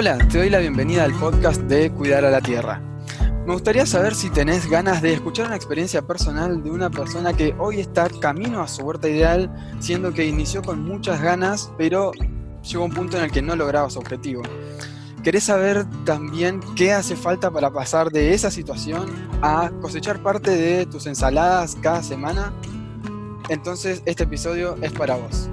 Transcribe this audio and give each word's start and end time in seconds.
Hola, 0.00 0.16
te 0.16 0.38
doy 0.38 0.48
la 0.48 0.58
bienvenida 0.58 1.02
al 1.02 1.12
podcast 1.12 1.60
de 1.62 1.90
Cuidar 1.90 2.24
a 2.24 2.30
la 2.30 2.40
Tierra. 2.40 2.80
Me 3.44 3.52
gustaría 3.52 3.84
saber 3.84 4.14
si 4.14 4.30
tenés 4.30 4.70
ganas 4.70 5.02
de 5.02 5.12
escuchar 5.12 5.46
una 5.46 5.56
experiencia 5.56 6.02
personal 6.02 6.62
de 6.62 6.70
una 6.70 6.88
persona 6.88 7.32
que 7.32 7.52
hoy 7.58 7.80
está 7.80 8.08
camino 8.08 8.62
a 8.62 8.68
su 8.68 8.82
huerta 8.82 9.08
ideal, 9.08 9.52
siendo 9.80 10.12
que 10.12 10.24
inició 10.24 10.62
con 10.62 10.84
muchas 10.84 11.20
ganas, 11.20 11.72
pero 11.76 12.12
llegó 12.62 12.84
a 12.84 12.86
un 12.86 12.92
punto 12.92 13.16
en 13.16 13.24
el 13.24 13.32
que 13.32 13.42
no 13.42 13.56
lograba 13.56 13.90
su 13.90 13.98
objetivo. 13.98 14.42
¿Querés 15.24 15.42
saber 15.42 15.84
también 16.04 16.60
qué 16.76 16.92
hace 16.92 17.16
falta 17.16 17.50
para 17.50 17.72
pasar 17.72 18.12
de 18.12 18.34
esa 18.34 18.52
situación 18.52 19.08
a 19.42 19.72
cosechar 19.82 20.22
parte 20.22 20.52
de 20.52 20.86
tus 20.86 21.08
ensaladas 21.08 21.76
cada 21.82 22.04
semana? 22.04 22.52
Entonces 23.48 24.04
este 24.06 24.22
episodio 24.22 24.76
es 24.80 24.92
para 24.92 25.16
vos. 25.16 25.50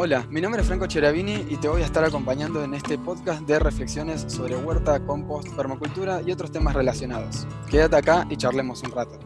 Hola, 0.00 0.24
mi 0.30 0.40
nombre 0.40 0.60
es 0.62 0.68
Franco 0.68 0.86
Cheravini 0.86 1.44
y 1.48 1.56
te 1.56 1.66
voy 1.66 1.82
a 1.82 1.84
estar 1.84 2.04
acompañando 2.04 2.62
en 2.62 2.72
este 2.72 2.96
podcast 2.96 3.40
de 3.42 3.58
reflexiones 3.58 4.26
sobre 4.28 4.56
huerta, 4.56 5.04
compost, 5.04 5.48
permacultura 5.56 6.22
y 6.24 6.30
otros 6.30 6.52
temas 6.52 6.76
relacionados. 6.76 7.48
Quédate 7.68 7.96
acá 7.96 8.24
y 8.30 8.36
charlemos 8.36 8.80
un 8.84 8.92
rato. 8.92 9.18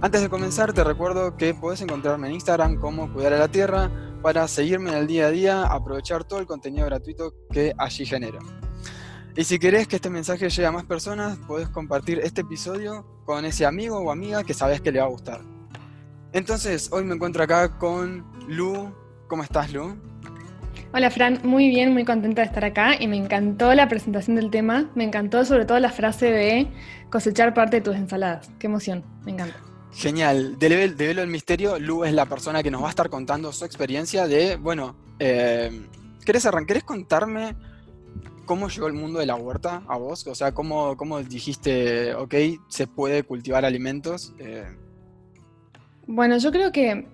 Antes 0.00 0.20
de 0.22 0.28
comenzar, 0.28 0.72
te 0.72 0.82
recuerdo 0.82 1.36
que 1.36 1.54
puedes 1.54 1.82
encontrarme 1.82 2.26
en 2.26 2.34
Instagram 2.34 2.80
como 2.80 3.12
Cuidar 3.12 3.34
a 3.34 3.38
la 3.38 3.46
Tierra 3.46 3.92
para 4.22 4.48
seguirme 4.48 4.90
en 4.90 4.96
el 4.96 5.06
día 5.06 5.28
a 5.28 5.30
día, 5.30 5.62
aprovechar 5.66 6.24
todo 6.24 6.40
el 6.40 6.46
contenido 6.46 6.84
gratuito 6.86 7.32
que 7.52 7.72
allí 7.78 8.04
genero. 8.04 8.40
Y 9.36 9.44
si 9.44 9.60
querés 9.60 9.86
que 9.86 9.94
este 9.94 10.10
mensaje 10.10 10.50
llegue 10.50 10.66
a 10.66 10.72
más 10.72 10.84
personas, 10.84 11.38
puedes 11.46 11.68
compartir 11.68 12.18
este 12.24 12.40
episodio 12.40 13.06
con 13.24 13.44
ese 13.44 13.66
amigo 13.66 13.98
o 13.98 14.10
amiga 14.10 14.42
que 14.42 14.52
sabes 14.52 14.80
que 14.80 14.90
le 14.90 14.98
va 14.98 15.06
a 15.06 15.10
gustar. 15.10 15.42
Entonces, 16.32 16.88
hoy 16.90 17.04
me 17.04 17.14
encuentro 17.14 17.44
acá 17.44 17.78
con 17.78 18.26
Lu, 18.48 18.92
¿Cómo 19.32 19.44
estás, 19.44 19.72
Lu? 19.72 19.96
Hola, 20.92 21.10
Fran. 21.10 21.40
Muy 21.42 21.70
bien, 21.70 21.94
muy 21.94 22.04
contenta 22.04 22.42
de 22.42 22.48
estar 22.48 22.66
acá 22.66 23.00
y 23.00 23.08
me 23.08 23.16
encantó 23.16 23.72
la 23.72 23.88
presentación 23.88 24.36
del 24.36 24.50
tema. 24.50 24.90
Me 24.94 25.04
encantó 25.04 25.42
sobre 25.46 25.64
todo 25.64 25.80
la 25.80 25.88
frase 25.88 26.26
de 26.30 26.66
cosechar 27.08 27.54
parte 27.54 27.76
de 27.76 27.80
tus 27.80 27.96
ensaladas. 27.96 28.50
Qué 28.58 28.66
emoción, 28.66 29.02
me 29.24 29.32
encanta. 29.32 29.56
Genial. 29.94 30.58
De, 30.58 30.88
Velo 30.88 31.22
el 31.22 31.30
Misterio, 31.30 31.78
Lu 31.78 32.04
es 32.04 32.12
la 32.12 32.26
persona 32.26 32.62
que 32.62 32.70
nos 32.70 32.82
va 32.82 32.88
a 32.88 32.90
estar 32.90 33.08
contando 33.08 33.50
su 33.52 33.64
experiencia 33.64 34.26
de, 34.26 34.56
bueno, 34.56 34.96
eh, 35.18 35.80
¿querés, 36.26 36.46
¿querés 36.66 36.84
contarme 36.84 37.56
cómo 38.44 38.68
llegó 38.68 38.86
el 38.86 38.92
mundo 38.92 39.18
de 39.18 39.24
la 39.24 39.36
huerta 39.36 39.82
a 39.88 39.96
vos? 39.96 40.26
O 40.26 40.34
sea, 40.34 40.52
¿cómo, 40.52 40.94
cómo 40.98 41.22
dijiste, 41.22 42.14
ok, 42.14 42.34
se 42.68 42.86
puede 42.86 43.22
cultivar 43.22 43.64
alimentos? 43.64 44.34
Eh, 44.38 44.66
bueno, 46.06 46.36
yo 46.36 46.52
creo 46.52 46.70
que 46.70 47.06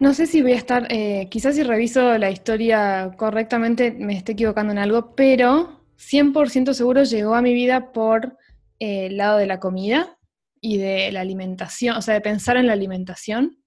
no 0.00 0.14
sé 0.14 0.26
si 0.26 0.42
voy 0.42 0.52
a 0.52 0.56
estar, 0.56 0.86
eh, 0.90 1.28
quizás 1.30 1.56
si 1.56 1.62
reviso 1.62 2.16
la 2.18 2.30
historia 2.30 3.10
correctamente 3.16 3.90
me 3.90 4.16
esté 4.16 4.32
equivocando 4.32 4.72
en 4.72 4.78
algo, 4.78 5.14
pero 5.16 5.82
100% 5.96 6.72
seguro 6.72 7.02
llegó 7.02 7.34
a 7.34 7.42
mi 7.42 7.52
vida 7.52 7.92
por 7.92 8.36
eh, 8.78 9.06
el 9.06 9.16
lado 9.16 9.38
de 9.38 9.46
la 9.46 9.58
comida 9.58 10.18
y 10.60 10.78
de 10.78 11.10
la 11.10 11.20
alimentación, 11.20 11.96
o 11.96 12.02
sea, 12.02 12.14
de 12.14 12.20
pensar 12.20 12.56
en 12.56 12.68
la 12.68 12.74
alimentación. 12.74 13.58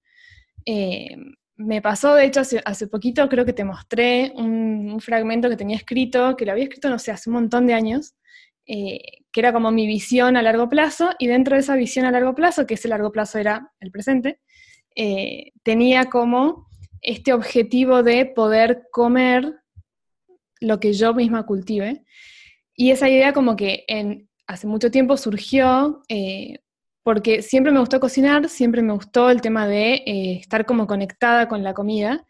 Eh, 0.64 1.16
me 1.56 1.82
pasó, 1.82 2.14
de 2.14 2.24
hecho, 2.24 2.40
hace, 2.40 2.86
poquito 2.86 3.28
creo 3.28 3.44
que 3.44 3.52
te 3.52 3.64
mostré 3.64 4.32
un, 4.34 4.98
fragmento 5.00 5.48
que 5.48 5.56
tenía 5.56 5.76
escrito, 5.76 6.36
que 6.36 6.46
lo 6.46 6.52
había 6.52 6.64
escrito, 6.64 6.88
no 6.88 6.98
sé, 6.98 7.12
hace 7.12 7.28
un 7.28 7.34
montón 7.34 7.66
de 7.66 7.74
años, 7.74 8.14
que 8.64 9.40
era 9.40 9.52
como 9.52 9.70
mi 9.70 9.86
visión 9.86 10.36
a 10.36 10.42
largo 10.42 10.68
plazo, 10.68 11.10
y 11.18 11.26
dentro 11.26 11.56
de 11.56 11.60
esa 11.60 11.74
visión 11.76 12.04
a 12.06 12.10
largo 12.10 12.34
plazo, 12.34 12.66
que 12.66 12.74
ese 12.74 12.88
largo 12.88 13.10
plazo 13.10 13.38
era 13.38 13.72
el 13.80 13.90
presente, 13.90 14.40
eh, 14.96 15.52
tenía 15.62 16.06
como 16.06 16.68
este 17.00 17.32
objetivo 17.32 18.02
de 18.02 18.26
poder 18.26 18.84
comer 18.92 19.54
lo 20.60 20.78
que 20.80 20.92
yo 20.92 21.14
misma 21.14 21.44
cultive. 21.44 22.04
Y 22.74 22.90
esa 22.90 23.08
idea 23.08 23.32
como 23.32 23.56
que 23.56 23.84
en, 23.88 24.28
hace 24.46 24.66
mucho 24.66 24.90
tiempo 24.90 25.16
surgió 25.16 26.02
eh, 26.08 26.58
porque 27.02 27.42
siempre 27.42 27.72
me 27.72 27.80
gustó 27.80 27.98
cocinar, 27.98 28.48
siempre 28.48 28.82
me 28.82 28.92
gustó 28.92 29.30
el 29.30 29.40
tema 29.40 29.66
de 29.66 29.94
eh, 30.06 30.38
estar 30.40 30.64
como 30.64 30.86
conectada 30.86 31.48
con 31.48 31.64
la 31.64 31.74
comida. 31.74 32.24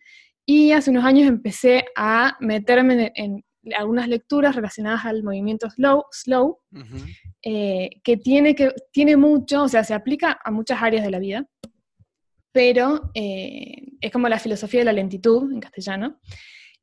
Y 0.47 0.73
hace 0.73 0.91
unos 0.91 1.05
años 1.05 1.29
empecé 1.29 1.85
a 1.97 2.37
meterme 2.41 3.13
en, 3.15 3.45
algunas 3.77 4.09
lecturas 4.09 4.57
relacionadas 4.57 5.05
al 5.05 5.23
movimiento 5.23 5.71
slow, 5.71 6.05
slow 6.11 6.59
que, 7.41 8.17
tiene 8.21 8.57
que 8.57 8.73
tiene 8.91 9.17
mucho, 9.17 9.63
o 9.63 9.69
sea, 9.69 9.85
se 9.85 9.95
aplica 9.95 10.41
a 10.45 10.51
muchas 10.51 10.83
áreas 10.83 11.05
de 11.05 11.13
la 11.13 11.21
vida 11.21 11.47
pero 12.53 13.11
eh, 13.15 13.93
es 14.01 14.13
como 14.13 14.29
la 14.29 14.39
filosofía 14.39 14.81
de 14.81 14.85
la 14.87 14.93
lentitud 14.93 15.53
en 15.53 15.61
castellano. 15.61 16.21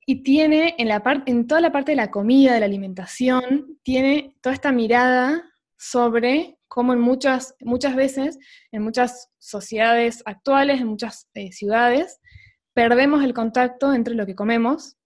Y 0.05 0.23
tiene 0.23 0.75
en, 0.77 1.47
toda 1.47 1.61
la 1.61 1.71
parte 1.71 1.91
de 1.91 1.95
la 1.95 2.09
comida, 2.09 2.53
de 2.53 2.59
la 2.59 2.65
alimentación, 2.65 3.77
tiene 3.83 4.35
toda 4.41 4.55
esta 4.55 4.71
mirada 4.71 5.43
sobre 5.77 6.57
cómo 6.67 6.93
en 6.93 6.99
muchas, 6.99 7.55
muchas 7.61 7.95
veces, 7.95 8.39
en 8.71 8.83
muchas 8.83 9.29
sociedades 9.37 10.23
actuales, 10.25 10.81
en 10.81 10.87
muchas 10.87 11.29
eh, 11.35 11.51
ciudades, 11.51 12.19
perdemos 12.73 13.23
el 13.23 13.33
contacto 13.33 13.93
entre 13.93 14.15
lo 14.15 14.25
que 14.25 14.35
comemos 14.35 14.97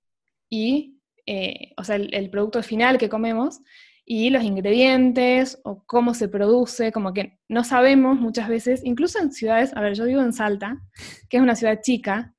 y, 0.50 1.00
eh, 1.26 1.74
o 1.78 1.84
sea, 1.84 1.96
el, 1.96 2.30
producto 2.30 2.62
final 2.64 2.98
que 2.98 3.10
comemos 3.10 3.60
y 4.06 4.30
los 4.30 4.44
ingredientes 4.44 5.60
o 5.64 5.84
cómo 5.86 6.14
se 6.14 6.28
produce, 6.28 6.92
como 6.92 7.14
que 7.14 7.40
no 7.48 7.64
sabemos 7.64 8.20
muchas 8.20 8.50
veces, 8.50 8.82
incluso 8.84 9.20
en 9.20 9.32
ciudades, 9.32 9.76
a 9.76 9.82
ver, 9.82 9.94
yo 9.94 10.06
vivo 10.06 10.22
en 10.22 10.34
Salta, 10.34 10.82
que 11.30 11.38
es 11.38 11.44
una 11.44 11.56
ciudad 11.56 11.80
chica, 11.82 12.34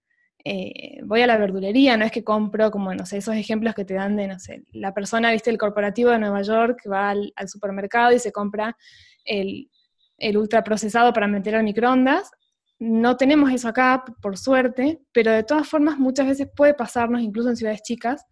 eh, 0.46 1.00
voy 1.04 1.22
a 1.22 1.26
la 1.26 1.38
verdulería, 1.38 1.96
no 1.96 2.04
es 2.04 2.12
que 2.12 2.22
compro 2.22 2.70
como, 2.70 2.94
no 2.94 3.06
sé, 3.06 3.16
esos 3.16 3.34
ejemplos 3.34 3.74
que 3.74 3.86
te 3.86 3.94
dan 3.94 4.14
de, 4.14 4.26
no 4.26 4.38
sé, 4.38 4.64
la 4.72 4.92
persona, 4.92 5.32
viste, 5.32 5.48
el 5.48 5.56
corporativo 5.56 6.10
de 6.10 6.18
Nueva 6.18 6.42
York 6.42 6.80
que 6.82 6.90
va 6.90 7.10
al, 7.10 7.32
supermercado 7.46 8.12
y 8.12 8.18
se 8.18 8.30
compra 8.30 8.76
el, 9.24 9.70
el 10.18 10.36
ultraprocesado 10.36 11.14
para 11.14 11.28
meter 11.28 11.54
al 11.54 11.64
microondas. 11.64 12.30
No 12.78 13.16
tenemos 13.16 13.50
eso 13.52 13.68
acá, 13.68 14.04
por 14.20 14.36
suerte, 14.36 15.00
pero 15.12 15.30
de 15.30 15.44
todas 15.44 15.66
formas 15.66 15.98
muchas 15.98 16.26
veces 16.26 16.48
puede 16.54 16.74
pasarnos, 16.74 17.22
incluso 17.22 17.48
en 17.48 17.56
ciudades 17.56 17.80
chicas, 17.82 18.26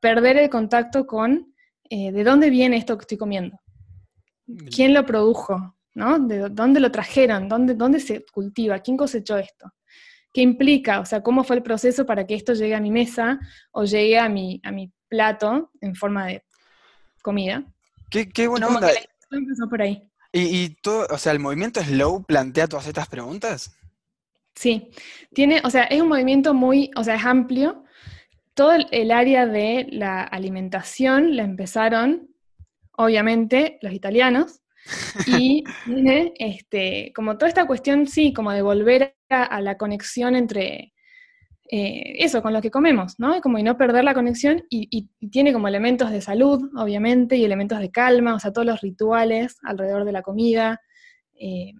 perder 0.00 0.36
el 0.36 0.50
contacto 0.50 1.06
con 1.06 1.53
eh, 1.90 2.12
de 2.12 2.24
dónde 2.24 2.50
viene 2.50 2.76
esto 2.76 2.96
que 2.96 3.02
estoy 3.02 3.18
comiendo, 3.18 3.60
quién 4.74 4.94
lo 4.94 5.04
produjo, 5.04 5.76
¿no? 5.94 6.18
¿De 6.18 6.48
dónde 6.48 6.80
lo 6.80 6.90
trajeron? 6.90 7.48
¿Dónde, 7.48 7.74
¿Dónde 7.74 8.00
se 8.00 8.24
cultiva? 8.32 8.78
¿Quién 8.80 8.96
cosechó 8.96 9.36
esto? 9.36 9.72
¿Qué 10.32 10.40
implica? 10.40 11.00
O 11.00 11.06
sea, 11.06 11.22
¿cómo 11.22 11.44
fue 11.44 11.56
el 11.56 11.62
proceso 11.62 12.04
para 12.04 12.26
que 12.26 12.34
esto 12.34 12.54
llegue 12.54 12.74
a 12.74 12.80
mi 12.80 12.90
mesa 12.90 13.38
o 13.70 13.84
llegue 13.84 14.18
a 14.18 14.28
mi, 14.28 14.60
a 14.64 14.72
mi 14.72 14.92
plato 15.08 15.70
en 15.80 15.94
forma 15.94 16.26
de 16.26 16.44
comida? 17.22 17.64
Qué, 18.10 18.28
qué 18.28 18.48
buena 18.48 18.66
onda. 18.68 18.90
empezó 19.30 19.68
por 19.68 19.82
ahí. 19.82 20.10
¿Y, 20.32 20.64
y 20.64 20.68
todo, 20.82 21.06
o 21.10 21.18
sea, 21.18 21.30
el 21.30 21.38
movimiento 21.38 21.80
Slow 21.80 22.24
plantea 22.24 22.66
todas 22.66 22.88
estas 22.88 23.08
preguntas? 23.08 23.76
Sí, 24.54 24.90
tiene, 25.32 25.60
o 25.64 25.70
sea, 25.70 25.84
es 25.84 26.00
un 26.00 26.08
movimiento 26.08 26.54
muy, 26.54 26.90
o 26.96 27.04
sea, 27.04 27.16
es 27.16 27.24
amplio, 27.24 27.83
todo 28.54 28.72
el 28.72 29.10
área 29.10 29.46
de 29.46 29.86
la 29.90 30.22
alimentación 30.22 31.36
la 31.36 31.42
empezaron, 31.42 32.28
obviamente, 32.96 33.78
los 33.82 33.92
italianos, 33.92 34.60
y 35.26 35.64
tiene 35.84 36.32
este, 36.38 37.12
como 37.14 37.36
toda 37.36 37.48
esta 37.48 37.66
cuestión, 37.66 38.06
sí, 38.06 38.32
como 38.32 38.52
de 38.52 38.62
volver 38.62 39.16
a, 39.30 39.60
la 39.60 39.76
conexión 39.76 40.36
entre 40.36 40.92
eh, 41.70 42.16
eso, 42.18 42.42
con 42.42 42.52
lo 42.52 42.60
que 42.60 42.70
comemos, 42.70 43.18
¿no? 43.18 43.40
Como 43.40 43.58
y 43.58 43.62
no 43.62 43.78
perder 43.78 44.04
la 44.04 44.14
conexión, 44.14 44.62
y, 44.68 45.08
tiene 45.30 45.52
como 45.52 45.68
elementos 45.68 46.10
de 46.10 46.20
salud, 46.20 46.70
obviamente, 46.76 47.36
y 47.36 47.44
elementos 47.44 47.78
de 47.78 47.90
calma, 47.90 48.34
o 48.34 48.38
sea, 48.38 48.52
todos 48.52 48.66
los 48.66 48.80
rituales 48.80 49.56
alrededor 49.62 50.04
de 50.04 50.12
la 50.12 50.22
comida. 50.22 50.80
Eh, 51.40 51.72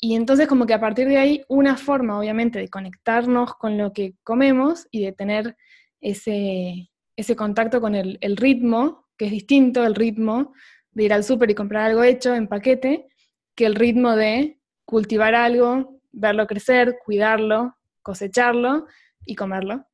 y 0.00 0.14
entonces 0.14 0.48
como 0.48 0.66
que 0.66 0.74
a 0.74 0.80
partir 0.80 1.08
de 1.08 1.18
ahí, 1.18 1.44
una 1.48 1.76
forma, 1.76 2.18
obviamente, 2.18 2.58
de 2.58 2.68
conectarnos 2.68 3.54
con 3.54 3.76
lo 3.76 3.92
que 3.92 4.14
comemos 4.24 4.88
y 4.90 5.04
de 5.04 5.12
tener 5.12 5.56
ese, 6.02 6.90
ese 7.16 7.36
contacto 7.36 7.80
con 7.80 7.94
el, 7.94 8.18
ritmo, 8.36 9.08
que 9.16 9.26
es 9.26 9.30
distinto 9.30 9.86
el 9.86 9.94
ritmo 9.94 10.52
de 10.90 11.04
ir 11.04 11.12
al 11.12 11.24
súper 11.24 11.50
y 11.50 11.54
comprar 11.54 11.84
algo 11.84 12.02
hecho 12.02 12.34
en 12.34 12.48
paquete, 12.48 13.08
que 13.54 13.64
el 13.64 13.76
ritmo 13.76 14.14
de 14.14 14.60
cultivar 14.84 15.34
algo, 15.34 16.00
verlo 16.10 16.46
crecer, 16.46 16.98
cuidarlo, 17.02 17.76
cosecharlo 18.02 18.86
y 19.24 19.34
comerlo. 19.34 19.86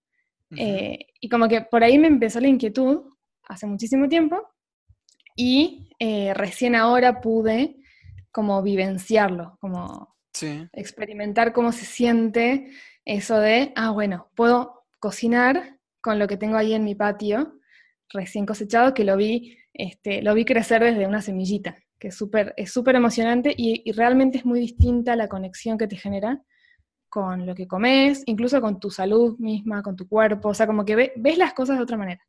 Eh, 0.57 1.07
y 1.21 1.29
como 1.29 1.47
que 1.47 1.61
por 1.61 1.85
ahí 1.85 1.99
me 1.99 2.09
empezó 2.09 2.41
la 2.41 2.49
inquietud 2.49 3.03
hace 3.43 3.67
muchísimo 3.67 4.09
tiempo 4.09 4.49
y 5.37 5.91
eh, 5.99 6.33
recién 6.33 6.75
ahora 6.75 7.21
pude 7.21 7.77
como 8.33 8.63
vivenciarlo, 8.63 9.59
como 9.61 10.17
experimentar 10.73 11.53
cómo 11.53 11.73
se 11.73 11.85
siente 11.85 12.71
eso 13.05 13.41
de, 13.41 13.73
ah, 13.77 13.91
bueno, 13.91 14.31
puedo 14.35 14.85
cocinar 15.01 15.78
con 16.01 16.19
lo 16.19 16.27
que 16.27 16.37
tengo 16.37 16.57
ahí 16.57 16.75
en 16.75 16.85
mi 16.85 16.95
patio, 16.95 17.59
recién 18.11 18.47
cosechado, 18.47 18.95
que 18.95 19.05
lo 19.05 19.17
vi, 19.17 19.59
este, 19.73 20.23
lo 20.23 20.35
vi 20.35 20.45
crecer 20.45 20.83
desde 20.83 21.07
una 21.07 21.23
semillita, 21.23 21.77
que 21.99 22.09
es 22.09 22.17
súper 22.17 22.55
es 22.57 22.73
súper 22.73 22.97
emocionante 22.97 23.55
y, 23.57 23.91
realmente 23.93 24.39
es 24.39 24.45
muy 24.45 24.61
distinta 24.61 25.17
la 25.17 25.29
conexión 25.29 25.79
que 25.79 25.89
te 25.89 25.97
genera 25.97 26.43
con 27.09 27.47
lo 27.47 27.55
que 27.55 27.67
comes, 27.67 28.23
incluso 28.27 28.61
con 28.61 28.81
tu 28.81 28.91
salud 28.91 29.39
misma, 29.39 29.83
con 29.83 29.97
tu 29.97 30.07
cuerpo, 30.09 30.51
o 30.51 30.55
sea, 30.55 30.67
como 30.67 30.85
que 30.85 31.13
ves 31.17 31.39
las 31.39 31.55
cosas 31.55 31.79
de 31.79 31.83
otra 31.83 31.97
manera. 31.97 32.23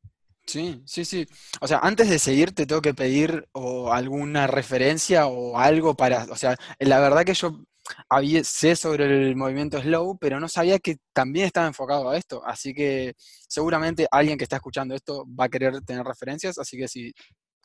Sí, 0.50 0.82
sí, 0.86 1.06
sí. 1.06 1.28
O 1.62 1.68
sea, 1.68 1.78
antes 1.80 2.10
de 2.10 2.18
seguir 2.18 2.54
te 2.54 2.66
tengo 2.66 2.82
que 2.82 2.96
pedir 2.96 3.48
o 3.52 3.94
alguna 3.94 4.48
referencia 4.48 5.28
o 5.28 5.60
algo 5.60 5.96
para, 5.96 6.24
o 6.24 6.36
sea, 6.36 6.56
la 6.80 7.00
verdad 7.00 7.24
que 7.24 7.36
yo 7.36 7.66
había, 8.08 8.44
sé 8.44 8.76
sobre 8.76 9.06
el 9.06 9.36
movimiento 9.36 9.82
slow, 9.82 10.18
pero 10.20 10.40
no 10.40 10.48
sabía 10.48 10.80
que 10.80 10.98
también 11.14 11.46
estaba 11.46 11.68
enfocado 11.68 12.10
a 12.10 12.18
esto. 12.18 12.42
Así 12.46 12.74
que 12.74 13.14
seguramente 13.18 14.08
alguien 14.12 14.38
que 14.38 14.44
está 14.44 14.58
escuchando 14.58 14.96
esto 14.96 15.26
va 15.40 15.46
a 15.46 15.50
querer 15.50 15.82
tener 15.82 16.06
referencias, 16.06 16.58
así 16.58 16.78
que 16.78 16.88
si 16.88 17.14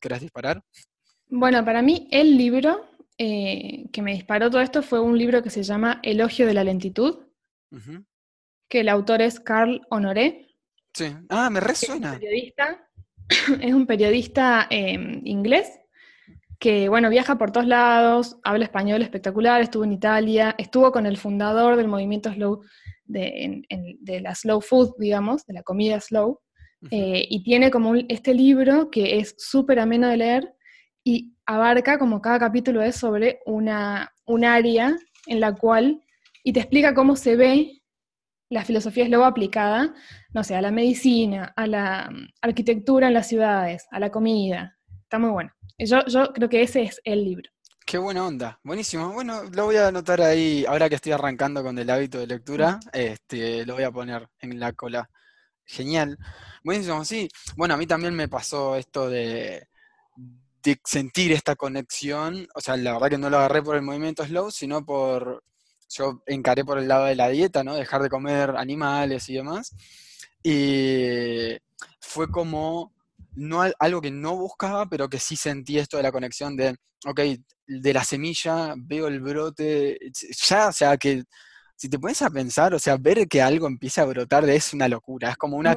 querés 0.00 0.20
disparar. 0.20 0.62
Bueno, 1.26 1.64
para 1.64 1.82
mí 1.82 2.08
el 2.10 2.36
libro 2.36 2.88
eh, 3.18 3.86
que 3.92 4.02
me 4.02 4.12
disparó 4.12 4.50
todo 4.50 4.60
esto 4.60 4.82
fue 4.82 5.00
un 5.00 5.18
libro 5.18 5.42
que 5.42 5.50
se 5.50 5.62
llama 5.62 6.00
Elogio 6.02 6.46
de 6.46 6.54
la 6.54 6.64
lentitud, 6.64 7.26
que 8.68 8.80
el 8.80 8.88
autor 8.88 9.22
es 9.22 9.40
Carl 9.40 9.80
Honoré. 9.90 10.48
Sí. 10.92 11.06
Ah, 11.28 11.50
me 11.50 11.60
resuena. 11.60 12.10
Es 12.10 12.14
un 12.14 12.20
periodista, 12.20 12.88
es 13.60 13.74
un 13.74 13.86
periodista 13.86 14.66
em, 14.70 15.20
inglés 15.24 15.80
que, 16.58 16.88
bueno, 16.88 17.10
viaja 17.10 17.36
por 17.36 17.50
todos 17.50 17.66
lados, 17.66 18.38
habla 18.42 18.64
español 18.64 19.02
espectacular, 19.02 19.60
estuvo 19.60 19.84
en 19.84 19.92
Italia, 19.92 20.54
estuvo 20.58 20.92
con 20.92 21.06
el 21.06 21.16
fundador 21.16 21.76
del 21.76 21.88
movimiento 21.88 22.32
slow, 22.32 22.62
de, 23.04 23.66
la 24.22 24.34
slow 24.34 24.60
food, 24.60 24.94
digamos, 24.98 25.44
de 25.46 25.54
la 25.54 25.62
comida 25.62 26.00
slow, 26.00 26.40
eh, 26.90 27.26
y 27.28 27.42
tiene 27.42 27.70
como 27.70 27.94
este 28.08 28.34
libro 28.34 28.90
que 28.90 29.18
es 29.18 29.34
súper 29.38 29.78
ameno 29.78 30.08
de 30.08 30.18
leer 30.18 30.54
y 31.02 31.34
abarca 31.46 31.98
como 31.98 32.20
cada 32.20 32.38
capítulo 32.38 32.82
es 32.82 32.96
sobre 32.96 33.40
una, 33.46 34.12
un 34.26 34.44
área 34.44 34.96
en 35.26 35.40
la 35.40 35.54
cual, 35.54 36.02
y 36.42 36.52
te 36.52 36.60
explica 36.60 36.94
cómo 36.94 37.16
se 37.16 37.36
ve 37.36 37.82
la 38.50 38.64
filosofía 38.64 39.08
luego 39.08 39.24
aplicada, 39.24 39.94
no 40.32 40.44
sé, 40.44 40.54
a 40.54 40.62
la 40.62 40.70
medicina, 40.70 41.52
a 41.56 41.66
la 41.66 42.10
mm, 42.10 42.28
arquitectura 42.42 43.08
en 43.08 43.14
las 43.14 43.28
ciudades, 43.28 43.86
a 43.90 43.98
la 43.98 44.10
comida. 44.10 44.76
Está 45.02 45.18
muy 45.18 45.30
bueno. 45.30 45.50
Yo, 45.78 46.04
yo 46.06 46.32
creo 46.32 46.48
que 46.48 46.62
ese 46.62 46.82
es 46.82 47.00
el 47.04 47.24
libro. 47.24 47.50
Qué 47.86 47.98
buena 47.98 48.26
onda, 48.26 48.58
buenísimo. 48.64 49.12
Bueno, 49.12 49.42
lo 49.52 49.66
voy 49.66 49.76
a 49.76 49.88
anotar 49.88 50.22
ahí, 50.22 50.64
ahora 50.66 50.88
que 50.88 50.94
estoy 50.94 51.12
arrancando 51.12 51.62
con 51.62 51.78
el 51.78 51.90
hábito 51.90 52.18
de 52.18 52.26
lectura, 52.26 52.80
este, 52.92 53.66
lo 53.66 53.74
voy 53.74 53.84
a 53.84 53.90
poner 53.90 54.26
en 54.40 54.58
la 54.58 54.72
cola. 54.72 55.10
Genial. 55.66 56.16
Buenísimo, 56.62 57.04
sí. 57.04 57.28
Bueno, 57.56 57.74
a 57.74 57.76
mí 57.76 57.86
también 57.86 58.14
me 58.14 58.28
pasó 58.28 58.76
esto 58.76 59.10
de, 59.10 59.68
de 60.62 60.80
sentir 60.84 61.32
esta 61.32 61.56
conexión. 61.56 62.48
O 62.54 62.60
sea, 62.60 62.76
la 62.76 62.94
verdad 62.94 63.10
que 63.10 63.18
no 63.18 63.28
lo 63.30 63.38
agarré 63.38 63.62
por 63.62 63.76
el 63.76 63.82
movimiento 63.82 64.24
slow, 64.24 64.50
sino 64.50 64.84
por, 64.84 65.44
yo 65.90 66.22
encaré 66.26 66.64
por 66.64 66.78
el 66.78 66.88
lado 66.88 67.04
de 67.04 67.16
la 67.16 67.28
dieta, 67.28 67.64
¿no? 67.64 67.74
Dejar 67.74 68.02
de 68.02 68.08
comer 68.08 68.54
animales 68.56 69.28
y 69.28 69.34
demás. 69.34 69.74
Y 70.42 71.56
fue 72.00 72.30
como 72.30 72.93
no 73.36 73.62
algo 73.78 74.00
que 74.00 74.10
no 74.10 74.36
buscaba, 74.36 74.86
pero 74.86 75.08
que 75.08 75.18
sí 75.18 75.36
sentí 75.36 75.78
esto 75.78 75.96
de 75.96 76.02
la 76.02 76.12
conexión 76.12 76.56
de, 76.56 76.76
ok, 77.06 77.20
de 77.66 77.92
la 77.92 78.04
semilla 78.04 78.74
veo 78.76 79.08
el 79.08 79.20
brote, 79.20 79.98
ya, 80.48 80.68
o 80.68 80.72
sea, 80.72 80.96
que 80.96 81.24
si 81.76 81.88
te 81.88 81.98
pones 81.98 82.22
a 82.22 82.30
pensar, 82.30 82.72
o 82.72 82.78
sea, 82.78 82.96
ver 82.96 83.26
que 83.26 83.42
algo 83.42 83.66
empieza 83.66 84.02
a 84.02 84.06
brotar 84.06 84.48
es 84.48 84.72
una 84.72 84.88
locura, 84.88 85.30
es 85.30 85.36
como 85.36 85.56
una, 85.56 85.76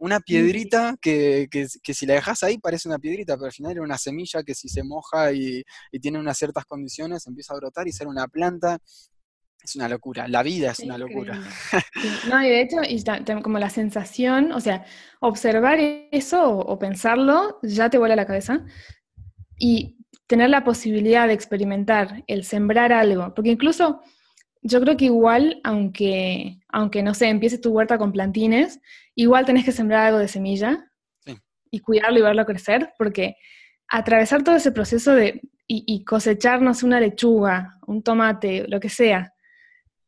una 0.00 0.20
piedrita 0.20 0.96
que, 1.00 1.48
si 1.82 2.06
la 2.06 2.14
dejas 2.14 2.42
ahí 2.42 2.58
parece 2.58 2.88
una 2.88 2.98
piedrita, 2.98 3.36
pero 3.36 3.46
al 3.46 3.52
final 3.52 3.72
era 3.72 3.82
una 3.82 3.98
semilla 3.98 4.42
que 4.42 4.54
si 4.54 4.68
se 4.68 4.82
moja 4.82 5.32
y, 5.32 5.62
y 5.92 6.00
tiene 6.00 6.18
unas 6.18 6.36
ciertas 6.36 6.64
condiciones 6.64 7.26
empieza 7.26 7.54
a 7.54 7.56
brotar 7.56 7.86
y 7.86 7.92
ser 7.92 8.08
una 8.08 8.26
planta 8.26 8.78
es 9.66 9.76
una 9.76 9.88
locura, 9.88 10.28
la 10.28 10.42
vida 10.42 10.70
es 10.70 10.80
una 10.80 10.96
locura. 10.96 11.40
No, 12.30 12.42
y 12.42 12.48
de 12.48 12.60
hecho, 12.60 12.76
y 12.88 13.02
como 13.42 13.58
la 13.58 13.70
sensación, 13.70 14.52
o 14.52 14.60
sea, 14.60 14.84
observar 15.20 15.78
eso 16.10 16.58
o, 16.58 16.78
pensarlo 16.78 17.58
ya 17.62 17.90
te 17.90 17.98
vuela 17.98 18.16
la 18.16 18.26
cabeza. 18.26 18.64
Y 19.58 19.96
tener 20.26 20.50
la 20.50 20.64
posibilidad 20.64 21.26
de 21.26 21.34
experimentar, 21.34 22.22
el 22.26 22.44
sembrar 22.44 22.92
algo, 22.92 23.34
porque 23.34 23.50
incluso 23.50 24.00
yo 24.62 24.80
creo 24.80 24.96
que 24.96 25.06
igual, 25.06 25.60
aunque, 25.64 26.58
aunque 26.68 27.02
no 27.02 27.14
sé, 27.14 27.28
empieces 27.28 27.60
tu 27.60 27.70
huerta 27.70 27.98
con 27.98 28.12
plantines, 28.12 28.80
igual 29.14 29.44
tenés 29.46 29.64
que 29.64 29.72
sembrar 29.72 30.06
algo 30.06 30.18
de 30.18 30.28
semilla 30.28 30.92
y 31.70 31.80
cuidarlo 31.80 32.18
y 32.18 32.22
verlo 32.22 32.44
crecer, 32.44 32.92
porque 32.98 33.36
atravesar 33.88 34.42
todo 34.42 34.56
ese 34.56 34.72
proceso 34.72 35.14
de 35.14 35.40
y, 35.68 35.84
y 35.86 36.04
cosecharnos 36.04 36.82
una 36.82 37.00
lechuga, 37.00 37.78
un 37.86 38.02
tomate, 38.02 38.66
lo 38.68 38.78
que 38.78 38.88
sea, 38.88 39.32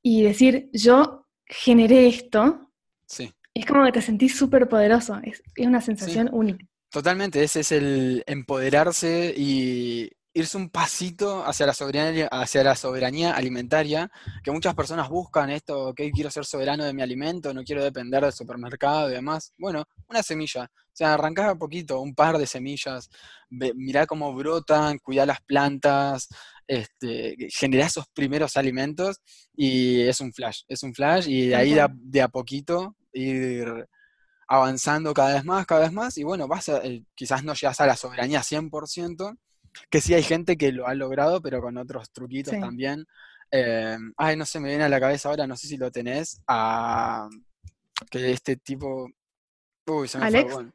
y 0.09 0.23
decir, 0.23 0.71
yo 0.73 1.27
generé 1.45 2.07
esto, 2.07 2.73
sí. 3.07 3.31
es 3.53 3.67
como 3.67 3.85
que 3.85 3.93
te 3.93 4.01
sentís 4.01 4.39
súper 4.39 4.67
poderoso, 4.67 5.21
es, 5.23 5.43
una 5.59 5.83
sensación 5.83 6.31
única. 6.33 6.65
Totalmente, 6.91 7.43
ese 7.43 7.61
es 7.61 7.73
el 7.73 8.25
empoderarse 8.27 9.35
y 9.37 10.11
irse 10.39 10.57
un 10.57 10.71
pasito 10.71 11.45
hacia 11.45 11.67
la 11.67 11.75
soberanía, 11.75 12.29
hacia 12.31 12.63
la 12.63 12.77
soberanía 12.77 13.33
alimentaria, 13.33 14.11
que 14.43 14.51
muchas 14.51 14.75
personas 14.75 15.09
buscan 15.09 15.51
esto, 15.51 15.93
que 15.95 16.11
quiero 16.11 16.31
ser 16.31 16.45
soberano 16.45 16.85
de 16.85 16.93
mi 16.95 17.03
alimento, 17.03 17.53
no 17.53 17.65
quiero 17.65 17.83
depender 17.83 18.23
del 18.23 18.33
supermercado 18.33 19.11
y 19.11 19.15
demás. 19.15 19.53
Bueno, 19.59 19.85
una 20.09 20.23
semilla. 20.23 20.65
O 20.65 20.99
sea, 20.99 21.15
arrancá 21.15 21.53
un 21.53 21.59
poquito, 21.59 22.01
un 22.01 22.15
par 22.15 22.39
de 22.39 22.47
semillas, 22.47 23.09
mirá 23.51 24.07
cómo 24.07 24.35
brotan, 24.35 24.99
cuidá 24.99 25.27
las 25.27 25.41
plantas, 25.43 26.29
este, 26.67 27.37
generar 27.51 27.87
esos 27.87 28.07
primeros 28.09 28.57
alimentos 28.57 29.21
y 29.57 30.03
es 30.03 30.21
un 30.21 30.33
flash, 30.33 30.63
es 30.69 30.83
un 30.83 30.95
flash 30.95 31.29
y 31.29 31.49
de 31.49 31.57
ahí 31.57 31.75
de 31.93 32.21
a, 32.21 32.29
poquito 32.29 32.95
ir 33.13 33.89
avanzando 34.47 35.15
cada 35.15 35.35
vez 35.35 35.45
más, 35.45 35.67
cada 35.67 35.83
vez 35.83 35.93
más 35.93 36.19
y 36.19 36.25
bueno, 36.25 36.47
vas 36.47 36.69
eh, 36.69 37.05
quizás 37.15 37.43
no 37.43 37.55
llegas 37.55 37.81
a 37.81 37.87
la 37.87 37.97
soberanía 37.97 38.43
100%, 38.43 39.39
que 39.91 40.01
sí 40.01 40.15
hay 40.15 40.23
gente 40.23 40.57
que 40.57 40.73
lo 40.73 40.87
ha 40.87 40.95
logrado, 40.95 41.41
pero 41.41 41.61
con 41.61 41.77
otros 41.77 42.11
truquitos 42.11 42.59
también. 42.59 43.07
Eh, 43.51 43.97
ay, 44.17 44.37
no 44.37 44.45
sé, 44.45 44.61
me 44.61 44.69
viene 44.69 44.85
a 44.85 44.89
la 44.89 45.01
cabeza 45.01 45.29
ahora, 45.29 45.47
no 45.47 45.57
sé 45.57 45.69
si 45.69 45.77
lo 45.77 45.91
tenés, 45.91 46.41
a 46.47 47.29
que 48.11 48.33
este 48.33 48.57
tipo... 48.57 49.09
Uy, 49.87 50.07
se 50.07 50.19
me 50.19 50.31
Fue, 50.49 50.67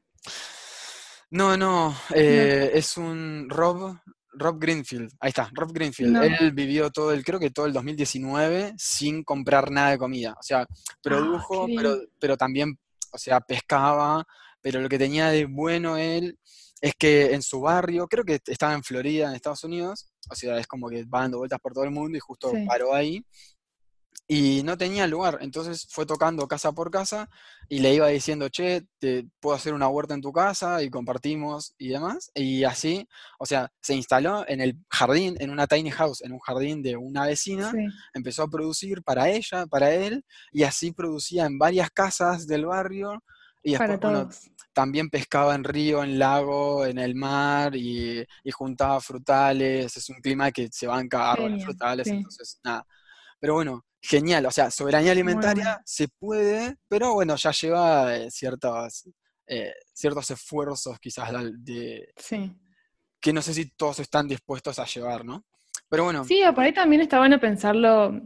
No, 1.31 1.55
no, 1.55 1.95
eh, 2.15 2.71
es 2.73 2.97
un 2.97 3.47
Rob, 3.49 3.95
Rob 4.31 4.59
Greenfield, 4.59 5.11
ahí 5.19 5.29
está, 5.29 5.49
Rob 5.53 5.71
Greenfield. 5.71 6.17
Él 6.23 6.51
vivió 6.51 6.89
todo 6.89 7.13
el, 7.13 7.23
creo 7.23 7.39
que 7.39 7.51
todo 7.51 7.67
el 7.67 7.73
2019 7.73 8.73
sin 8.77 9.23
comprar 9.23 9.69
nada 9.69 9.91
de 9.91 9.97
comida. 9.99 10.35
O 10.39 10.43
sea, 10.43 10.61
ah, 10.61 10.67
produjo, 11.01 11.67
pero, 11.75 11.97
pero 12.19 12.37
también, 12.37 12.77
o 13.11 13.17
sea, 13.19 13.39
pescaba, 13.41 14.25
pero 14.61 14.81
lo 14.81 14.89
que 14.89 14.97
tenía 14.97 15.29
de 15.29 15.45
bueno 15.45 15.97
él 15.97 16.39
es 16.83 16.93
que 16.95 17.33
en 17.33 17.41
su 17.41 17.61
barrio, 17.61 18.07
creo 18.09 18.25
que 18.25 18.41
estaba 18.45 18.73
en 18.73 18.83
Florida, 18.83 19.29
en 19.29 19.35
Estados 19.35 19.63
Unidos, 19.63 20.11
o 20.29 20.35
sea, 20.35 20.57
es 20.57 20.67
como 20.67 20.89
que 20.89 21.05
va 21.05 21.21
dando 21.21 21.37
vueltas 21.37 21.61
por 21.61 21.71
todo 21.71 21.85
el 21.85 21.91
mundo 21.91 22.17
y 22.17 22.19
justo 22.19 22.51
paró 22.67 22.93
ahí 22.93 23.25
y 24.27 24.63
no 24.63 24.77
tenía 24.77 25.07
lugar, 25.07 25.37
entonces 25.39 25.87
fue 25.89 26.05
tocando 26.05 26.45
casa 26.45 26.73
por 26.73 26.91
casa 26.91 27.29
y 27.69 27.79
le 27.79 27.93
iba 27.93 28.09
diciendo, 28.09 28.49
che, 28.49 28.85
te 28.99 29.25
puedo 29.39 29.55
hacer 29.55 29.73
una 29.73 29.87
huerta 29.87 30.13
en 30.13 30.21
tu 30.21 30.33
casa 30.33 30.83
y 30.83 30.89
compartimos 30.89 31.73
y 31.77 31.87
demás. 31.87 32.31
Y 32.35 32.65
así, 32.65 33.07
o 33.39 33.45
sea, 33.45 33.71
se 33.81 33.95
instaló 33.95 34.43
en 34.47 34.59
el 34.59 34.77
jardín, 34.89 35.37
en 35.39 35.51
una 35.51 35.67
tiny 35.67 35.91
house, 35.91 36.21
en 36.21 36.33
un 36.33 36.39
jardín 36.39 36.81
de 36.81 36.97
una 36.97 37.25
vecina, 37.25 37.71
empezó 38.13 38.43
a 38.43 38.49
producir 38.49 39.03
para 39.03 39.29
ella, 39.29 39.67
para 39.67 39.93
él, 39.93 40.25
y 40.51 40.63
así 40.63 40.91
producía 40.91 41.45
en 41.45 41.57
varias 41.57 41.89
casas 41.91 42.45
del 42.45 42.65
barrio. 42.65 43.23
Y 43.65 43.77
después, 43.77 44.51
también 44.73 45.09
pescaba 45.09 45.55
en 45.55 45.63
río, 45.63 46.03
en 46.03 46.19
lago, 46.19 46.85
en 46.85 46.97
el 46.97 47.15
mar 47.15 47.75
y, 47.75 48.25
juntaba 48.51 48.99
frutales. 48.99 49.95
Es 49.95 50.09
un 50.09 50.17
clima 50.17 50.51
que 50.51 50.69
se 50.71 50.87
banca 50.87 51.31
árboles 51.31 51.63
frutales, 51.63 52.07
entonces 52.07 52.59
nada. 52.63 52.85
Pero 53.39 53.55
bueno, 53.55 53.85
genial, 54.01 54.45
o 54.45 54.51
sea, 54.51 54.71
soberanía 54.71 55.11
alimentaria 55.11 55.81
se 55.85 56.07
puede, 56.07 56.75
pero 56.87 57.13
bueno, 57.13 57.35
ya 57.35 57.51
lleva 57.51 58.15
eh, 58.15 58.31
ciertos, 58.31 59.09
eh, 59.47 59.73
ciertos 59.93 60.31
esfuerzos 60.31 60.99
quizás 60.99 61.31
de, 61.59 62.13
que 63.19 63.33
no 63.33 63.41
sé 63.41 63.53
si 63.53 63.69
todos 63.71 63.99
están 63.99 64.27
dispuestos 64.27 64.79
a 64.79 64.85
llevar, 64.85 65.23
¿no? 65.23 65.45
Pero 65.89 66.05
bueno. 66.05 66.25
Sí, 66.25 66.41
por 66.53 66.63
ahí 66.63 66.73
también 66.73 67.01
está 67.01 67.19
bueno 67.19 67.39
pensarlo 67.39 68.21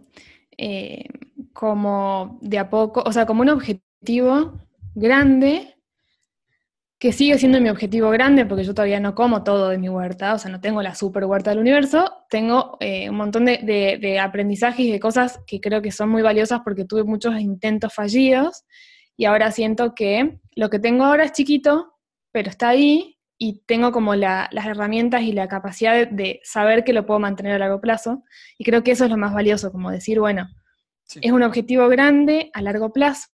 eh, 0.57 1.05
como 1.53 2.39
de 2.41 2.57
a 2.57 2.69
poco, 2.69 3.03
o 3.05 3.11
sea, 3.11 3.25
como 3.25 3.41
un 3.41 3.49
objetivo 3.49 4.59
grande 4.95 5.76
que 6.99 7.11
sigue 7.11 7.37
siendo 7.37 7.61
mi 7.61 7.69
objetivo 7.69 8.09
grande, 8.09 8.45
porque 8.45 8.63
yo 8.63 8.73
todavía 8.73 8.99
no 8.99 9.13
como 9.13 9.43
todo 9.43 9.69
de 9.69 9.77
mi 9.77 9.87
huerta, 9.87 10.33
o 10.33 10.39
sea, 10.39 10.49
no 10.49 10.59
tengo 10.59 10.81
la 10.81 10.95
super 10.95 11.25
huerta 11.25 11.51
del 11.51 11.59
universo, 11.59 12.11
tengo 12.29 12.77
eh, 12.79 13.09
un 13.09 13.17
montón 13.17 13.45
de, 13.45 13.59
de, 14.01 14.19
aprendizajes 14.19 14.79
y 14.79 14.91
de 14.91 14.99
cosas 14.99 15.39
que 15.45 15.61
creo 15.61 15.81
que 15.81 15.91
son 15.91 16.09
muy 16.09 16.23
valiosas 16.23 16.61
porque 16.63 16.85
tuve 16.85 17.03
muchos 17.03 17.39
intentos 17.39 17.93
fallidos 17.93 18.63
y 19.15 19.25
ahora 19.25 19.51
siento 19.51 19.93
que 19.93 20.39
lo 20.55 20.69
que 20.69 20.79
tengo 20.79 21.05
ahora 21.05 21.25
es 21.25 21.33
chiquito, 21.33 21.93
pero 22.31 22.49
está 22.49 22.69
ahí 22.69 23.19
y 23.37 23.61
tengo 23.67 23.91
como 23.91 24.15
las 24.15 24.49
herramientas 24.65 25.21
y 25.21 25.33
la 25.33 25.47
capacidad 25.47 25.93
de, 25.93 26.07
de, 26.07 26.39
saber 26.43 26.83
que 26.83 26.93
lo 26.93 27.05
puedo 27.05 27.19
mantener 27.19 27.53
a 27.53 27.59
largo 27.59 27.79
plazo 27.79 28.23
y 28.57 28.63
creo 28.63 28.83
que 28.83 28.91
eso 28.91 29.05
es 29.05 29.11
lo 29.11 29.17
más 29.17 29.35
valioso, 29.35 29.71
como 29.71 29.91
decir, 29.91 30.19
bueno, 30.19 30.47
es 31.21 31.31
un 31.31 31.43
objetivo 31.43 31.87
grande 31.89 32.49
a 32.53 32.61
largo 32.63 32.91
plazo 32.91 33.29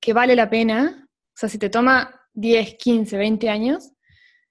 que 0.00 0.12
vale 0.12 0.36
la 0.36 0.48
pena, 0.48 1.04
o 1.04 1.34
sea, 1.34 1.48
si 1.48 1.58
te 1.58 1.68
toma 1.68 2.17
10, 2.38 2.76
15, 2.76 3.16
20 3.16 3.48
años, 3.48 3.92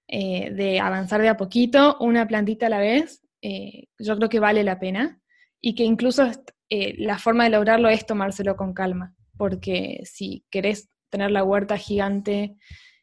eh, 0.10 0.51
de 0.51 0.79
avanzar 0.79 1.22
de 1.22 1.29
a 1.29 1.38
poquito, 1.38 1.98
una 2.00 2.27
plantita 2.27 2.67
a 2.67 2.70
la 2.70 2.79
vez, 2.79 3.22
eh, 3.41 3.88
yo 3.98 4.17
creo 4.17 4.29
que 4.29 4.39
vale 4.39 4.63
la 4.63 4.79
pena 4.79 5.22
y 5.62 5.74
que 5.74 5.84
incluso 5.84 6.29
eh, 6.70 6.96
la 6.98 7.17
forma 7.17 7.46
de 7.46 7.51
lograrlo 7.51 7.88
es 7.88 8.06
tomárselo 8.06 8.58
con 8.58 8.74
calma, 8.74 9.15
porque 9.38 10.01
si 10.03 10.46
querés 10.50 10.89
tener 11.10 11.32
la 11.32 11.44
huerta 11.44 11.77
gigante 11.77 12.56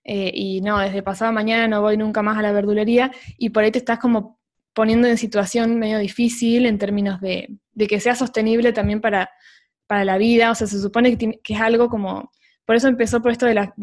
y 0.06 0.60
no, 0.60 0.78
desde 0.80 1.02
pasado 1.02 1.32
mañana 1.32 1.66
no 1.66 1.80
voy 1.80 1.96
nunca 1.96 2.20
más 2.20 2.36
a 2.36 2.42
la 2.42 2.52
verdulería 2.52 3.10
y 3.38 3.48
por 3.48 3.64
ahí 3.64 3.70
te 3.70 3.78
estás 3.78 3.98
como 3.98 4.38
poniendo 4.74 5.08
en 5.08 5.16
situación 5.16 5.78
medio 5.78 5.98
difícil 5.98 6.66
en 6.66 6.76
términos 6.76 7.22
de, 7.22 7.58
que 7.88 8.00
sea 8.00 8.14
sostenible 8.14 8.74
también 8.74 9.00
para, 9.00 9.30
para, 9.86 10.04
la 10.04 10.18
vida, 10.18 10.50
o 10.50 10.54
sea, 10.54 10.66
se 10.66 10.78
supone 10.78 11.16
que, 11.16 11.40
es 11.42 11.60
algo 11.60 11.88
como, 11.88 12.30
por 12.66 12.76
eso 12.76 12.88
empezó 12.88 13.22
por 13.22 13.32
esto 13.32 13.46
de 13.46 13.54
la, 13.54 13.74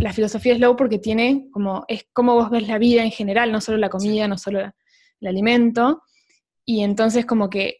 la, 0.00 0.12
filosofía 0.12 0.56
slow, 0.56 0.76
porque 0.76 0.98
tiene 0.98 1.48
como, 1.52 1.84
es 1.88 2.06
como 2.12 2.34
vos 2.34 2.50
ves 2.50 2.66
la 2.66 2.78
vida 2.78 3.04
en 3.04 3.10
general, 3.10 3.52
no 3.52 3.60
solo 3.60 3.78
la 3.78 3.88
comida, 3.88 4.26
no 4.26 4.38
solo 4.38 4.60
el 4.60 5.26
alimento, 5.26 6.02
y 6.64 6.82
entonces 6.82 7.26
como 7.26 7.48
que 7.48 7.78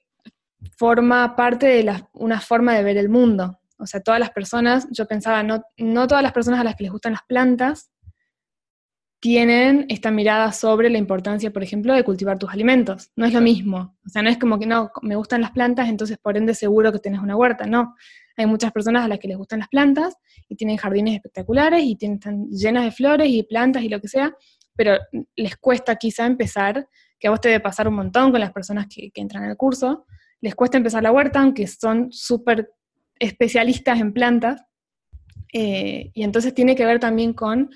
forma 0.77 1.35
parte 1.37 1.67
de 1.67 2.05
una 2.13 2.41
forma 2.41 2.75
de 2.75 2.83
ver 2.83 2.97
el 2.97 3.09
mundo. 3.09 3.59
O 3.79 3.87
sea, 3.87 4.01
todas 4.01 4.21
las 4.21 4.31
personas, 4.31 4.87
yo 4.91 5.07
pensaba, 5.07 5.43
no, 5.43 5.63
no 5.79 6.07
todas 6.07 6.23
las 6.23 6.33
personas 6.33 6.61
a 6.61 6.65
las 6.65 6.77
que 6.77 6.85
les 6.85 6.93
gustan 6.93 7.13
las 7.13 7.23
plantas 7.27 7.91
tienen 9.21 9.85
esta 9.91 10.11
mirada 10.11 10.51
sobre 10.51 10.89
la 10.89 10.97
importancia, 10.97 11.53
por 11.53 11.63
ejemplo, 11.63 11.95
de 11.95 12.03
cultivar 12.03 12.39
tus 12.39 12.51
alimentos. 12.51 13.11
No 13.17 13.27
es 13.27 13.35
lo 13.35 13.43
mismo. 13.43 13.99
O 14.07 14.09
sea, 14.09 14.23
no 14.23 14.31
es 14.31 14.39
como 14.39 14.59
que 14.59 14.65
no, 14.65 14.91
me 15.03 15.15
gustan 15.15 15.43
las 15.43 15.51
plantas, 15.51 15.91
entonces 15.91 16.17
por 16.17 16.39
ende 16.39 16.55
seguro 16.55 16.91
que 16.91 16.99
tienes 16.99 17.21
una 17.21 17.37
huerta. 17.37 17.67
No. 17.67 17.95
Hay 18.39 18.47
muchas 18.47 18.73
personas 18.73 19.05
a 19.05 19.09
las 19.09 19.19
que 19.19 19.29
les 19.29 19.37
gustan 19.37 19.59
las 19.59 19.69
plantas 19.69 20.17
y 20.49 20.57
tienen 20.57 20.79
jardines 20.79 21.15
espectaculares 21.15 21.85
y 21.85 21.97
tienen, 21.97 22.17
están 22.17 22.49
llenas 22.49 22.85
de 22.85 22.93
flores 22.93 23.29
y 23.29 23.43
plantas 23.43 23.83
y 23.83 23.91
lo 23.91 24.01
que 24.01 24.09
sea, 24.09 24.35
pero 24.75 24.97
les 25.37 25.57
cuesta 25.59 25.97
quizá 25.97 26.25
empezar, 26.25 26.89
que 27.19 27.29
a 27.29 27.31
vos 27.31 27.43
te 27.43 27.49
debe 27.49 27.61
pasar 27.61 27.87
un 27.87 27.95
montón 27.97 28.31
con 28.31 28.41
las 28.41 28.53
personas 28.53 28.87
que, 28.89 29.11
entran 29.15 29.45
al 29.45 29.59
curso, 29.59 30.07
les 30.41 30.55
cuesta 30.55 30.79
empezar 30.79 31.03
la 31.03 31.13
huerta, 31.13 31.43
aunque 31.43 31.67
son 31.67 32.11
súper 32.11 32.73
especialistas 33.19 34.01
en 34.01 34.15
plantas, 34.15 34.63
eh, 35.53 36.11
y 36.15 36.23
entonces 36.23 36.55
tiene 36.55 36.75
que 36.75 36.87
ver 36.87 36.99
también 36.99 37.35
con 37.35 37.69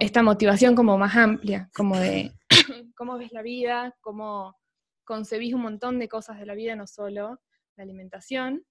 esta 0.00 0.22
motivación 0.22 0.74
como 0.74 0.96
más 0.98 1.16
amplia, 1.16 1.70
como 1.74 1.98
de 1.98 2.32
cómo 2.96 3.18
ves 3.18 3.32
la 3.32 3.42
vida, 3.42 3.94
cómo 4.00 4.56
concebís 5.04 5.54
un 5.54 5.62
montón 5.62 5.98
de 5.98 6.08
cosas 6.08 6.38
de 6.38 6.46
la 6.46 6.54
vida, 6.54 6.76
no 6.76 6.86
solo 6.86 7.40
la 7.76 7.82
alimentación, 7.82 8.64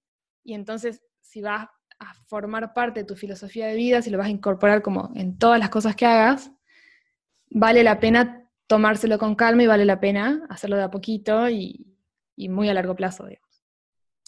y 0.43 0.53
entonces 0.53 1.01
si 1.21 1.41
vas 1.41 1.67
a 1.99 2.13
formar 2.27 2.73
parte 2.73 3.01
de 3.01 3.05
tu 3.05 3.15
filosofía 3.15 3.67
de 3.67 3.75
vida, 3.75 4.01
si 4.01 4.09
lo 4.09 4.17
vas 4.17 4.27
a 4.27 4.31
incorporar 4.31 4.81
como 4.81 5.11
en 5.15 5.37
todas 5.37 5.59
las 5.59 5.69
cosas 5.69 5.95
que 5.95 6.05
hagas, 6.05 6.51
vale 7.49 7.83
la 7.83 7.99
pena 7.99 8.47
tomárselo 8.67 9.17
con 9.17 9.35
calma 9.35 9.63
y 9.63 9.67
vale 9.67 9.85
la 9.85 9.99
pena 9.99 10.45
hacerlo 10.49 10.77
de 10.77 10.83
a 10.83 10.91
poquito 10.91 11.49
y, 11.49 11.95
muy 12.49 12.69
a 12.69 12.73
largo 12.73 12.95
plazo, 12.95 13.25
digamos. 13.25 13.46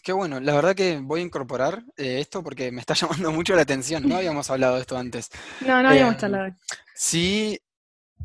Qué 0.02 0.14
bueno, 0.14 0.40
la 0.40 0.54
verdad 0.54 0.76
que 0.76 1.00
voy 1.02 1.22
a 1.22 1.24
incorporar 1.24 1.84
eh, 1.98 2.20
esto 2.20 2.44
porque 2.44 2.72
me 2.72 2.82
está 2.82 2.94
llamando 2.96 3.32
mucho 3.32 3.56
la 3.56 3.64
atención, 3.64 4.08
no 4.08 4.18
habíamos 4.18 4.50
hablado 4.50 4.76
de 4.76 4.82
esto 4.82 4.98
antes. 4.98 5.30
No, 5.62 5.82
no 5.82 5.90
habíamos 5.90 6.22
em, 6.24 6.26
hablado. 6.26 6.56
Sí, 6.96 7.60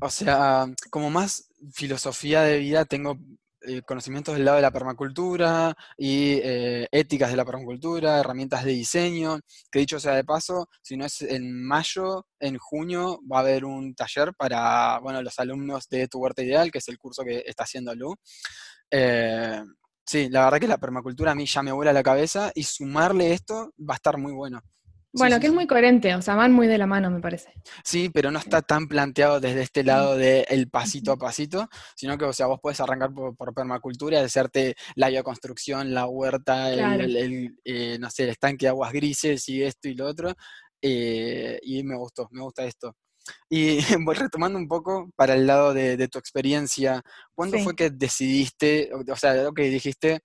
o 0.01 0.11
sea, 0.11 0.67
como 0.91 1.11
más 1.11 1.49
filosofía 1.73 2.43
de 2.43 2.59
vida 2.59 2.85
tengo 2.85 3.19
eh, 3.67 3.81
conocimientos 3.83 4.35
del 4.35 4.45
lado 4.45 4.57
de 4.57 4.63
la 4.63 4.71
permacultura 4.71 5.75
y 5.97 6.35
eh, 6.43 6.87
éticas 6.91 7.31
de 7.31 7.37
la 7.37 7.47
permacultura, 7.47 8.21
herramientas 8.21 8.63
de 8.65 8.73
diseño, 8.73 9.41
que 9.71 9.79
dicho 9.79 9.99
sea 9.99 10.15
de 10.15 10.25
paso, 10.25 10.69
si 10.83 10.99
no 10.99 11.07
es 11.07 11.23
en 11.23 11.65
mayo, 11.65 12.27
en 12.41 12.59
junio 12.59 13.21
va 13.31 13.39
a 13.39 13.41
haber 13.41 13.65
un 13.65 13.95
taller 13.95 14.35
para, 14.35 14.99
bueno, 14.99 15.23
los 15.23 15.39
alumnos 15.39 15.89
de 15.89 16.09
Tu 16.09 16.19
Huerta 16.19 16.43
Ideal, 16.43 16.71
que 16.71 16.79
es 16.79 16.89
el 16.89 16.99
curso 16.99 17.25
que 17.25 17.43
está 17.47 17.65
haciendo 17.65 17.95
Lu. 17.95 18.15
Sí, 20.07 20.29
la 20.29 20.45
verdad 20.45 20.61
que 20.61 20.69
la 20.69 20.79
permacultura 20.79 21.33
a 21.33 21.35
mí 21.35 21.47
ya 21.47 21.63
me 21.63 21.73
vuela 21.73 21.93
la 21.93 22.03
cabeza 22.03 22.53
y 22.55 22.63
sumarle 22.65 23.33
esto 23.33 23.73
va 23.79 23.95
a 23.95 23.97
estar 23.97 24.19
muy 24.19 24.33
bueno. 24.33 24.61
Bueno, 25.17 25.39
que 25.39 25.47
es 25.47 25.53
muy 25.53 25.67
coherente, 25.69 26.13
o 26.17 26.23
sea, 26.23 26.35
van 26.35 26.53
muy 26.53 26.67
de 26.67 26.77
la 26.77 26.87
mano, 26.87 27.09
me 27.09 27.21
parece. 27.21 27.53
Sí, 27.85 28.11
pero 28.13 28.33
no 28.33 28.41
está 28.41 28.63
tan 28.63 28.89
planteado 28.89 29.39
desde 29.39 29.63
este 29.63 29.85
lado 29.85 30.17
de 30.17 30.45
el 30.49 30.69
pasito 30.69 31.13
a 31.13 31.17
pasito, 31.17 31.69
sino 31.95 32.19
que, 32.19 32.25
o 32.25 32.33
sea, 32.33 32.47
vos 32.47 32.59
puedes 32.61 32.81
arrancar 32.81 33.13
por, 33.15 33.55
permacultura 33.55 34.21
y 34.21 34.25
hacerte 34.25 34.75
la 34.97 35.09
bioconstrucción, 35.09 35.95
la 35.95 36.07
huerta, 36.07 36.73
el, 36.73 37.57
eh, 37.65 37.97
no 38.01 38.11
sé, 38.11 38.25
el 38.25 38.31
estanque 38.31 38.67
de 38.67 38.71
aguas 38.71 38.93
grises 38.93 39.49
y 39.49 39.63
esto 39.63 39.89
y 39.89 39.95
lo 39.95 40.07
otro. 40.07 40.35
Eh, 40.83 41.61
y 41.63 41.83
me 41.85 41.97
gustó, 41.97 42.29
me 42.33 42.43
gusta 42.43 42.65
esto. 42.65 42.97
Y 43.49 43.79
voy 44.05 44.15
retomando 44.15 44.59
un 44.59 44.69
poco 44.69 45.11
para 45.17 45.35
el 45.35 45.47
lado 45.47 45.75
de, 45.75 46.09
tu 46.09 46.19
experiencia, 46.19 47.03
¿cuándo 47.35 47.59
fue 47.59 47.75
que 47.75 47.91
decidiste, 47.91 48.91
o 48.93 49.17
sea, 49.17 49.35
lo 49.35 49.53
que 49.53 49.65
dijiste, 49.65 50.21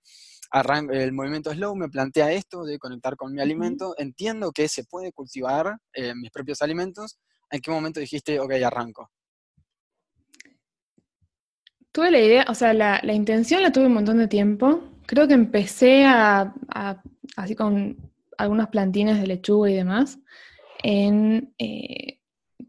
el 0.92 1.12
movimiento 1.12 1.52
slow 1.52 1.76
me 1.76 1.88
plantea 1.88 2.32
esto 2.32 2.64
de 2.64 2.78
conectar 2.78 3.16
con 3.16 3.32
mi 3.32 3.40
alimento, 3.40 3.94
entiendo 3.98 4.50
que 4.52 4.68
se 4.68 4.84
puede 4.84 5.12
cultivar 5.12 5.78
eh, 5.92 6.14
mis 6.14 6.30
propios 6.30 6.60
alimentos, 6.62 7.18
¿en 7.50 7.60
qué 7.60 7.70
momento 7.70 8.00
dijiste, 8.00 8.40
ok, 8.40 8.52
arranco? 8.64 9.10
Tuve 11.92 12.10
la 12.10 12.20
idea, 12.20 12.44
o 12.48 12.54
sea, 12.54 12.72
la, 12.72 13.00
intención 13.12 13.62
la 13.62 13.72
tuve 13.72 13.86
un 13.86 13.94
montón 13.94 14.18
de 14.18 14.28
tiempo. 14.28 14.80
Creo 15.06 15.26
que 15.26 15.34
empecé 15.34 16.04
a, 16.04 16.54
así 17.36 17.56
con 17.56 17.96
algunos 18.38 18.68
plantines 18.68 19.20
de 19.20 19.26
lechuga 19.26 19.70
y 19.70 19.74
demás, 19.74 20.18
en 20.82 21.52
eh, 21.58 22.19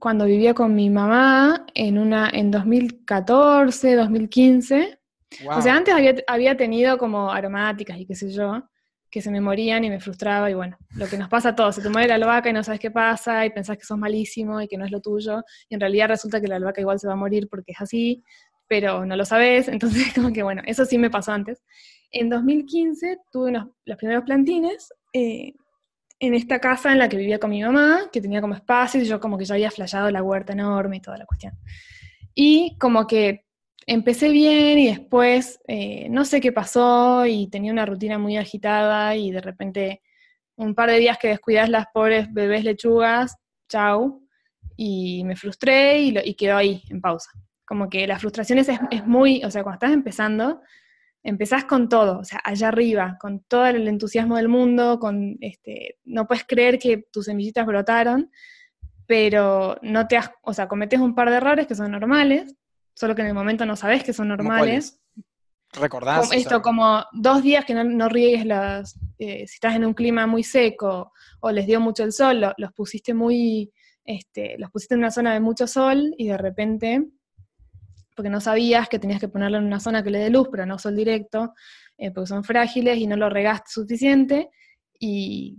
cuando 0.01 0.25
vivía 0.25 0.55
con 0.55 0.73
mi 0.73 0.89
mamá 0.89 1.67
en, 1.75 1.99
una, 1.99 2.27
en 2.33 2.49
2014, 2.49 3.95
2015. 3.95 4.99
O 5.47 5.61
sea, 5.61 5.75
antes 5.75 5.93
había, 5.93 6.15
había, 6.25 6.57
tenido 6.57 6.97
como 6.97 7.31
aromáticas 7.31 7.99
y 7.99 8.07
qué 8.07 8.15
sé 8.15 8.31
yo, 8.31 8.63
que 9.11 9.21
se 9.21 9.29
me 9.29 9.39
morían 9.39 9.83
y 9.83 9.91
me 9.91 9.99
frustraba 9.99 10.49
y 10.49 10.55
bueno, 10.55 10.75
lo 10.95 11.07
que 11.07 11.19
nos 11.19 11.29
pasa 11.29 11.49
a 11.49 11.55
todos, 11.55 11.75
se 11.75 11.83
te 11.83 11.89
muere 11.89 12.07
la 12.07 12.15
albahaca 12.15 12.49
y 12.49 12.53
no 12.53 12.63
sabes 12.63 12.79
qué 12.79 12.89
pasa 12.89 13.45
y 13.45 13.51
pensás 13.51 13.77
que 13.77 13.85
sos 13.85 13.97
malísimo 13.99 14.59
y 14.59 14.67
que 14.67 14.75
no 14.75 14.85
es 14.85 14.91
lo 14.91 15.01
tuyo 15.01 15.43
y 15.69 15.75
en 15.75 15.79
realidad 15.79 16.07
resulta 16.07 16.41
que 16.41 16.47
la 16.47 16.55
albahaca 16.55 16.81
igual 16.81 16.99
se 16.99 17.05
va 17.05 17.13
a 17.13 17.17
morir 17.17 17.47
porque 17.47 17.73
es 17.73 17.81
así, 17.81 18.23
pero 18.67 19.05
no 19.05 19.15
lo 19.15 19.23
sabes, 19.23 19.67
entonces 19.67 20.15
como 20.15 20.33
que 20.33 20.41
bueno, 20.41 20.63
eso 20.65 20.83
sí 20.83 20.97
me 20.97 21.11
pasó 21.11 21.31
antes. 21.31 21.63
En 22.11 22.27
2015 22.27 23.19
tuve 23.31 23.51
unos, 23.51 23.67
los 23.85 23.97
primeros 23.99 24.23
plantines, 24.23 24.91
eh, 25.13 25.53
en 26.21 26.35
esta 26.35 26.59
casa 26.59 26.91
en 26.91 26.99
la 26.99 27.09
que 27.09 27.17
vivía 27.17 27.39
con 27.39 27.49
mi 27.49 27.63
mamá, 27.63 28.03
que 28.13 28.21
tenía 28.21 28.41
como 28.41 28.53
espacio, 28.53 29.01
y 29.01 29.05
yo 29.05 29.19
como 29.19 29.39
que 29.39 29.45
ya 29.45 29.55
había 29.55 29.71
flayado 29.71 30.09
la 30.11 30.21
huerta 30.21 30.53
enorme 30.53 30.97
y 30.97 31.01
toda 31.01 31.17
la 31.17 31.25
cuestión. 31.25 31.57
Y 32.35 32.77
como 32.77 33.07
que 33.07 33.45
empecé 33.87 34.29
bien 34.29 34.77
y 34.77 34.87
después 34.87 35.59
eh, 35.67 36.07
no 36.09 36.23
sé 36.23 36.39
qué 36.39 36.51
pasó 36.51 37.25
y 37.25 37.47
tenía 37.47 37.71
una 37.71 37.87
rutina 37.87 38.19
muy 38.19 38.37
agitada 38.37 39.15
y 39.15 39.31
de 39.31 39.41
repente 39.41 40.03
un 40.55 40.75
par 40.75 40.91
de 40.91 40.99
días 40.99 41.17
que 41.17 41.29
descuidas 41.29 41.69
las 41.69 41.87
pobres 41.91 42.31
bebés 42.31 42.63
lechugas, 42.63 43.35
chau, 43.67 44.21
y 44.77 45.23
me 45.23 45.35
frustré 45.35 46.01
y, 46.01 46.15
y 46.23 46.35
quedó 46.35 46.57
ahí 46.57 46.83
en 46.89 47.01
pausa. 47.01 47.31
Como 47.65 47.89
que 47.89 48.05
la 48.05 48.19
frustración 48.19 48.59
es, 48.59 48.69
es 48.91 49.07
muy, 49.07 49.43
o 49.43 49.49
sea, 49.49 49.63
cuando 49.63 49.77
estás 49.77 49.91
empezando, 49.91 50.61
empezás 51.23 51.65
con 51.65 51.87
todo, 51.89 52.19
o 52.19 52.23
sea, 52.23 52.41
allá 52.43 52.69
arriba, 52.69 53.17
con 53.19 53.41
todo 53.41 53.67
el 53.67 53.87
entusiasmo 53.87 54.37
del 54.37 54.47
mundo, 54.47 54.99
con 54.99 55.37
este, 55.41 55.99
no 56.03 56.27
puedes 56.27 56.45
creer 56.45 56.79
que 56.79 57.05
tus 57.11 57.25
semillitas 57.25 57.65
brotaron, 57.65 58.31
pero 59.05 59.77
no 59.81 60.07
te 60.07 60.17
has, 60.17 60.31
o 60.41 60.53
sea, 60.53 60.67
cometes 60.67 60.99
un 60.99 61.15
par 61.15 61.29
de 61.29 61.37
errores 61.37 61.67
que 61.67 61.75
son 61.75 61.91
normales, 61.91 62.55
solo 62.93 63.15
que 63.15 63.21
en 63.21 63.27
el 63.27 63.33
momento 63.33 63.65
no 63.65 63.75
sabes 63.75 64.03
que 64.03 64.13
son 64.13 64.29
normales. 64.29 64.99
¿Recordás? 65.73 66.33
esto, 66.33 66.61
como 66.61 67.05
dos 67.13 67.41
días 67.41 67.63
que 67.63 67.73
no, 67.73 67.85
no 67.85 68.09
riegues 68.09 68.45
las, 68.45 68.99
eh, 69.19 69.47
si 69.47 69.53
estás 69.53 69.75
en 69.75 69.85
un 69.85 69.93
clima 69.93 70.27
muy 70.27 70.43
seco 70.43 71.13
o 71.39 71.51
les 71.51 71.65
dio 71.65 71.79
mucho 71.79 72.03
el 72.03 72.11
sol, 72.11 72.53
los 72.57 72.73
pusiste 72.73 73.13
muy, 73.13 73.71
este, 74.03 74.57
los 74.57 74.69
pusiste 74.69 74.95
en 74.95 74.99
una 74.99 75.11
zona 75.11 75.33
de 75.33 75.39
mucho 75.39 75.67
sol 75.67 76.13
y 76.17 76.27
de 76.27 76.37
repente 76.37 77.07
porque 78.15 78.29
no 78.29 78.41
sabías 78.41 78.89
que 78.89 78.99
tenías 78.99 79.19
que 79.19 79.27
ponerlo 79.27 79.57
en 79.57 79.65
una 79.65 79.79
zona 79.79 80.03
que 80.03 80.09
le 80.09 80.19
dé 80.19 80.29
luz, 80.29 80.47
pero 80.51 80.65
no 80.65 80.77
sol 80.77 80.95
directo, 80.95 81.53
eh, 81.97 82.11
porque 82.11 82.27
son 82.27 82.43
frágiles 82.43 82.97
y 82.97 83.07
no 83.07 83.15
lo 83.15 83.29
regaste 83.29 83.71
suficiente, 83.71 84.49
y 84.99 85.57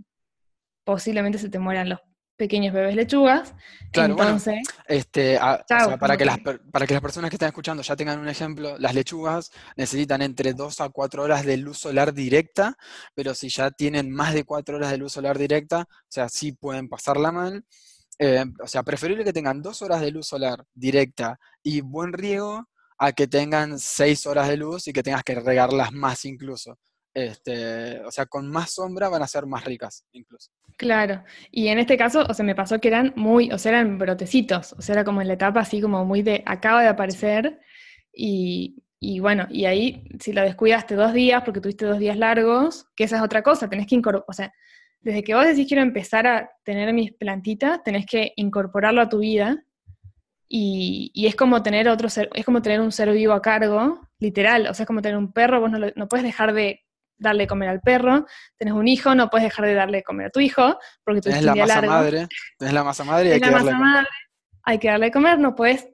posiblemente 0.83 1.37
se 1.37 1.49
te 1.49 1.59
mueran 1.59 1.89
los 1.89 1.99
pequeños 2.35 2.73
bebés 2.73 2.95
lechugas. 2.95 3.53
Claro, 3.91 4.13
Entonces, 4.13 4.67
este, 4.87 5.39
para, 5.99 6.17
que 6.17 6.25
las, 6.25 6.39
para 6.39 6.87
que 6.87 6.93
las 6.93 7.01
personas 7.01 7.29
que 7.29 7.35
están 7.35 7.47
escuchando 7.47 7.83
ya 7.83 7.95
tengan 7.95 8.19
un 8.19 8.27
ejemplo, 8.27 8.77
las 8.79 8.95
lechugas 8.95 9.51
necesitan 9.75 10.21
entre 10.21 10.53
2 10.53 10.81
a 10.81 10.89
4 10.89 11.23
horas 11.23 11.45
de 11.45 11.57
luz 11.57 11.77
solar 11.77 12.13
directa, 12.13 12.75
pero 13.13 13.35
si 13.35 13.49
ya 13.49 13.71
tienen 13.71 14.11
más 14.11 14.33
de 14.33 14.43
4 14.43 14.77
horas 14.77 14.91
de 14.91 14.97
luz 14.97 15.13
solar 15.13 15.37
directa, 15.37 15.87
o 15.89 16.09
sea, 16.09 16.27
sí 16.29 16.53
pueden 16.53 16.89
pasarla 16.89 17.31
mal. 17.31 17.65
Eh, 18.19 18.45
o 18.61 18.67
sea, 18.67 18.83
preferible 18.83 19.23
que 19.23 19.33
tengan 19.33 19.61
dos 19.61 19.81
horas 19.81 20.01
de 20.01 20.11
luz 20.11 20.27
solar 20.27 20.63
directa 20.73 21.39
y 21.63 21.81
buen 21.81 22.13
riego 22.13 22.67
a 22.99 23.11
que 23.11 23.27
tengan 23.27 23.79
seis 23.79 24.25
horas 24.27 24.47
de 24.47 24.57
luz 24.57 24.87
y 24.87 24.93
que 24.93 25.03
tengas 25.03 25.23
que 25.23 25.35
regarlas 25.35 25.91
más 25.91 26.25
incluso. 26.25 26.77
este, 27.13 28.01
o 28.01 28.11
sea, 28.11 28.25
con 28.25 28.49
más 28.49 28.71
sombra 28.73 29.09
van 29.09 29.21
a 29.21 29.27
ser 29.27 29.45
más 29.45 29.63
ricas 29.65 30.05
incluso. 30.13 30.51
Claro, 30.77 31.23
y 31.51 31.67
en 31.67 31.77
este 31.77 31.97
caso, 31.97 32.25
o 32.27 32.33
sea, 32.33 32.43
me 32.43 32.55
pasó 32.55 32.79
que 32.79 32.87
eran 32.87 33.13
muy, 33.15 33.51
o 33.51 33.57
sea, 33.59 33.73
eran 33.73 33.99
brotecitos, 33.99 34.73
o 34.73 34.81
sea, 34.81 34.93
era 34.93 35.03
como 35.03 35.21
en 35.21 35.27
la 35.27 35.35
etapa 35.35 35.59
así 35.59 35.79
como 35.79 36.03
muy 36.05 36.23
de, 36.23 36.43
acaba 36.45 36.81
de 36.81 36.87
aparecer, 36.87 37.59
y, 38.11 38.83
y 38.99 39.19
bueno, 39.19 39.47
y 39.51 39.65
ahí 39.65 40.07
si 40.19 40.33
lo 40.33 40.41
descuidaste 40.41 40.95
dos 40.95 41.13
días 41.13 41.43
porque 41.43 41.61
tuviste 41.61 41.85
dos 41.85 41.99
días 41.99 42.17
largos, 42.17 42.87
que 42.95 43.03
esa 43.03 43.17
es 43.17 43.21
otra 43.21 43.43
cosa, 43.43 43.69
tenés 43.69 43.85
que 43.85 43.95
incorporar, 43.95 44.25
o 44.27 44.33
sea, 44.33 44.51
desde 45.03 45.23
que 45.23 45.35
vos 45.35 45.45
decís 45.45 45.67
quiero 45.67 45.83
empezar 45.83 46.25
a 46.27 46.49
tener 46.63 46.93
mis 46.93 47.13
plantitas, 47.13 47.83
tenés 47.83 48.05
que 48.05 48.33
incorporarlo 48.37 49.01
a 49.01 49.09
tu 49.09 49.19
vida, 49.19 49.63
y, 50.47 51.11
y, 51.15 51.25
es 51.25 51.35
como 51.35 51.63
tener 51.63 51.89
otro 51.89 52.09
ser, 52.09 52.29
es 52.35 52.45
como 52.45 52.61
tener 52.61 52.79
un 52.79 52.91
ser 52.91 53.11
vivo 53.11 53.33
a 53.33 53.41
cargo, 53.41 54.07
literal, 54.19 54.67
o 54.67 54.73
sea, 54.73 54.83
es 54.83 54.87
como 54.87 55.01
tener 55.01 55.17
un 55.17 55.33
perro, 55.33 55.59
vos 55.59 55.71
no, 55.71 55.79
no 55.95 56.07
puedes 56.07 56.23
dejar 56.23 56.53
de 56.53 56.83
darle 57.17 57.47
comer 57.47 57.69
al 57.69 57.81
perro, 57.81 58.25
tenés 58.57 58.73
un 58.73 58.87
hijo, 58.87 59.15
no 59.15 59.29
puedes 59.29 59.45
dejar 59.45 59.65
de 59.65 59.73
darle 59.73 60.03
comer 60.03 60.27
a 60.27 60.29
tu 60.29 60.39
hijo, 60.39 60.77
porque 61.03 61.21
tú 61.21 61.29
tenés 61.29 61.43
la 61.43 61.55
masa 61.55 61.81
madre, 61.81 62.27
tenés 62.57 62.73
la 62.73 62.83
masa 62.83 63.03
madre 63.03 63.29
y 63.29 63.31
hay 63.33 63.41
que 63.41 63.49
darle 63.49 63.71
comer. 63.71 64.07
hay 64.63 64.79
que 64.79 64.87
darle 64.89 65.11
comer, 65.11 65.39
no 65.39 65.55
puedes, 65.55 65.87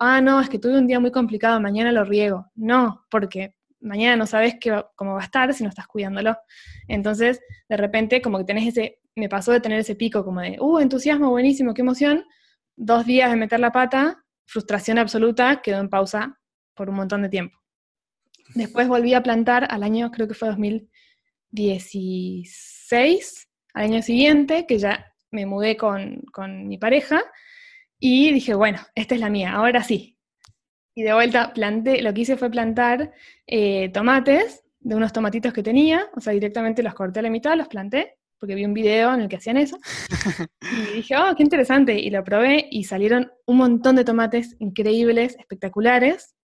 ah, 0.00 0.20
no, 0.20 0.40
es 0.40 0.48
que 0.48 0.58
tuve 0.58 0.78
un 0.78 0.86
día 0.86 1.00
muy 1.00 1.10
complicado, 1.10 1.60
mañana 1.60 1.92
lo 1.92 2.04
riego. 2.04 2.50
No, 2.54 3.04
porque 3.10 3.55
mañana 3.80 4.16
no 4.16 4.26
sabes 4.26 4.56
qué, 4.60 4.82
cómo 4.94 5.14
va 5.14 5.20
a 5.20 5.24
estar 5.24 5.52
si 5.54 5.62
no 5.62 5.68
estás 5.68 5.86
cuidándolo. 5.86 6.36
Entonces, 6.88 7.40
de 7.68 7.76
repente, 7.76 8.22
como 8.22 8.38
que 8.38 8.44
tenés 8.44 8.68
ese, 8.68 9.00
me 9.14 9.28
pasó 9.28 9.52
de 9.52 9.60
tener 9.60 9.80
ese 9.80 9.94
pico 9.94 10.24
como 10.24 10.40
de, 10.40 10.56
uh, 10.60 10.78
entusiasmo, 10.78 11.30
buenísimo, 11.30 11.74
qué 11.74 11.82
emoción, 11.82 12.24
dos 12.76 13.06
días 13.06 13.30
de 13.30 13.36
meter 13.36 13.60
la 13.60 13.72
pata, 13.72 14.24
frustración 14.46 14.98
absoluta, 14.98 15.62
quedó 15.62 15.80
en 15.80 15.88
pausa 15.88 16.38
por 16.74 16.90
un 16.90 16.96
montón 16.96 17.22
de 17.22 17.28
tiempo. 17.28 17.56
Después 18.54 18.88
volví 18.88 19.14
a 19.14 19.22
plantar 19.22 19.66
al 19.70 19.82
año, 19.82 20.10
creo 20.10 20.28
que 20.28 20.34
fue 20.34 20.48
2016, 20.48 23.48
al 23.74 23.84
año 23.84 24.02
siguiente, 24.02 24.66
que 24.66 24.78
ya 24.78 25.12
me 25.30 25.46
mudé 25.46 25.76
con, 25.76 26.22
mi 26.68 26.78
pareja, 26.78 27.22
y 27.98 28.32
dije, 28.32 28.54
bueno, 28.54 28.78
esta 28.94 29.14
es 29.14 29.20
la 29.20 29.30
mía, 29.30 29.52
ahora 29.52 29.82
sí. 29.82 30.15
Y 30.96 31.04
de 31.04 31.12
vuelta 31.12 31.52
planté, 31.52 32.02
lo 32.02 32.12
que 32.12 32.22
hice 32.22 32.36
fue 32.36 32.50
plantar 32.50 33.12
eh, 33.46 33.90
tomates 33.90 34.64
de 34.80 34.94
unos 34.96 35.12
tomatitos 35.12 35.52
que 35.52 35.62
tenía, 35.62 36.08
o 36.16 36.20
sea, 36.20 36.32
directamente 36.32 36.82
los 36.82 36.94
corté 36.94 37.20
a 37.20 37.22
la 37.22 37.30
mitad, 37.30 37.56
los 37.56 37.68
planté, 37.68 38.16
porque 38.40 38.56
vi 38.56 38.64
un 38.64 38.74
video 38.74 39.14
en 39.14 39.20
el 39.20 39.28
que 39.28 39.36
hacían 39.36 39.58
eso. 39.58 39.78
y 40.60 40.96
dije, 40.96 41.14
oh, 41.16 41.36
qué 41.36 41.42
interesante. 41.44 41.98
Y 41.98 42.10
lo 42.10 42.24
probé 42.24 42.66
y 42.70 42.82
salieron 42.84 43.30
un 43.46 43.58
montón 43.58 43.94
de 43.94 44.04
tomates 44.04 44.56
increíbles, 44.58 45.36
espectaculares 45.38 46.36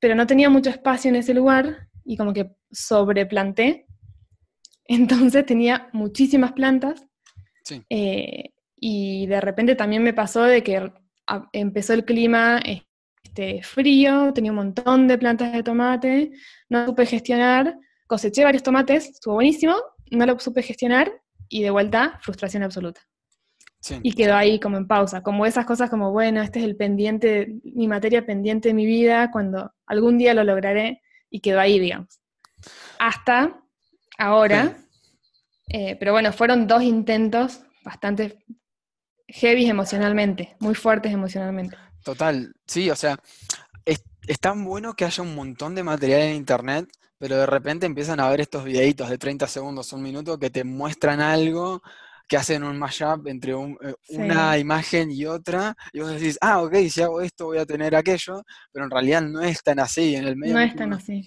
pero 0.00 0.14
no 0.14 0.26
tenía 0.26 0.50
mucho 0.50 0.70
espacio 0.70 1.08
en 1.08 1.16
ese 1.16 1.34
lugar 1.34 1.88
y 2.04 2.16
como 2.16 2.32
que 2.32 2.50
sobreplanté. 2.70 3.86
Entonces 4.84 5.44
tenía 5.44 5.88
muchísimas 5.92 6.52
plantas. 6.52 7.04
Eh, 7.90 8.54
y 8.76 9.26
de 9.26 9.40
repente 9.42 9.74
también 9.74 10.02
me 10.02 10.14
pasó 10.14 10.42
de 10.42 10.62
que 10.62 10.90
empezó 11.52 11.92
el 11.92 12.06
clima 12.06 12.62
este, 13.38 13.62
frío, 13.62 14.32
tenía 14.32 14.50
un 14.50 14.56
montón 14.56 15.06
de 15.06 15.16
plantas 15.16 15.52
de 15.52 15.62
tomate, 15.62 16.32
no 16.68 16.86
supe 16.86 17.06
gestionar, 17.06 17.78
coseché 18.08 18.42
varios 18.42 18.64
tomates, 18.64 19.10
estuvo 19.10 19.34
buenísimo, 19.34 19.76
no 20.10 20.26
lo 20.26 20.38
supe 20.40 20.62
gestionar 20.62 21.12
y 21.48 21.62
de 21.62 21.70
vuelta 21.70 22.18
frustración 22.22 22.64
absoluta. 22.64 23.00
Y 24.02 24.12
quedó 24.12 24.34
ahí 24.34 24.58
como 24.58 24.76
en 24.76 24.88
pausa, 24.88 25.22
como 25.22 25.46
esas 25.46 25.64
cosas 25.64 25.88
como, 25.88 26.10
bueno, 26.10 26.42
este 26.42 26.58
es 26.58 26.64
el 26.64 26.74
pendiente, 26.74 27.60
mi 27.62 27.86
materia 27.86 28.26
pendiente 28.26 28.70
de 28.70 28.74
mi 28.74 28.84
vida, 28.84 29.30
cuando 29.30 29.72
algún 29.86 30.18
día 30.18 30.34
lo 30.34 30.42
lograré, 30.42 31.00
y 31.30 31.40
quedó 31.40 31.60
ahí, 31.60 31.78
digamos. 31.78 32.20
Hasta 32.98 33.60
ahora, 34.18 34.76
eh, 35.68 35.96
pero 36.00 36.12
bueno, 36.12 36.32
fueron 36.32 36.66
dos 36.66 36.82
intentos 36.82 37.60
bastante 37.84 38.44
heavy 39.28 39.66
emocionalmente, 39.66 40.56
muy 40.58 40.74
fuertes 40.74 41.12
emocionalmente. 41.12 41.76
Total, 42.02 42.52
sí, 42.66 42.90
o 42.90 42.96
sea, 42.96 43.18
es, 43.84 44.02
es 44.26 44.40
tan 44.40 44.64
bueno 44.64 44.94
que 44.94 45.04
haya 45.04 45.22
un 45.22 45.34
montón 45.34 45.74
de 45.74 45.82
material 45.82 46.22
en 46.22 46.36
internet, 46.36 46.88
pero 47.18 47.36
de 47.36 47.46
repente 47.46 47.86
empiezan 47.86 48.20
a 48.20 48.30
ver 48.30 48.40
estos 48.40 48.64
videitos 48.64 49.08
de 49.08 49.18
30 49.18 49.46
segundos, 49.46 49.92
un 49.92 50.02
minuto, 50.02 50.38
que 50.38 50.50
te 50.50 50.64
muestran 50.64 51.20
algo 51.20 51.82
que 52.28 52.36
hacen 52.36 52.62
un 52.62 52.78
mashup 52.78 53.26
entre 53.26 53.52
eh, 53.52 53.94
una 54.10 54.58
imagen 54.58 55.10
y 55.10 55.24
otra, 55.24 55.74
y 55.92 56.00
vos 56.00 56.10
decís, 56.10 56.36
ah, 56.42 56.62
ok, 56.62 56.74
si 56.90 57.00
hago 57.00 57.22
esto 57.22 57.46
voy 57.46 57.58
a 57.58 57.64
tener 57.64 57.96
aquello, 57.96 58.42
pero 58.70 58.84
en 58.84 58.90
realidad 58.90 59.22
no 59.22 59.40
es 59.40 59.62
tan 59.62 59.80
así, 59.80 60.14
en 60.14 60.26
el 60.26 60.36
medio 60.36 60.54
no 60.54 60.60
es 60.60 60.76
tan 60.76 60.92
así. 60.92 61.22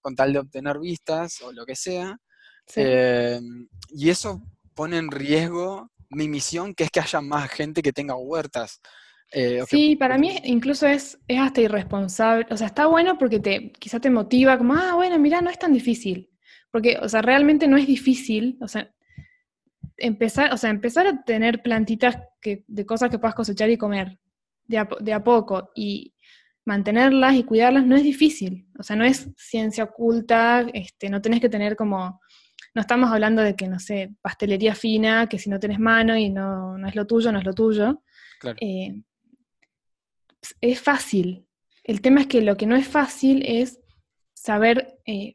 con 0.00 0.16
tal 0.16 0.32
de 0.32 0.40
obtener 0.40 0.80
vistas 0.80 1.40
o 1.42 1.52
lo 1.52 1.64
que 1.64 1.76
sea. 1.76 2.18
Em, 2.74 3.68
y 3.90 4.10
eso 4.10 4.42
pone 4.74 4.98
en 4.98 5.12
riesgo 5.12 5.92
mi 6.10 6.28
misión, 6.28 6.74
que 6.74 6.84
es 6.84 6.90
que 6.90 7.00
haya 7.00 7.20
más 7.20 7.48
gente 7.48 7.80
que 7.80 7.92
tenga 7.92 8.16
huertas. 8.16 8.80
Eh, 9.38 9.62
sí, 9.68 9.96
para 9.96 10.16
mí 10.16 10.34
incluso 10.44 10.86
es, 10.86 11.18
es 11.28 11.38
hasta 11.38 11.60
irresponsable. 11.60 12.46
O 12.50 12.56
sea, 12.56 12.68
está 12.68 12.86
bueno 12.86 13.18
porque 13.18 13.38
te, 13.38 13.70
quizá 13.72 14.00
te 14.00 14.08
motiva, 14.08 14.56
como, 14.56 14.72
ah, 14.72 14.94
bueno, 14.94 15.18
mira, 15.18 15.42
no 15.42 15.50
es 15.50 15.58
tan 15.58 15.74
difícil. 15.74 16.30
Porque, 16.70 16.96
o 17.02 17.08
sea, 17.08 17.20
realmente 17.20 17.68
no 17.68 17.76
es 17.76 17.86
difícil. 17.86 18.56
O 18.62 18.68
sea, 18.68 18.90
empezar, 19.98 20.54
o 20.54 20.56
sea, 20.56 20.70
empezar 20.70 21.06
a 21.06 21.22
tener 21.22 21.60
plantitas 21.60 22.16
que, 22.40 22.64
de 22.66 22.86
cosas 22.86 23.10
que 23.10 23.18
puedas 23.18 23.34
cosechar 23.34 23.68
y 23.68 23.76
comer 23.76 24.18
de 24.64 24.78
a, 24.78 24.88
de 25.00 25.12
a 25.12 25.22
poco 25.22 25.70
y 25.74 26.14
mantenerlas 26.64 27.34
y 27.34 27.44
cuidarlas 27.44 27.86
no 27.86 27.94
es 27.94 28.02
difícil, 28.02 28.66
o 28.78 28.82
sea, 28.82 28.96
no 28.96 29.04
es 29.04 29.30
ciencia 29.36 29.84
oculta, 29.84 30.66
este, 30.74 31.08
no 31.08 31.22
tenés 31.22 31.40
que 31.40 31.48
tener 31.48 31.76
como, 31.76 32.20
no 32.74 32.80
estamos 32.80 33.10
hablando 33.12 33.42
de 33.42 33.54
que, 33.54 33.68
no 33.68 33.78
sé, 33.78 34.14
pastelería 34.20 34.74
fina, 34.74 35.28
que 35.28 35.38
si 35.38 35.48
no 35.48 35.60
tenés 35.60 35.78
mano 35.78 36.16
y 36.16 36.28
no, 36.28 36.76
no 36.76 36.88
es 36.88 36.96
lo 36.96 37.06
tuyo, 37.06 37.30
no 37.30 37.38
es 37.38 37.44
lo 37.44 37.54
tuyo. 37.54 38.02
Eh, 38.60 39.00
es 40.60 40.80
fácil. 40.80 41.46
El 41.84 42.00
tema 42.00 42.22
es 42.22 42.26
que 42.26 42.42
lo 42.42 42.56
que 42.56 42.66
no 42.66 42.76
es 42.76 42.86
fácil 42.86 43.42
es 43.46 43.80
saber 44.34 44.98
eh, 45.06 45.34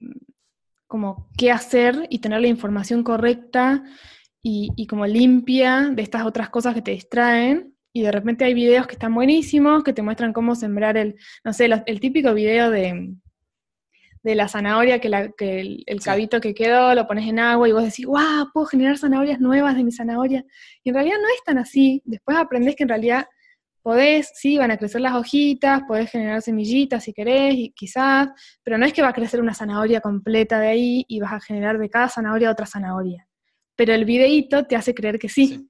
como 0.87 1.29
qué 1.37 1.51
hacer 1.51 2.07
y 2.09 2.19
tener 2.19 2.41
la 2.41 2.47
información 2.47 3.03
correcta 3.03 3.83
y, 4.43 4.87
como 4.87 5.05
limpia 5.05 5.89
de 5.93 6.01
estas 6.01 6.25
otras 6.25 6.49
cosas 6.49 6.73
que 6.73 6.81
te 6.81 6.91
distraen. 6.91 7.75
Y 7.93 8.01
de 8.01 8.11
repente 8.11 8.45
hay 8.45 8.53
videos 8.53 8.87
que 8.87 8.93
están 8.93 9.13
buenísimos, 9.13 9.83
que 9.83 9.93
te 9.93 10.01
muestran 10.01 10.33
cómo 10.33 10.55
sembrar 10.55 10.97
el, 10.97 11.15
no 11.43 11.53
sé, 11.53 11.69
el 11.85 11.99
típico 11.99 12.33
video 12.33 12.69
de, 12.69 13.15
de 14.23 14.35
la 14.35 14.47
zanahoria, 14.47 14.99
que, 14.99 15.09
la, 15.09 15.29
que 15.31 15.81
el, 15.85 16.01
cabito 16.03 16.41
que 16.41 16.53
quedó 16.53 16.93
lo 16.93 17.07
pones 17.07 17.27
en 17.27 17.39
agua 17.39 17.67
y 17.67 17.71
vos 17.71 17.83
decís, 17.83 18.05
wow, 18.05 18.51
puedo 18.53 18.65
generar 18.67 18.97
zanahorias 18.97 19.39
nuevas 19.39 19.75
de 19.75 19.83
mi 19.83 19.91
zanahoria. 19.91 20.45
Y 20.83 20.89
en 20.89 20.95
realidad 20.95 21.17
no 21.21 21.27
es 21.27 21.43
tan 21.43 21.57
así. 21.57 22.01
Después 22.05 22.37
aprendés 22.37 22.75
que 22.75 22.83
en 22.83 22.89
realidad 22.89 23.27
podés, 23.81 24.31
sí, 24.35 24.57
van 24.57 24.71
a 24.71 24.77
crecer 24.77 25.01
las 25.01 25.15
hojitas, 25.15 25.81
podés 25.87 26.11
generar 26.11 26.41
semillitas 26.41 27.03
si 27.03 27.13
querés, 27.13 27.55
y 27.55 27.71
quizás, 27.71 28.29
pero 28.63 28.77
no 28.77 28.85
es 28.85 28.93
que 28.93 29.01
va 29.01 29.09
a 29.09 29.13
crecer 29.13 29.41
una 29.41 29.53
zanahoria 29.53 30.01
completa 30.01 30.59
de 30.59 30.67
ahí 30.67 31.05
y 31.07 31.19
vas 31.19 31.33
a 31.33 31.39
generar 31.39 31.77
de 31.77 31.89
cada 31.89 32.09
zanahoria 32.09 32.51
otra 32.51 32.65
zanahoria. 32.65 33.27
Pero 33.75 33.93
el 33.93 34.05
videíto 34.05 34.65
te 34.65 34.75
hace 34.75 34.93
creer 34.93 35.17
que 35.17 35.29
sí. 35.29 35.69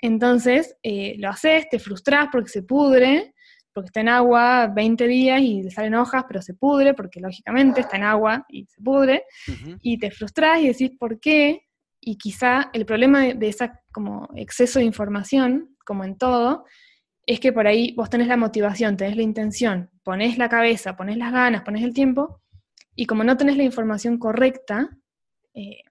Entonces, 0.00 0.76
eh, 0.82 1.16
lo 1.18 1.30
haces, 1.30 1.68
te 1.68 1.78
frustras 1.78 2.28
porque 2.30 2.50
se 2.50 2.62
pudre, 2.62 3.34
porque 3.72 3.86
está 3.86 4.00
en 4.00 4.08
agua 4.08 4.66
20 4.74 5.06
días 5.06 5.40
y 5.40 5.62
le 5.62 5.70
salen 5.70 5.94
hojas, 5.94 6.24
pero 6.28 6.42
se 6.42 6.54
pudre, 6.54 6.94
porque 6.94 7.20
lógicamente 7.20 7.80
está 7.80 7.96
en 7.96 8.04
agua 8.04 8.44
y 8.48 8.66
se 8.66 8.82
pudre, 8.82 9.24
y 9.82 9.98
te 9.98 10.10
frustras 10.10 10.60
y 10.60 10.68
decís 10.68 10.90
por 10.98 11.18
qué, 11.20 11.62
y 12.00 12.16
quizá 12.16 12.70
el 12.72 12.86
problema 12.86 13.22
de, 13.22 13.34
de 13.34 13.48
ese 13.48 13.70
como 13.92 14.28
exceso 14.36 14.78
de 14.78 14.84
información, 14.84 15.76
como 15.84 16.04
en 16.04 16.16
todo, 16.16 16.64
es 17.28 17.40
que 17.40 17.52
por 17.52 17.66
ahí 17.66 17.92
vos 17.92 18.08
tenés 18.08 18.26
la 18.26 18.38
motivación, 18.38 18.96
tenés 18.96 19.14
la 19.14 19.22
intención, 19.22 19.90
ponés 20.02 20.38
la 20.38 20.48
cabeza, 20.48 20.96
ponés 20.96 21.18
las 21.18 21.30
ganas, 21.30 21.60
ponés 21.60 21.84
el 21.84 21.92
tiempo, 21.92 22.40
y 22.96 23.04
como 23.04 23.22
no 23.22 23.36
tenés 23.36 23.58
la 23.58 23.64
información 23.64 24.16
correcta, 24.16 24.96
eh, 25.52 25.82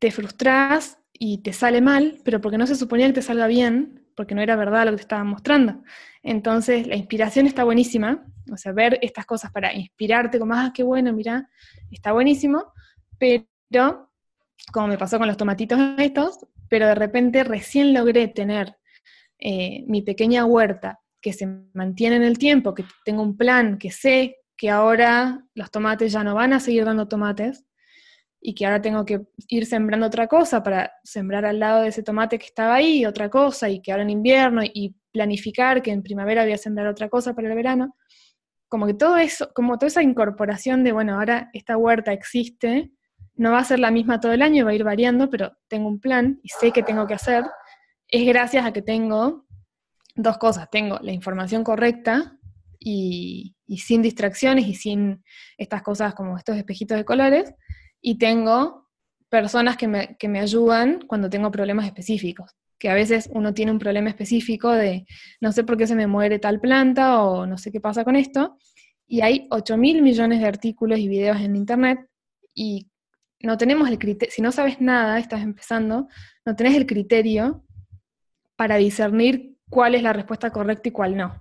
te 0.00 0.10
frustras 0.10 0.98
y 1.12 1.42
te 1.42 1.52
sale 1.52 1.80
mal, 1.80 2.18
pero 2.24 2.40
porque 2.40 2.58
no 2.58 2.66
se 2.66 2.74
suponía 2.74 3.06
que 3.06 3.12
te 3.12 3.22
salga 3.22 3.46
bien, 3.46 4.04
porque 4.16 4.34
no 4.34 4.42
era 4.42 4.56
verdad 4.56 4.84
lo 4.84 4.90
que 4.90 4.96
te 4.96 5.02
estaban 5.02 5.28
mostrando. 5.28 5.84
Entonces, 6.24 6.88
la 6.88 6.96
inspiración 6.96 7.46
está 7.46 7.62
buenísima, 7.62 8.26
o 8.50 8.56
sea, 8.56 8.72
ver 8.72 8.98
estas 9.00 9.26
cosas 9.26 9.52
para 9.52 9.72
inspirarte, 9.72 10.40
como, 10.40 10.54
ah, 10.54 10.72
qué 10.74 10.82
bueno, 10.82 11.12
mira, 11.12 11.48
está 11.92 12.10
buenísimo, 12.10 12.72
pero, 13.16 14.10
como 14.72 14.88
me 14.88 14.98
pasó 14.98 15.18
con 15.18 15.28
los 15.28 15.36
tomatitos 15.36 15.78
estos, 15.98 16.46
pero 16.68 16.88
de 16.88 16.96
repente 16.96 17.44
recién 17.44 17.94
logré 17.94 18.26
tener 18.26 18.76
eh, 19.38 19.84
mi 19.86 20.02
pequeña 20.02 20.44
huerta 20.44 21.00
que 21.20 21.32
se 21.32 21.46
mantiene 21.74 22.16
en 22.16 22.22
el 22.22 22.38
tiempo, 22.38 22.74
que 22.74 22.84
tengo 23.04 23.22
un 23.22 23.36
plan, 23.36 23.78
que 23.78 23.90
sé 23.90 24.36
que 24.56 24.70
ahora 24.70 25.44
los 25.54 25.70
tomates 25.70 26.12
ya 26.12 26.24
no 26.24 26.34
van 26.34 26.52
a 26.52 26.60
seguir 26.60 26.84
dando 26.84 27.08
tomates, 27.08 27.64
y 28.40 28.54
que 28.54 28.66
ahora 28.66 28.80
tengo 28.80 29.04
que 29.04 29.20
ir 29.48 29.66
sembrando 29.66 30.06
otra 30.06 30.26
cosa 30.28 30.62
para 30.62 30.92
sembrar 31.02 31.44
al 31.44 31.58
lado 31.58 31.82
de 31.82 31.88
ese 31.88 32.02
tomate 32.02 32.38
que 32.38 32.46
estaba 32.46 32.74
ahí 32.74 33.04
otra 33.04 33.28
cosa 33.28 33.68
y 33.68 33.80
que 33.80 33.90
ahora 33.90 34.04
en 34.04 34.10
invierno 34.10 34.62
y 34.62 34.94
planificar 35.12 35.82
que 35.82 35.90
en 35.90 36.02
primavera 36.02 36.44
voy 36.44 36.52
a 36.52 36.58
sembrar 36.58 36.86
otra 36.86 37.08
cosa 37.08 37.34
para 37.34 37.48
el 37.48 37.56
verano, 37.56 37.96
como 38.68 38.86
que 38.86 38.94
todo 38.94 39.16
eso, 39.16 39.50
como 39.54 39.78
toda 39.78 39.88
esa 39.88 40.02
incorporación 40.02 40.84
de, 40.84 40.92
bueno, 40.92 41.14
ahora 41.14 41.50
esta 41.52 41.76
huerta 41.76 42.12
existe, 42.12 42.92
no 43.34 43.52
va 43.52 43.58
a 43.58 43.64
ser 43.64 43.78
la 43.78 43.90
misma 43.90 44.20
todo 44.20 44.32
el 44.32 44.42
año, 44.42 44.64
va 44.64 44.72
a 44.72 44.74
ir 44.74 44.84
variando, 44.84 45.30
pero 45.30 45.56
tengo 45.68 45.88
un 45.88 46.00
plan 46.00 46.38
y 46.42 46.48
sé 46.48 46.70
qué 46.70 46.82
tengo 46.82 47.06
que 47.06 47.14
hacer, 47.14 47.44
es 48.08 48.26
gracias 48.26 48.64
a 48.64 48.72
que 48.72 48.82
tengo 48.82 49.46
dos 50.14 50.38
cosas. 50.38 50.68
Tengo 50.70 50.98
la 51.02 51.12
información 51.12 51.62
correcta 51.62 52.38
y, 52.78 53.54
sin 53.76 54.02
distracciones 54.02 54.66
y 54.66 54.74
sin 54.74 55.22
estas 55.56 55.82
cosas 55.82 56.14
como 56.14 56.36
estos 56.36 56.56
espejitos 56.56 56.96
de 56.96 57.04
colores, 57.04 57.54
y 58.00 58.18
tengo 58.18 58.88
personas 59.28 59.76
que 59.76 59.88
me, 59.88 60.16
que 60.18 60.28
me 60.28 60.40
ayudan 60.40 61.04
cuando 61.06 61.28
tengo 61.28 61.50
problemas 61.50 61.86
específicos 61.86 62.54
que 62.78 62.88
a 62.88 62.94
veces 62.94 63.28
uno 63.32 63.52
tiene 63.54 63.72
un 63.72 63.78
problema 63.78 64.08
específico 64.08 64.70
de 64.70 65.04
no 65.40 65.50
sé 65.52 65.64
por 65.64 65.76
qué 65.76 65.86
se 65.86 65.96
me 65.96 66.06
muere 66.06 66.38
tal 66.38 66.60
planta 66.60 67.22
o 67.22 67.44
no 67.44 67.58
sé 67.58 67.72
qué 67.72 67.80
pasa 67.80 68.04
con 68.04 68.16
esto, 68.16 68.56
y 69.06 69.22
hay 69.22 69.46
8 69.50 69.76
mil 69.76 70.02
millones 70.02 70.40
de 70.40 70.46
artículos 70.46 70.98
y 70.98 71.08
videos 71.08 71.40
en 71.40 71.56
Internet 71.56 71.98
y 72.54 72.88
no 73.40 73.56
tenemos 73.56 73.88
el 73.88 73.98
si 74.30 74.42
no 74.42 74.52
sabes 74.52 74.80
nada, 74.80 75.18
estás 75.18 75.42
empezando, 75.42 76.08
no 76.44 76.56
tenés 76.56 76.76
el 76.76 76.86
criterio 76.86 77.64
para 78.58 78.74
discernir 78.74 79.56
cuál 79.70 79.94
es 79.94 80.02
la 80.02 80.12
respuesta 80.12 80.50
correcta 80.50 80.88
y 80.88 80.92
cuál 80.92 81.16
no. 81.16 81.40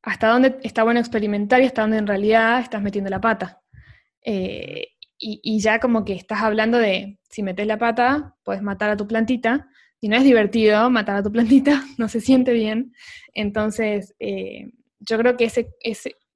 Hasta 0.00 0.28
dónde 0.28 0.58
está 0.62 0.84
bueno 0.84 1.00
experimentar 1.00 1.60
y 1.60 1.66
hasta 1.66 1.82
dónde 1.82 1.98
en 1.98 2.06
realidad 2.06 2.60
estás 2.60 2.80
metiendo 2.80 3.10
la 3.10 3.20
pata. 3.20 3.60
Eh, 4.24 4.92
y, 5.18 5.58
ya 5.60 5.80
como 5.80 6.04
que 6.04 6.12
estás 6.12 6.42
hablando 6.42 6.78
de, 6.78 7.18
si 7.28 7.42
metes 7.42 7.66
la 7.66 7.78
pata, 7.78 8.36
puedes 8.44 8.62
matar 8.62 8.90
a 8.90 8.96
tu 8.96 9.08
plantita, 9.08 9.68
y 9.98 10.08
no 10.08 10.16
es 10.16 10.22
divertido 10.22 10.88
matar 10.88 11.16
a 11.16 11.22
tu 11.22 11.32
plantita, 11.32 11.82
no 11.98 12.08
se 12.08 12.20
siente 12.20 12.52
bien. 12.52 12.92
Entonces, 13.34 14.14
eh, 14.20 14.70
yo 15.00 15.18
creo 15.18 15.36
que 15.36 15.46
ese, 15.46 15.72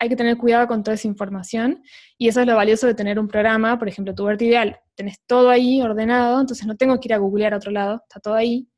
hay 0.01 0.09
que 0.09 0.17
tener 0.17 0.39
cuidado 0.39 0.67
con 0.67 0.83
toda 0.83 0.95
esa 0.95 1.07
información 1.07 1.83
y 2.19 2.29
eso 2.29 2.41
es 2.41 2.47
lo 2.47 2.57
valioso 2.57 2.87
de 2.89 2.95
tener 2.95 3.21
un 3.21 3.29
programa, 3.29 3.79
por 3.79 3.87
ejemplo, 3.87 4.15
tu 4.15 4.25
huerta 4.25 4.45
ideal, 4.45 4.81
tenés 4.97 5.21
todo 5.27 5.51
ahí 5.51 5.81
ordenado, 5.83 6.41
entonces 6.41 6.67
no 6.67 6.77
tengo 6.77 6.99
que 6.99 7.09
ir 7.09 7.15
a 7.15 7.19
googlear 7.19 7.55
a 7.55 7.59
otro 7.59 7.71
lado, 7.71 8.03
está 8.09 8.19
todo 8.19 8.35
ahí. 8.35 8.70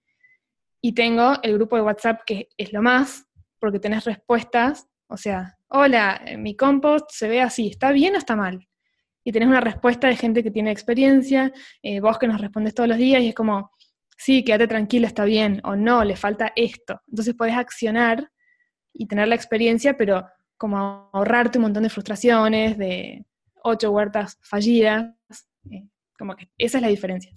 Y 0.84 0.94
tengo 0.94 1.34
el 1.42 1.54
grupo 1.54 1.76
de 1.76 1.82
WhatsApp 1.82 2.22
que 2.26 2.48
es 2.58 2.72
lo 2.72 2.82
más, 2.82 3.24
porque 3.60 3.78
tenés 3.78 4.04
respuestas, 4.04 4.88
o 5.06 5.16
sea, 5.16 5.56
hola, 5.68 6.20
eh, 6.26 6.36
mi 6.36 6.56
compost 6.56 7.10
se 7.12 7.28
ve 7.28 7.40
así, 7.40 7.68
¿está 7.68 7.92
bien 7.92 8.16
o 8.16 8.18
está 8.18 8.34
mal? 8.34 8.68
Y 9.22 9.30
tenés 9.30 9.48
una 9.48 9.60
respuesta 9.60 10.08
de 10.08 10.16
gente 10.16 10.42
que 10.42 10.50
tiene 10.50 10.72
experiencia, 10.72 11.52
eh, 11.82 12.00
vos 12.00 12.18
que 12.18 12.26
nos 12.26 12.40
respondes 12.40 12.74
todos 12.74 12.88
los 12.88 12.98
días 12.98 13.22
y 13.22 13.28
es 13.28 13.34
como, 13.36 13.70
sí, 14.18 14.44
quédate 14.44 14.66
tranquila, 14.66 15.06
está 15.06 15.24
bien, 15.24 15.60
o 15.62 15.76
no, 15.76 16.02
le 16.02 16.16
falta 16.16 16.52
esto. 16.56 17.00
Entonces 17.06 17.34
podés 17.34 17.56
accionar 17.56 18.28
y 18.92 19.06
tener 19.06 19.28
la 19.28 19.36
experiencia, 19.36 19.96
pero 19.96 20.26
como 20.56 21.10
ahorrarte 21.12 21.58
un 21.58 21.62
montón 21.62 21.84
de 21.84 21.90
frustraciones, 21.90 22.76
de 22.76 23.24
ocho 23.62 23.92
huertas 23.92 24.36
fallidas, 24.42 25.14
eh, 25.70 25.86
como 26.18 26.34
que 26.34 26.50
esa 26.58 26.78
es 26.78 26.82
la 26.82 26.88
diferencia. 26.88 27.30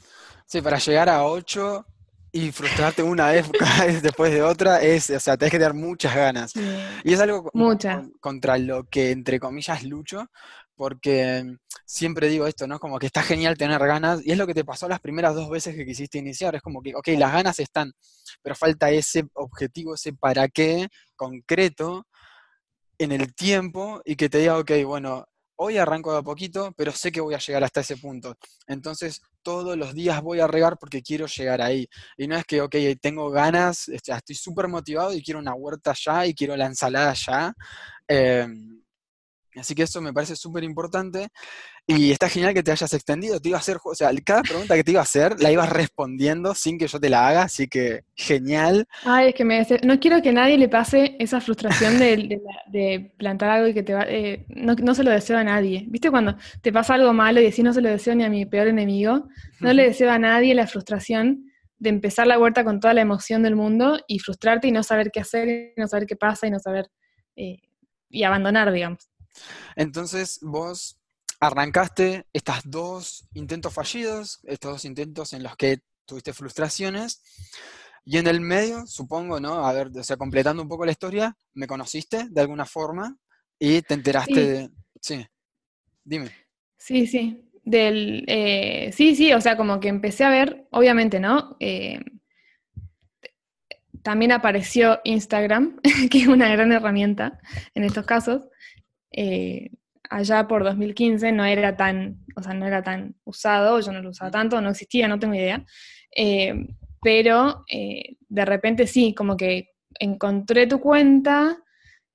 Sí, 0.47 0.61
para 0.61 0.79
llegar 0.79 1.09
a 1.09 1.23
ocho 1.23 1.85
y 2.35 2.51
frustrarte 2.51 3.01
una 3.01 3.27
vez 3.31 4.01
después 4.01 4.29
de 4.33 4.43
otra, 4.43 4.81
es, 4.81 5.09
o 5.09 5.19
sea, 5.21 5.37
tenés 5.37 5.53
que 5.53 5.57
tener 5.57 5.73
muchas 5.73 6.13
ganas. 6.13 6.51
Y 7.05 7.13
es 7.13 7.19
algo 7.21 7.49
contra 8.19 8.57
lo 8.57 8.83
que, 8.89 9.11
entre 9.11 9.39
comillas, 9.39 9.85
lucho, 9.85 10.25
porque 10.75 11.55
siempre 11.85 12.27
digo 12.27 12.45
esto, 12.45 12.67
¿no? 12.67 12.77
Como 12.77 12.99
que 12.99 13.05
está 13.05 13.23
genial 13.23 13.57
tener 13.57 13.79
ganas, 13.79 14.19
y 14.25 14.33
es 14.33 14.37
lo 14.37 14.45
que 14.45 14.53
te 14.53 14.65
pasó 14.65 14.89
las 14.89 14.99
primeras 14.99 15.33
dos 15.33 15.49
veces 15.49 15.77
que 15.77 15.85
quisiste 15.85 16.17
iniciar, 16.17 16.53
es 16.55 16.61
como 16.61 16.81
que, 16.81 16.93
ok, 16.93 17.07
las 17.17 17.31
ganas 17.31 17.57
están, 17.59 17.93
pero 18.41 18.53
falta 18.53 18.91
ese 18.91 19.25
objetivo, 19.35 19.95
ese 19.95 20.11
para 20.11 20.49
qué 20.49 20.89
concreto 21.15 22.05
en 22.97 23.13
el 23.13 23.33
tiempo 23.33 24.01
y 24.03 24.17
que 24.17 24.27
te 24.27 24.39
diga, 24.39 24.57
ok, 24.57 24.71
bueno, 24.85 25.25
hoy 25.55 25.77
arranco 25.77 26.11
de 26.11 26.19
a 26.19 26.21
poquito, 26.21 26.73
pero 26.75 26.91
sé 26.91 27.13
que 27.13 27.21
voy 27.21 27.33
a 27.33 27.39
llegar 27.39 27.63
hasta 27.63 27.79
ese 27.79 27.95
punto. 27.95 28.35
Entonces, 28.67 29.21
todos 29.45 29.77
los 29.77 29.93
días 29.93 30.21
voy 30.23 30.39
a 30.39 30.47
regar 30.47 30.77
porque 30.79 31.03
quiero 31.03 31.27
llegar 31.27 31.61
ahí. 31.61 31.87
Y 32.17 32.27
no 32.27 32.35
es 32.35 32.45
que, 32.45 32.61
ok, 32.61 32.75
tengo 32.99 33.29
ganas, 33.29 33.87
este, 33.89 34.11
estoy 34.11 34.35
súper 34.35 34.67
motivado 34.67 35.13
y 35.13 35.21
quiero 35.23 35.39
una 35.39 35.53
huerta 35.53 35.93
ya 35.93 36.25
y 36.25 36.33
quiero 36.33 36.57
la 36.57 36.65
ensalada 36.65 37.13
ya. 37.13 37.53
Así 39.59 39.73
que 39.73 39.83
eso 39.83 40.01
me 40.01 40.13
parece 40.13 40.35
súper 40.35 40.63
importante. 40.63 41.29
Y 41.87 42.11
está 42.11 42.29
genial 42.29 42.53
que 42.53 42.63
te 42.63 42.71
hayas 42.71 42.93
extendido. 42.93 43.39
Te 43.39 43.49
iba 43.49 43.57
a 43.57 43.61
hacer, 43.61 43.77
o 43.83 43.95
sea, 43.95 44.09
cada 44.23 44.41
pregunta 44.41 44.75
que 44.75 44.83
te 44.83 44.91
iba 44.91 44.99
a 44.99 45.03
hacer 45.03 45.39
la 45.39 45.51
ibas 45.51 45.69
respondiendo 45.69 46.55
sin 46.55 46.77
que 46.77 46.87
yo 46.87 46.99
te 46.99 47.09
la 47.09 47.27
haga, 47.27 47.43
así 47.43 47.67
que 47.67 48.01
genial. 48.15 48.87
Ay, 49.03 49.29
es 49.29 49.35
que 49.35 49.45
me, 49.45 49.65
no 49.83 49.99
quiero 49.99 50.21
que 50.21 50.33
nadie 50.33 50.57
le 50.57 50.67
pase 50.67 51.15
esa 51.19 51.39
frustración 51.41 51.99
de, 51.99 53.13
plantar 53.17 53.49
algo 53.49 53.67
y 53.67 53.73
que 53.73 53.83
te 53.83 53.93
va. 53.93 54.05
Eh, 54.07 54.45
no, 54.49 54.95
se 54.95 55.03
lo 55.03 55.11
deseo 55.11 55.37
a 55.37 55.43
nadie. 55.43 55.85
¿Viste 55.87 56.09
cuando 56.09 56.35
te 56.61 56.73
pasa 56.73 56.95
algo 56.95 57.13
malo 57.13 57.39
y 57.39 57.45
decís 57.45 57.63
no 57.63 57.73
se 57.73 57.81
lo 57.81 57.89
deseo 57.89 58.15
ni 58.15 58.23
a 58.23 58.29
mi 58.29 58.45
peor 58.45 58.67
enemigo? 58.67 59.27
No 59.59 59.73
le 59.73 59.83
deseo 59.89 60.11
a 60.11 60.19
nadie 60.19 60.55
la 60.55 60.67
frustración 60.67 61.51
de 61.77 61.89
empezar 61.89 62.25
la 62.25 62.39
huerta 62.39 62.63
con 62.63 62.79
toda 62.79 62.93
la 62.93 63.01
emoción 63.01 63.43
del 63.43 63.55
mundo 63.55 63.99
y 64.07 64.19
frustrarte 64.19 64.67
y 64.67 64.71
no 64.71 64.81
saber 64.81 65.11
qué 65.11 65.19
hacer, 65.19 65.47
y 65.47 65.79
no 65.79 65.87
saber 65.87 66.07
qué 66.07 66.15
pasa 66.15 66.47
y 66.47 66.51
no 66.51 66.59
saber. 66.59 66.87
Eh, 67.35 67.59
y 68.09 68.23
abandonar, 68.23 68.71
digamos. 68.71 69.09
Entonces 69.75 70.39
vos 70.41 70.97
arrancaste 71.39 72.25
estos 72.33 72.61
dos 72.65 73.27
intentos 73.33 73.73
fallidos, 73.73 74.39
estos 74.43 74.71
dos 74.71 74.85
intentos 74.85 75.33
en 75.33 75.43
los 75.43 75.55
que 75.55 75.79
tuviste 76.05 76.33
frustraciones, 76.33 77.21
y 78.05 78.19
en 78.19 78.27
el 78.27 78.39
medio, 78.39 78.85
supongo, 78.85 79.39
¿no? 79.39 79.65
A 79.65 79.73
ver, 79.73 79.87
o 79.87 80.03
sea, 80.03 80.15
completando 80.15 80.61
un 80.61 80.69
poco 80.69 80.85
la 80.85 80.91
historia, 80.91 81.35
me 81.55 81.65
conociste 81.65 82.27
de 82.29 82.41
alguna 82.41 82.65
forma 82.65 83.17
y 83.57 83.81
te 83.81 83.95
enteraste 83.95 84.47
de... 84.47 84.69
Sí, 85.01 85.25
dime. 86.03 86.31
Sí, 86.77 87.07
sí. 87.07 87.41
Del, 87.63 88.23
eh, 88.27 88.91
sí, 88.93 89.15
sí, 89.15 89.33
o 89.33 89.41
sea, 89.41 89.57
como 89.57 89.79
que 89.79 89.87
empecé 89.87 90.23
a 90.23 90.29
ver, 90.29 90.67
obviamente, 90.69 91.19
¿no? 91.19 91.57
Eh, 91.59 91.99
también 94.03 94.31
apareció 94.31 94.99
Instagram, 95.03 95.79
que 96.11 96.19
es 96.19 96.27
una 96.27 96.47
gran 96.49 96.71
herramienta 96.71 97.39
en 97.73 97.85
estos 97.85 98.05
casos, 98.05 98.43
eh, 99.11 99.71
allá 100.09 100.47
por 100.47 100.63
2015 100.63 101.31
no 101.31 101.45
era 101.45 101.75
tan, 101.75 102.23
o 102.35 102.43
sea, 102.43 102.53
no 102.53 102.65
era 102.65 102.83
tan 102.83 103.15
usado, 103.23 103.79
yo 103.79 103.91
no 103.91 104.01
lo 104.01 104.09
usaba 104.09 104.31
tanto, 104.31 104.61
no 104.61 104.69
existía, 104.69 105.07
no 105.07 105.19
tengo 105.19 105.35
idea, 105.35 105.65
eh, 106.15 106.67
pero 107.01 107.65
eh, 107.69 108.17
de 108.27 108.45
repente 108.45 108.87
sí, 108.87 109.13
como 109.13 109.37
que 109.37 109.71
encontré 109.99 110.67
tu 110.67 110.79
cuenta 110.79 111.57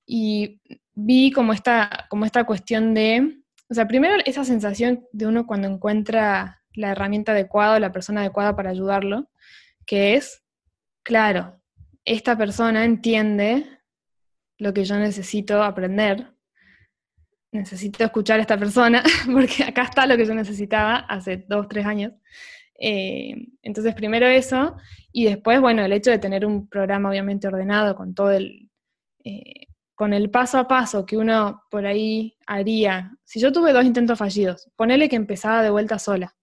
y 0.05 0.61
vi 0.93 1.31
como 1.31 1.53
esta, 1.53 2.07
como 2.09 2.25
esta 2.25 2.43
cuestión 2.43 2.93
de, 2.93 3.41
o 3.69 3.73
sea, 3.73 3.87
primero 3.87 4.15
esa 4.25 4.43
sensación 4.43 5.05
de 5.11 5.27
uno 5.27 5.47
cuando 5.47 5.67
encuentra 5.67 6.61
la 6.73 6.91
herramienta 6.91 7.31
adecuada 7.31 7.75
o 7.75 7.79
la 7.79 7.91
persona 7.91 8.21
adecuada 8.21 8.55
para 8.55 8.69
ayudarlo, 8.69 9.29
que 9.85 10.15
es, 10.15 10.43
claro, 11.03 11.61
esta 12.05 12.37
persona 12.37 12.83
entiende 12.83 13.65
lo 14.57 14.73
que 14.73 14.85
yo 14.85 14.97
necesito 14.97 15.63
aprender 15.63 16.33
necesito 17.51 18.03
escuchar 18.03 18.39
a 18.39 18.41
esta 18.41 18.57
persona, 18.57 19.03
porque 19.31 19.63
acá 19.63 19.83
está 19.83 20.05
lo 20.05 20.17
que 20.17 20.25
yo 20.25 20.33
necesitaba 20.33 20.97
hace 20.97 21.45
dos, 21.47 21.67
tres 21.67 21.85
años. 21.85 22.13
Eh, 22.79 23.35
entonces, 23.61 23.93
primero 23.93 24.25
eso, 24.25 24.75
y 25.11 25.25
después, 25.25 25.61
bueno, 25.61 25.83
el 25.83 25.93
hecho 25.93 26.11
de 26.11 26.17
tener 26.17 26.45
un 26.45 26.67
programa 26.67 27.09
obviamente 27.09 27.47
ordenado 27.47 27.95
con 27.95 28.15
todo 28.15 28.31
el, 28.31 28.69
eh, 29.23 29.67
con 29.93 30.13
el 30.13 30.31
paso 30.31 30.57
a 30.57 30.67
paso 30.67 31.05
que 31.05 31.17
uno 31.17 31.63
por 31.69 31.85
ahí 31.85 32.35
haría. 32.47 33.11
Si 33.23 33.39
yo 33.39 33.51
tuve 33.51 33.73
dos 33.73 33.85
intentos 33.85 34.17
fallidos, 34.17 34.69
ponele 34.75 35.09
que 35.09 35.15
empezaba 35.15 35.61
de 35.61 35.69
vuelta 35.69 35.99
sola, 35.99 36.35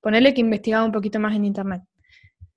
ponele 0.00 0.34
que 0.34 0.42
investigaba 0.42 0.84
un 0.84 0.92
poquito 0.92 1.18
más 1.18 1.34
en 1.34 1.46
internet, 1.46 1.82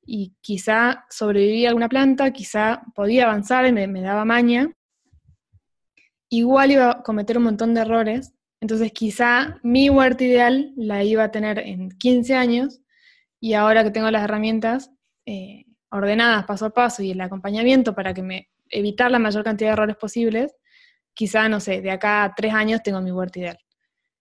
y 0.06 0.36
quizá 0.42 1.06
sobrevivía 1.10 1.70
alguna 1.70 1.88
planta, 1.88 2.32
quizá 2.32 2.84
podía 2.94 3.24
avanzar 3.24 3.66
y 3.66 3.72
me 3.72 4.02
daba 4.02 4.26
maña, 4.26 4.70
igual 6.38 6.72
iba 6.72 6.90
a 6.92 7.04
cometer 7.04 7.38
un 7.38 7.44
montón 7.44 7.74
de 7.74 7.82
errores, 7.82 8.34
entonces 8.60 8.92
quizá 8.92 9.60
mi 9.62 9.90
huerta 9.90 10.24
ideal 10.24 10.74
la 10.76 11.04
iba 11.04 11.24
a 11.26 11.32
tener 11.32 11.60
en 11.60 11.90
15 11.92 12.34
años 12.34 12.82
y 13.40 13.54
ahora 13.54 13.84
que 13.84 13.92
tengo 13.92 14.10
las 14.10 14.24
herramientas 14.24 14.92
eh, 15.28 15.66
ordenadas 15.92 16.46
paso 16.46 16.66
a 16.66 16.70
paso 16.72 17.04
y 17.04 17.12
el 17.12 17.22
acompañamiento 17.22 17.94
para 17.94 18.16
que 18.16 18.24
me 18.24 18.50
evitar 18.70 19.12
la 19.12 19.20
mayor 19.20 19.44
cantidad 19.44 19.70
de 19.70 19.74
errores 19.74 19.96
posibles, 19.98 20.56
quizá, 21.14 21.48
no 21.50 21.60
sé, 21.60 21.82
de 21.82 21.92
acá 21.92 22.24
a 22.24 22.34
tres 22.34 22.54
años 22.56 22.82
tengo 22.82 23.00
mi 23.00 23.12
huerta 23.12 23.40
ideal. 23.40 23.60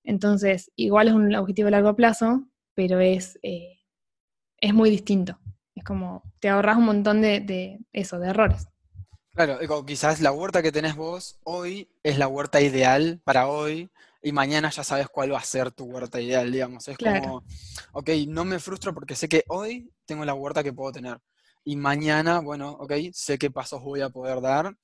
Entonces, 0.04 0.70
igual 0.76 1.08
es 1.08 1.14
un 1.14 1.34
objetivo 1.34 1.68
a 1.68 1.70
largo 1.70 1.96
plazo, 1.96 2.46
pero 2.74 3.00
es, 3.00 3.38
eh, 3.42 3.78
es 4.58 4.74
muy 4.74 4.90
distinto. 4.90 5.38
Es 5.74 5.84
como, 5.84 6.22
te 6.40 6.50
ahorras 6.50 6.76
un 6.76 6.84
montón 6.84 7.22
de, 7.22 7.40
de 7.40 7.78
eso, 7.92 8.18
de 8.18 8.28
errores. 8.28 8.66
Claro, 9.34 9.58
quizás 9.86 10.20
la 10.20 10.30
huerta 10.32 10.62
que 10.62 10.72
tenés 10.72 10.94
vos 10.94 11.38
hoy 11.44 11.88
es 12.02 12.18
la 12.18 12.28
huerta 12.28 12.60
ideal 12.60 13.20
para 13.24 13.48
hoy 13.48 13.90
y 14.22 14.30
mañana 14.32 14.68
ya 14.70 14.84
sabes 14.84 15.08
cuál 15.08 15.32
va 15.32 15.38
a 15.38 15.44
ser 15.44 15.70
tu 15.70 15.84
huerta 15.84 16.20
ideal, 16.20 16.52
digamos. 16.52 16.86
Es 16.88 16.98
como, 16.98 17.42
ok, 17.92 18.10
no 18.28 18.44
me 18.44 18.58
frustro 18.60 18.92
porque 18.92 19.16
sé 19.16 19.28
que 19.28 19.44
hoy 19.48 19.90
tengo 20.04 20.24
la 20.26 20.34
huerta 20.34 20.62
que 20.62 20.72
puedo 20.74 20.92
tener. 20.92 21.18
y 21.64 21.76
mañana, 21.76 22.40
bueno, 22.40 22.70
ok, 22.72 22.92
sé 23.12 23.38
qué 23.38 23.50
pasos 23.50 23.82
voy 23.82 24.00
a 24.02 24.10
poder 24.10 24.40
dar. 24.42 24.76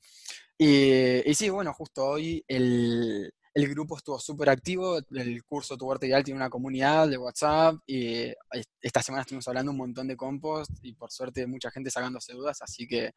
Y, 0.59 1.29
y 1.31 1.35
sí, 1.35 1.51
bueno, 1.51 1.73
justo 1.75 2.07
hoy 2.07 2.45
el, 2.49 3.33
el 3.59 3.69
grupo 3.69 3.97
estuvo 3.97 4.21
súper 4.21 4.51
activo, 4.51 4.99
el 5.11 5.43
curso 5.45 5.77
Tu 5.77 5.85
Huerta 5.85 6.07
Ideal 6.07 6.23
tiene 6.23 6.39
una 6.39 6.49
comunidad 6.49 7.09
de 7.09 7.19
WhatsApp 7.19 7.75
y 7.89 8.33
esta 8.81 9.03
semana 9.03 9.23
estuvimos 9.23 9.49
hablando 9.49 9.73
un 9.73 9.79
montón 9.79 10.07
de 10.07 10.17
compost 10.17 10.71
y 10.83 10.93
por 10.93 11.11
suerte 11.11 11.45
mucha 11.49 11.69
gente 11.73 11.91
sacándose 11.91 12.35
dudas, 12.35 12.63
así 12.63 12.87
que 12.87 13.15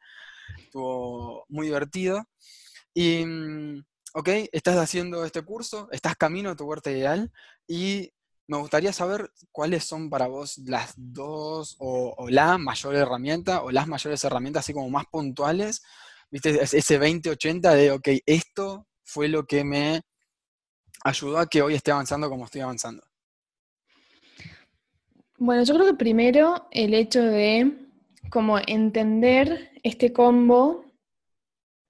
estuvo 0.58 1.44
muy 1.48 1.66
divertido. 1.66 2.24
Y, 2.92 3.24
mm, 3.24 3.84
ok, 4.14 4.28
estás 4.50 4.78
haciendo 4.78 5.24
este 5.24 5.42
curso, 5.42 5.88
estás 5.92 6.16
camino 6.16 6.50
a 6.50 6.56
Tu 6.56 6.64
Huerta 6.64 6.90
Ideal 6.90 7.30
y 7.68 8.10
me 8.48 8.58
gustaría 8.58 8.92
saber 8.92 9.30
cuáles 9.52 9.84
son 9.84 10.10
para 10.10 10.26
vos 10.26 10.58
las 10.58 10.94
dos 10.96 11.76
o, 11.78 12.14
o 12.18 12.28
la 12.28 12.58
mayor 12.58 12.96
herramienta 12.96 13.62
o 13.62 13.70
las 13.70 13.86
mayores 13.86 14.24
herramientas 14.24 14.64
así 14.64 14.72
como 14.72 14.90
más 14.90 15.04
puntuales, 15.06 15.82
viste, 16.32 16.60
ese 16.60 16.98
20-80 16.98 17.74
de, 17.74 17.92
ok, 17.92 18.08
esto 18.26 18.88
fue 19.04 19.28
lo 19.28 19.46
que 19.46 19.62
me 19.62 20.02
ayudó 21.04 21.38
a 21.38 21.46
que 21.46 21.62
hoy 21.62 21.74
esté 21.74 21.90
avanzando 21.90 22.28
como 22.28 22.44
estoy 22.44 22.60
avanzando? 22.60 23.02
Bueno, 25.38 25.64
yo 25.64 25.74
creo 25.74 25.86
que 25.86 25.94
primero 25.94 26.68
el 26.70 26.94
hecho 26.94 27.22
de 27.22 27.88
como 28.30 28.58
entender 28.66 29.72
este 29.82 30.12
combo, 30.12 30.84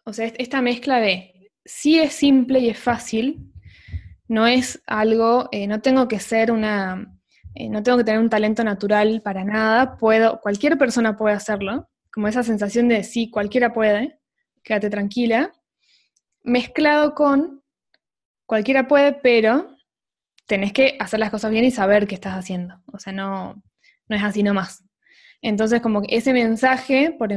o 0.04 0.12
sea, 0.12 0.26
esta 0.26 0.62
mezcla 0.62 1.00
de 1.00 1.52
sí 1.64 1.98
es 1.98 2.14
simple 2.14 2.60
y 2.60 2.70
es 2.70 2.78
fácil, 2.78 3.52
no 4.26 4.46
es 4.46 4.82
algo, 4.86 5.48
eh, 5.52 5.66
no 5.66 5.82
tengo 5.82 6.08
que 6.08 6.18
ser 6.18 6.50
una, 6.50 7.14
eh, 7.54 7.68
no 7.68 7.82
tengo 7.82 7.98
que 7.98 8.04
tener 8.04 8.20
un 8.20 8.30
talento 8.30 8.64
natural 8.64 9.20
para 9.22 9.44
nada, 9.44 9.98
puedo, 9.98 10.40
cualquier 10.40 10.78
persona 10.78 11.16
puede 11.16 11.34
hacerlo, 11.34 11.88
como 12.12 12.28
esa 12.28 12.42
sensación 12.42 12.88
de 12.88 13.04
sí, 13.04 13.30
cualquiera 13.30 13.72
puede, 13.72 14.18
quédate 14.64 14.90
tranquila, 14.90 15.52
mezclado 16.42 17.14
con 17.14 17.61
cualquiera 18.52 18.86
puede, 18.86 19.14
pero 19.14 19.74
tenés 20.46 20.74
que 20.74 20.98
hacer 21.00 21.18
las 21.18 21.30
cosas 21.30 21.50
bien 21.50 21.64
y 21.64 21.70
saber 21.70 22.06
qué 22.06 22.14
estás 22.14 22.34
haciendo. 22.34 22.82
O 22.92 22.98
sea, 22.98 23.10
no, 23.10 23.62
no 24.08 24.16
es 24.16 24.22
así 24.22 24.42
nomás. 24.42 24.84
Entonces, 25.40 25.80
como 25.80 26.02
ese 26.06 26.34
mensaje, 26.34 27.16
por, 27.18 27.30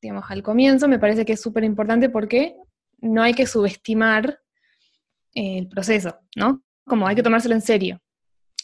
digamos, 0.00 0.24
al 0.30 0.42
comienzo, 0.42 0.88
me 0.88 0.98
parece 0.98 1.26
que 1.26 1.34
es 1.34 1.42
súper 1.42 1.64
importante 1.64 2.08
porque 2.08 2.56
no 3.02 3.22
hay 3.22 3.34
que 3.34 3.46
subestimar 3.46 4.40
eh, 5.34 5.58
el 5.58 5.68
proceso, 5.68 6.18
¿no? 6.34 6.62
Como 6.86 7.06
hay 7.06 7.14
que 7.14 7.22
tomárselo 7.22 7.54
en 7.54 7.60
serio. 7.60 8.00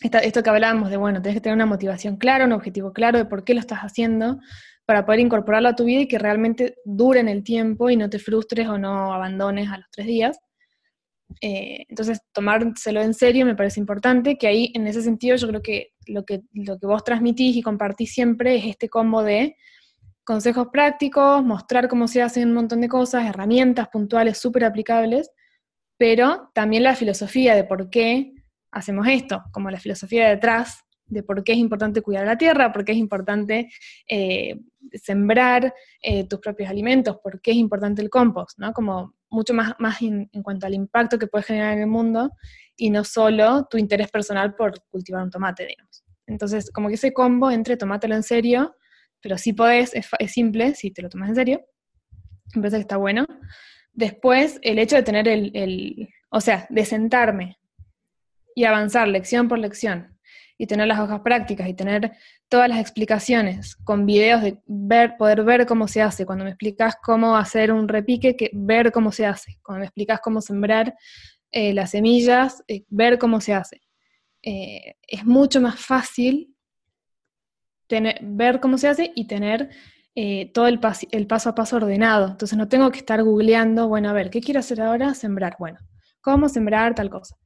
esto 0.00 0.42
que 0.42 0.48
hablábamos 0.48 0.88
de, 0.88 0.96
bueno, 0.96 1.20
tienes 1.20 1.36
que 1.36 1.42
tener 1.42 1.54
una 1.56 1.66
motivación 1.66 2.16
clara, 2.16 2.46
un 2.46 2.52
objetivo 2.52 2.94
claro 2.94 3.18
de 3.18 3.26
por 3.26 3.44
qué 3.44 3.52
lo 3.52 3.60
estás 3.60 3.80
haciendo, 3.80 4.40
para 4.86 5.04
poder 5.04 5.20
incorporarlo 5.20 5.68
a 5.68 5.76
tu 5.76 5.84
vida 5.84 6.00
y 6.00 6.08
que 6.08 6.18
realmente 6.18 6.76
dure 6.86 7.20
en 7.20 7.28
el 7.28 7.44
tiempo 7.44 7.90
y 7.90 7.96
no 7.98 8.08
te 8.08 8.18
frustres 8.18 8.68
o 8.68 8.78
no 8.78 9.12
abandones 9.12 9.68
a 9.68 9.76
los 9.76 9.90
tres 9.90 10.06
días. 10.06 10.38
Eh, 11.40 11.84
entonces, 11.88 12.20
tomárselo 12.32 13.00
en 13.00 13.14
serio 13.14 13.46
me 13.46 13.54
parece 13.54 13.80
importante, 13.80 14.36
que 14.36 14.46
ahí 14.46 14.72
en 14.74 14.86
ese 14.86 15.02
sentido 15.02 15.36
yo 15.36 15.48
creo 15.48 15.62
que 15.62 15.92
lo, 16.06 16.24
que 16.24 16.42
lo 16.52 16.78
que 16.78 16.86
vos 16.86 17.04
transmitís 17.04 17.56
y 17.56 17.62
compartís 17.62 18.12
siempre 18.12 18.56
es 18.56 18.66
este 18.66 18.88
combo 18.88 19.22
de 19.22 19.56
consejos 20.24 20.68
prácticos, 20.72 21.42
mostrar 21.42 21.88
cómo 21.88 22.06
se 22.08 22.22
hacen 22.22 22.48
un 22.48 22.54
montón 22.54 22.80
de 22.80 22.88
cosas, 22.88 23.26
herramientas 23.26 23.88
puntuales 23.88 24.38
súper 24.38 24.64
aplicables, 24.64 25.30
pero 25.96 26.50
también 26.54 26.82
la 26.82 26.94
filosofía 26.94 27.54
de 27.54 27.64
por 27.64 27.88
qué 27.90 28.34
hacemos 28.70 29.06
esto, 29.08 29.42
como 29.52 29.70
la 29.70 29.80
filosofía 29.80 30.28
detrás 30.28 30.84
de 31.06 31.22
por 31.22 31.42
qué 31.42 31.52
es 31.52 31.58
importante 31.58 32.02
cuidar 32.02 32.26
la 32.26 32.36
tierra, 32.36 32.72
por 32.72 32.84
qué 32.84 32.92
es 32.92 32.98
importante 32.98 33.70
eh, 34.06 34.60
sembrar 34.92 35.74
eh, 36.02 36.28
tus 36.28 36.38
propios 36.40 36.68
alimentos, 36.68 37.16
por 37.22 37.40
qué 37.40 37.52
es 37.52 37.56
importante 37.56 38.02
el 38.02 38.10
compost, 38.10 38.58
¿no? 38.58 38.72
Como 38.72 39.14
mucho 39.30 39.54
más, 39.54 39.74
más 39.78 40.00
en, 40.02 40.28
cuanto 40.42 40.66
al 40.66 40.74
impacto 40.74 41.18
que 41.18 41.26
puede 41.26 41.44
generar 41.44 41.74
en 41.74 41.80
el 41.80 41.86
mundo 41.86 42.30
y 42.76 42.90
no 42.90 43.04
solo 43.04 43.66
tu 43.70 43.78
interés 43.78 44.10
personal 44.10 44.54
por 44.54 44.74
cultivar 44.90 45.22
un 45.22 45.30
tomate, 45.30 45.66
digamos. 45.66 46.04
Entonces, 46.26 46.70
como 46.70 46.88
que 46.88 46.94
ese 46.94 47.12
combo 47.12 47.50
entre 47.50 47.76
tomátelo 47.76 48.14
en 48.14 48.22
serio, 48.22 48.74
pero 49.20 49.38
si 49.38 49.52
podés, 49.52 49.92
es, 49.94 50.32
simple, 50.32 50.74
si 50.74 50.90
te 50.90 51.02
lo 51.02 51.08
tomas 51.08 51.30
en 51.30 51.34
serio, 51.34 51.60
me 52.54 52.62
parece 52.62 52.76
que 52.76 52.82
está 52.82 52.96
bueno. 52.96 53.26
Después, 53.92 54.58
el 54.62 54.78
hecho 54.78 54.96
de 54.96 55.02
tener 55.02 55.26
el, 55.26 55.50
el, 55.54 56.08
o 56.30 56.40
sea, 56.40 56.66
de 56.70 56.84
sentarme 56.84 57.58
y 58.54 58.64
avanzar 58.64 59.08
lección 59.08 59.48
por 59.48 59.58
lección 59.58 60.17
y 60.58 60.66
tener 60.66 60.88
las 60.88 60.98
hojas 60.98 61.20
prácticas 61.20 61.68
y 61.68 61.74
tener 61.74 62.12
todas 62.48 62.68
las 62.68 62.80
explicaciones 62.80 63.76
con 63.76 64.04
videos 64.04 64.42
de 64.42 64.58
ver, 64.66 65.16
poder 65.16 65.44
ver 65.44 65.66
cómo 65.66 65.86
se 65.86 66.02
hace. 66.02 66.26
Cuando 66.26 66.44
me 66.44 66.50
explicas 66.50 66.96
cómo 67.00 67.36
hacer 67.36 67.72
un 67.72 67.86
repique, 67.86 68.36
que 68.36 68.50
ver 68.52 68.90
cómo 68.90 69.12
se 69.12 69.24
hace. 69.24 69.60
Cuando 69.62 69.80
me 69.80 69.86
explicas 69.86 70.20
cómo 70.20 70.40
sembrar 70.40 70.96
eh, 71.52 71.72
las 71.72 71.92
semillas, 71.92 72.64
eh, 72.66 72.84
ver 72.88 73.18
cómo 73.18 73.40
se 73.40 73.54
hace. 73.54 73.80
Eh, 74.42 74.96
es 75.06 75.24
mucho 75.24 75.60
más 75.60 75.78
fácil 75.78 76.54
tener, 77.86 78.18
ver 78.20 78.58
cómo 78.58 78.78
se 78.78 78.88
hace 78.88 79.12
y 79.14 79.26
tener 79.26 79.70
todo 80.52 80.66
el, 80.66 80.80
el 81.12 81.26
paso 81.28 81.50
a 81.50 81.54
paso 81.54 81.76
ordenado. 81.76 82.26
Entonces 82.26 82.58
no 82.58 82.66
tengo 82.66 82.90
que 82.90 82.98
estar 82.98 83.22
googleando, 83.22 83.86
bueno, 83.86 84.10
a 84.10 84.12
ver, 84.12 84.30
¿qué 84.30 84.40
quiero 84.40 84.58
hacer 84.58 84.80
ahora? 84.80 85.14
Sembrar. 85.14 85.54
Bueno, 85.60 85.78
¿cómo 86.20 86.48
sembrar 86.48 86.96
tal 86.96 87.08
cosa? 87.08 87.36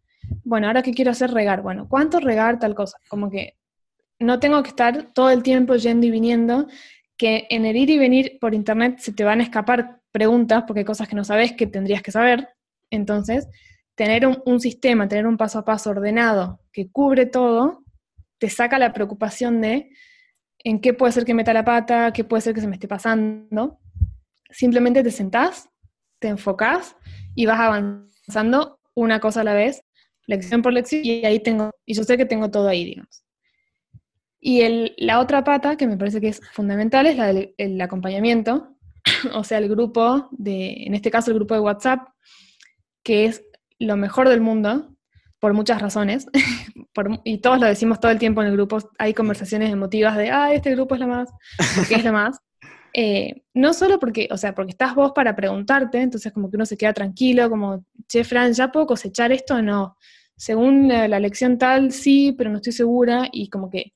Bueno, 0.45 0.67
ahora 0.67 0.83
qué 0.83 0.93
quiero 0.93 1.11
hacer, 1.11 1.31
regar. 1.31 1.63
Bueno, 1.63 1.89
¿cuánto 1.89 2.21
regar 2.21 2.59
tal 2.59 2.75
cosa? 2.75 2.99
Como 3.09 3.31
que 3.31 3.57
no 4.19 4.39
tengo 4.39 4.63
que 4.63 4.71
estar 4.71 5.13
todo 5.13 5.31
el 5.31 5.43
tiempo 5.43 5.75
yendo 5.77 6.07
y 6.07 6.11
viniendo, 6.11 6.67
que 7.17 7.47
en 7.51 7.67
el 7.67 7.77
ir 7.77 7.91
y 7.91 7.99
venir 7.99 8.39
por 8.41 8.55
internet 8.55 8.99
se 8.99 9.13
te 9.13 9.25
van 9.25 9.41
a 9.41 9.43
escapar 9.43 10.01
preguntas 10.11 10.65
porque 10.67 10.81
hay 10.81 10.85
cosas 10.85 11.09
que 11.09 11.17
no 11.17 11.25
sabes 11.25 11.53
que 11.53 11.67
tendrías 11.67 12.03
que 12.03 12.13
saber. 12.13 12.49
Entonces, 12.91 13.49
tener 13.95 14.27
un, 14.27 14.61
sistema, 14.61 15.09
tener 15.09 15.27
un 15.27 15.37
paso 15.37 15.59
a 15.59 15.65
paso 15.65 15.91
ordenado 15.91 16.61
que 16.73 16.91
cubre 16.91 17.27
todo, 17.27 17.85
te 18.39 18.49
saca 18.49 18.79
la 18.79 18.93
preocupación 18.93 19.61
de 19.61 19.91
en 20.59 20.81
qué 20.81 20.95
puede 20.95 21.13
ser 21.13 21.25
que 21.25 21.35
meta 21.35 21.53
la 21.53 21.65
pata, 21.65 22.13
qué 22.13 22.25
puede 22.25 22.41
ser 22.41 22.55
que 22.55 22.61
se 22.61 22.67
me 22.67 22.75
esté 22.75 22.89
pasando. 22.89 23.79
Simplemente 24.51 25.03
te 25.03 25.11
sentás, 25.11 25.69
te 26.19 26.29
enfocás 26.29 26.97
y 27.35 27.47
vas 27.47 27.61
avanzando 27.61 28.79
una 28.95 29.21
cosa 29.21 29.41
a 29.41 29.45
la 29.45 29.55
vez, 29.55 29.83
lección 30.27 30.63
por 30.63 30.73
lección, 30.73 31.03
y 31.05 31.25
ahí 31.25 31.41
tengo, 31.41 31.71
y 31.85 31.95
yo 31.95 32.05
sé 32.05 32.17
que 32.17 32.25
tengo 32.25 32.51
todo 32.51 32.69
ahí, 32.69 32.85
digamos. 32.85 33.25
Y 34.41 34.63
el, 34.63 34.95
la 34.99 35.21
otra 35.21 35.45
pata, 35.45 35.77
que 35.77 35.87
me 35.87 35.97
parece 35.97 36.21
que 36.21 36.29
es 36.29 36.41
fundamental, 36.53 37.07
es 37.07 37.17
la 37.17 37.33
del 37.33 37.81
acompañamiento, 37.81 38.77
o 39.35 39.45
sea, 39.45 39.59
el 39.59 39.69
grupo 39.69 40.29
de, 40.33 40.85
en 40.85 40.95
este 40.95 41.11
caso 41.11 41.31
el 41.31 41.37
grupo 41.37 41.55
de 41.55 41.61
WhatsApp, 41.61 42.09
que 43.03 43.27
es 43.27 43.45
lo 43.79 43.97
mejor 43.97 44.29
del 44.29 44.41
mundo, 44.41 44.97
por 45.39 45.55
muchas 45.55 45.81
razones, 45.81 46.27
y 47.25 47.39
todos 47.39 47.61
lo 47.61 47.67
decimos 47.67 48.01
todo 48.01 48.13
el 48.13 48.19
tiempo 48.19 48.43
en 48.43 48.49
el 48.49 48.55
grupo, 48.55 48.79
hay 48.99 49.15
conversaciones 49.15 49.73
emotivas 49.73 50.17
de, 50.17 50.31
ah, 50.31 50.53
este 50.53 50.71
grupo 50.73 50.95
es 50.95 51.01
la 51.01 51.07
más, 51.07 51.31
porque 51.77 51.95
es 51.95 52.05
la 52.05 52.13
más. 52.13 52.39
Eh, 52.95 53.45
no 53.55 53.73
solo 53.73 53.99
porque, 53.99 54.29
o 54.31 54.37
sea, 54.37 54.55
porque 54.55 54.73
estás 54.73 54.95
vos 54.95 55.13
para 55.13 55.35
preguntarte, 55.35 56.01
entonces 56.01 56.33
como 56.33 56.51
que 56.51 56.57
uno 56.57 56.67
se 56.67 56.77
queda 56.77 56.93
tranquilo, 56.93 57.49
como, 57.49 57.87
che, 58.07 58.25
Fran, 58.25 58.53
¿ya 58.53 58.71
puedo 58.71 58.87
cosechar 58.87 59.33
esto 59.33 59.57
o 59.57 59.63
no? 59.63 59.97
Según 60.37 60.89
la, 60.89 61.19
lección 61.21 61.59
tal, 61.59 61.93
sí, 61.93 62.35
pero 62.37 62.51
no 62.51 62.57
estoy 62.57 62.73
segura, 62.73 63.29
y 63.33 63.49
como 63.49 63.71
que 63.71 63.95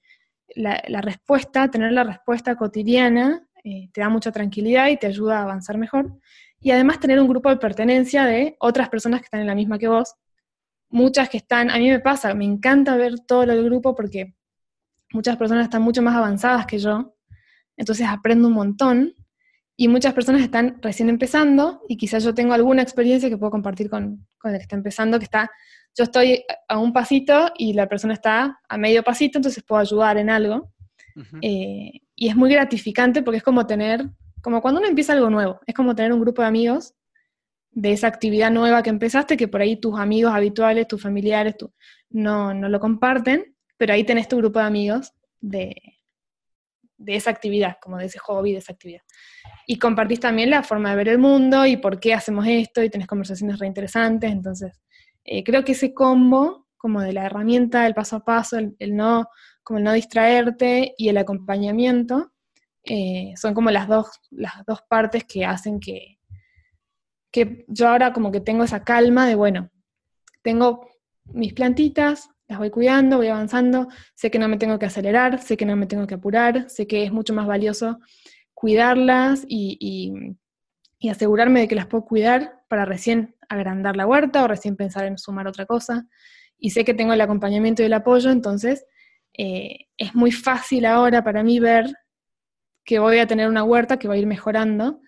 la, 0.54 0.80
respuesta, 1.02 1.70
tener 1.70 1.92
la 1.92 2.04
respuesta 2.04 2.56
cotidiana, 2.56 3.46
eh, 3.64 3.90
te 3.92 4.00
da 4.00 4.08
mucha 4.08 4.32
tranquilidad 4.32 4.88
y 4.88 4.96
te 4.96 5.08
ayuda 5.08 5.40
a 5.40 5.42
avanzar 5.42 5.76
mejor. 5.76 6.18
Y 6.60 6.70
además 6.70 7.00
tener 7.00 7.20
un 7.20 7.28
grupo 7.28 7.50
de 7.50 7.56
pertenencia 7.56 8.24
de 8.24 8.56
otras 8.60 8.88
personas 8.88 9.20
que 9.20 9.24
están 9.24 9.40
en 9.40 9.46
la 9.48 9.54
misma 9.54 9.78
que 9.78 9.88
vos. 9.88 10.14
Muchas 10.88 11.28
que 11.28 11.36
están, 11.38 11.70
a 11.70 11.78
mí 11.78 11.90
me 11.90 12.00
pasa, 12.00 12.32
me 12.34 12.44
encanta 12.44 12.96
ver 12.96 13.20
todo 13.20 13.42
el 13.42 13.64
grupo 13.64 13.94
porque 13.94 14.34
muchas 15.12 15.36
personas 15.36 15.64
están 15.64 15.82
mucho 15.82 16.02
más 16.02 16.16
avanzadas 16.16 16.66
que 16.66 16.78
yo, 16.78 17.15
entonces 17.76 18.06
aprendo 18.08 18.48
un 18.48 18.54
montón. 18.54 19.14
Y 19.78 19.88
muchas 19.88 20.14
personas 20.14 20.40
están 20.40 20.78
recién 20.80 21.10
empezando 21.10 21.82
y 21.86 21.98
quizás 21.98 22.24
yo 22.24 22.32
tengo 22.32 22.54
alguna 22.54 22.80
experiencia 22.80 23.28
que 23.28 23.36
puedo 23.36 23.50
compartir 23.50 23.90
con, 23.90 24.26
con 24.38 24.52
el 24.52 24.56
que 24.56 24.62
está 24.62 24.76
empezando, 24.76 25.18
que 25.18 25.24
está 25.24 25.50
yo 25.96 26.04
estoy 26.04 26.44
a 26.68 26.78
un 26.78 26.92
pasito 26.92 27.52
y 27.56 27.72
la 27.72 27.88
persona 27.88 28.12
está 28.12 28.60
a 28.68 28.76
medio 28.76 29.02
pasito, 29.02 29.38
entonces 29.38 29.64
puedo 29.64 29.80
ayudar 29.80 30.18
en 30.18 30.28
algo. 30.28 30.70
Eh, 31.40 32.02
y 32.14 32.28
es 32.28 32.36
muy 32.36 32.50
gratificante 32.50 33.22
porque 33.22 33.38
es 33.38 33.42
como 33.42 33.66
tener, 33.66 34.06
como 34.42 34.60
cuando 34.60 34.80
uno 34.80 34.88
empieza 34.88 35.14
algo 35.14 35.30
nuevo, 35.30 35.60
es 35.66 35.74
como 35.74 35.94
tener 35.94 36.12
un 36.12 36.20
grupo 36.20 36.42
de 36.42 36.48
amigos 36.48 36.94
de 37.70 37.92
esa 37.92 38.06
actividad 38.08 38.50
nueva 38.50 38.82
que 38.82 38.90
empezaste, 38.90 39.38
que 39.38 39.48
por 39.48 39.62
ahí 39.62 39.76
tus 39.76 39.98
amigos 39.98 40.34
habituales, 40.34 40.86
tus 40.86 41.00
familiares, 41.00 41.56
no, 42.10 42.52
no 42.52 42.68
lo 42.68 42.78
comparten, 42.78 43.56
pero 43.78 43.94
ahí 43.94 44.04
tenés 44.04 44.28
tu 44.28 44.36
grupo 44.36 44.58
de 44.58 44.66
amigos 44.66 45.14
de, 45.40 45.74
de 46.98 47.16
esa 47.16 47.30
actividad, 47.30 47.76
como 47.80 47.98
de 47.98 48.06
ese 48.06 48.18
hobby, 48.18 48.52
de 48.52 48.58
esa 48.58 48.72
actividad. 48.72 49.02
Y 49.66 49.78
compartís 49.78 50.20
también 50.20 50.50
la 50.50 50.62
forma 50.62 50.90
de 50.90 50.96
ver 50.96 51.08
el 51.08 51.18
mundo 51.18 51.66
y 51.66 51.76
por 51.76 52.00
qué 52.00 52.14
hacemos 52.14 52.46
esto 52.46 52.82
y 52.82 52.90
tenés 52.90 53.06
conversaciones 53.06 53.58
reinteresantes, 53.58 54.30
entonces 54.30 54.80
eh, 55.24 55.42
creo 55.42 55.64
que 55.64 55.72
ese 55.72 55.92
combo, 55.92 56.68
como 56.76 57.00
de 57.00 57.12
la 57.12 57.26
herramienta, 57.26 57.86
el 57.86 57.94
paso 57.94 58.16
a 58.16 58.24
paso, 58.24 58.58
el, 58.58 58.96
no, 58.96 59.28
como 59.62 59.80
no 59.80 59.92
distraerte 59.92 60.94
y 60.96 61.08
el 61.08 61.18
acompañamiento, 61.18 62.32
eh, 62.84 63.32
son 63.36 63.52
como 63.52 63.70
las 63.70 63.88
dos, 63.88 64.08
las 64.30 64.64
dos 64.64 64.82
partes 64.88 65.24
que 65.24 65.44
hacen 65.44 65.80
que, 65.80 66.20
que 67.32 67.64
yo 67.66 67.88
ahora 67.88 68.12
como 68.12 68.30
que 68.30 68.40
tengo 68.40 68.62
esa 68.62 68.84
calma 68.84 69.26
de, 69.26 69.34
bueno, 69.34 69.70
tengo 70.42 70.88
mis 71.24 71.52
plantitas, 71.54 72.30
las 72.48 72.58
voy 72.58 72.70
cuidando, 72.70 73.16
voy 73.16 73.28
avanzando, 73.28 73.88
sé 74.14 74.30
que 74.30 74.38
no 74.38 74.48
me 74.48 74.56
tengo 74.56 74.78
que 74.78 74.86
acelerar, 74.86 75.40
sé 75.40 75.56
que 75.56 75.66
no 75.66 75.76
me 75.76 75.86
tengo 75.86 76.06
que 76.06 76.14
apurar, 76.14 76.70
sé 76.70 76.86
que 76.86 77.04
es 77.04 77.12
mucho 77.12 77.34
más 77.34 77.46
valioso 77.46 77.98
cuidarlas 78.54 79.44
y, 79.48 80.36
asegurarme 81.08 81.60
de 81.60 81.68
que 81.68 81.76
las 81.76 81.86
puedo 81.86 82.04
cuidar 82.04 82.64
para 82.68 82.84
recién 82.84 83.36
agrandar 83.48 83.96
la 83.96 84.08
huerta 84.08 84.42
o 84.42 84.48
recién 84.48 84.74
pensar 84.74 85.04
en 85.04 85.18
sumar 85.18 85.46
otra 85.46 85.64
cosa. 85.64 86.08
Y 86.58 86.70
sé 86.70 86.84
que 86.84 86.94
tengo 86.94 87.12
el 87.12 87.20
acompañamiento 87.20 87.82
y 87.82 87.86
el 87.86 87.92
apoyo, 87.92 88.30
entonces 88.30 88.84
eh, 89.38 89.86
es 89.96 90.16
muy 90.16 90.32
fácil 90.32 90.84
ahora 90.84 91.22
para 91.22 91.44
mí 91.44 91.60
ver 91.60 91.92
que 92.84 92.98
voy 92.98 93.18
a 93.18 93.26
tener 93.28 93.48
una 93.48 93.62
huerta 93.62 93.98
que 93.98 94.08
va 94.08 94.14
a 94.14 94.16
ir 94.16 94.26
mejorando 94.26 95.00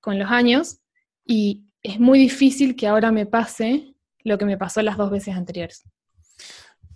con 0.00 0.18
los 0.18 0.30
años 0.30 0.78
y 1.26 1.66
es 1.82 2.00
muy 2.00 2.18
difícil 2.18 2.74
que 2.74 2.86
ahora 2.86 3.12
me 3.12 3.26
pase 3.26 3.94
lo 4.22 4.38
que 4.38 4.46
me 4.46 4.56
pasó 4.56 4.80
las 4.80 4.96
dos 4.96 5.10
veces 5.10 5.34
anteriores. 5.34 5.84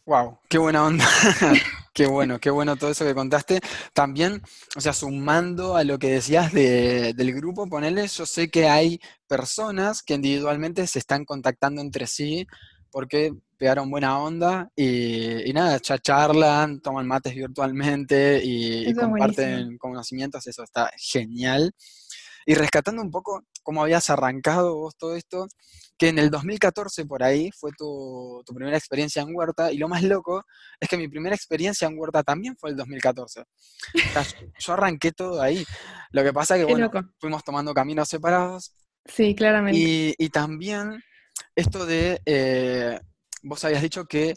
Wow, 0.09 0.39
qué 0.49 0.57
buena 0.57 0.87
onda. 0.87 1.05
qué 1.93 2.07
bueno, 2.07 2.41
qué 2.41 2.49
bueno 2.49 2.77
todo 2.77 2.89
eso 2.89 3.05
que 3.05 3.15
contaste. 3.15 3.61
También, 3.93 4.41
o 4.75 4.81
sea, 4.81 4.95
sumando 4.95 5.77
a 5.77 5.85
lo 5.85 5.99
que 5.99 6.09
decías 6.09 6.51
del 6.51 7.35
grupo, 7.35 7.69
ponele, 7.69 8.09
yo 8.09 8.25
sé 8.25 8.49
que 8.49 8.71
hay 8.71 9.01
personas 9.27 10.03
que 10.03 10.15
individualmente 10.15 10.87
se 10.87 10.99
están 10.99 11.27
contactando 11.27 11.83
entre 11.83 12.07
sí 12.07 12.47
porque 12.91 13.35
pegaron 13.59 13.91
buena 13.91 14.19
onda 14.19 14.71
y, 14.75 15.53
nada, 15.53 15.79
ya 15.83 15.99
charlan, 15.99 16.81
toman 16.81 17.07
mates 17.07 17.35
virtualmente 17.35 18.41
y, 18.43 18.91
comparten 18.95 19.77
conocimientos, 19.77 20.47
eso 20.47 20.63
está 20.63 20.91
genial. 20.97 21.75
Y 22.47 22.55
rescatando 22.55 23.03
un 23.03 23.11
poco 23.11 23.43
cómo 23.63 23.83
habías 23.83 24.09
arrancado 24.09 24.75
vos 24.75 24.97
todo 24.97 25.17
esto, 25.17 25.49
que 25.99 26.09
en 26.09 26.19
el 26.19 26.31
2014 26.31 27.05
por 27.07 27.23
ahí 27.23 27.51
fue 27.51 27.73
tu, 27.77 28.43
primera 28.55 28.77
experiencia 28.77 29.21
en 29.23 29.35
Huerta, 29.35 29.73
y 29.73 29.79
lo 29.79 29.89
más 29.89 30.03
loco 30.03 30.45
es 30.79 30.89
que 30.89 30.97
mi 30.97 31.09
primera 31.09 31.35
experiencia 31.35 31.89
en 31.89 31.99
Huerta 31.99 32.23
también 32.23 32.57
fue 32.57 32.71
el 32.71 32.77
2014. 32.77 33.43
yo 34.59 34.73
arranqué 34.73 35.13
todo 35.13 35.43
ahí. 35.43 35.65
Lo 36.13 36.23
que 36.23 36.33
pasa 36.33 36.57
es 36.57 36.65
que, 36.65 36.73
bueno, 36.73 36.91
fuimos 37.19 37.43
tomando 37.43 37.75
caminos 37.75 38.09
separados. 38.09 38.73
Sí, 39.05 39.35
claramente. 39.35 39.79
Y, 39.79 40.15
y 40.17 40.29
también 40.29 41.03
esto 41.57 41.85
de, 41.85 42.21
eh, 42.25 43.01
vos 43.43 43.65
habías 43.65 43.83
dicho 43.83 44.05
que 44.05 44.35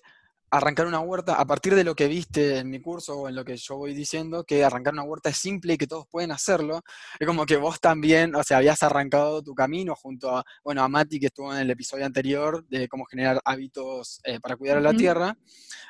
arrancar 0.52 0.86
una 0.86 1.00
huerta, 1.00 1.36
a 1.36 1.46
partir 1.46 1.74
de 1.76 1.86
lo 1.86 1.96
que 1.96 2.08
viste 2.08 2.58
en 2.58 2.70
mi 2.70 2.82
curso 2.82 3.18
o 3.18 3.30
en 3.30 3.36
lo 3.36 3.46
que 3.46 3.56
yo 3.56 3.78
voy 3.78 3.94
diciendo, 3.94 4.44
que 4.44 4.64
arrancar 4.66 4.94
una 4.94 5.04
huerta 5.04 5.30
es 5.30 5.38
simple 5.38 5.74
y 5.74 5.78
que 5.78 5.88
todos 5.88 6.08
pueden 6.08 6.32
hacerlo, 6.32 6.82
es 7.18 7.26
como 7.26 7.46
que 7.46 7.56
vos 7.56 7.80
también, 7.80 8.36
o 8.36 8.44
sea, 8.44 8.58
habías 8.58 8.84
arrancado 8.84 9.42
tu 9.42 9.56
camino 9.56 9.96
junto 9.96 10.36
a, 10.36 10.44
bueno, 10.64 10.84
a 10.84 10.90
Mati, 10.90 11.20
que 11.20 11.28
estuvo 11.28 11.54
en 11.54 11.62
el 11.62 11.72
episodio 11.72 12.06
anterior 12.06 12.66
de 12.68 12.90
cómo 12.90 13.06
generar 13.06 13.40
hábitos 13.46 14.20
eh, 14.26 14.40
para 14.42 14.58
cuidar 14.58 14.82
la 14.82 14.94
tierra, 14.94 15.38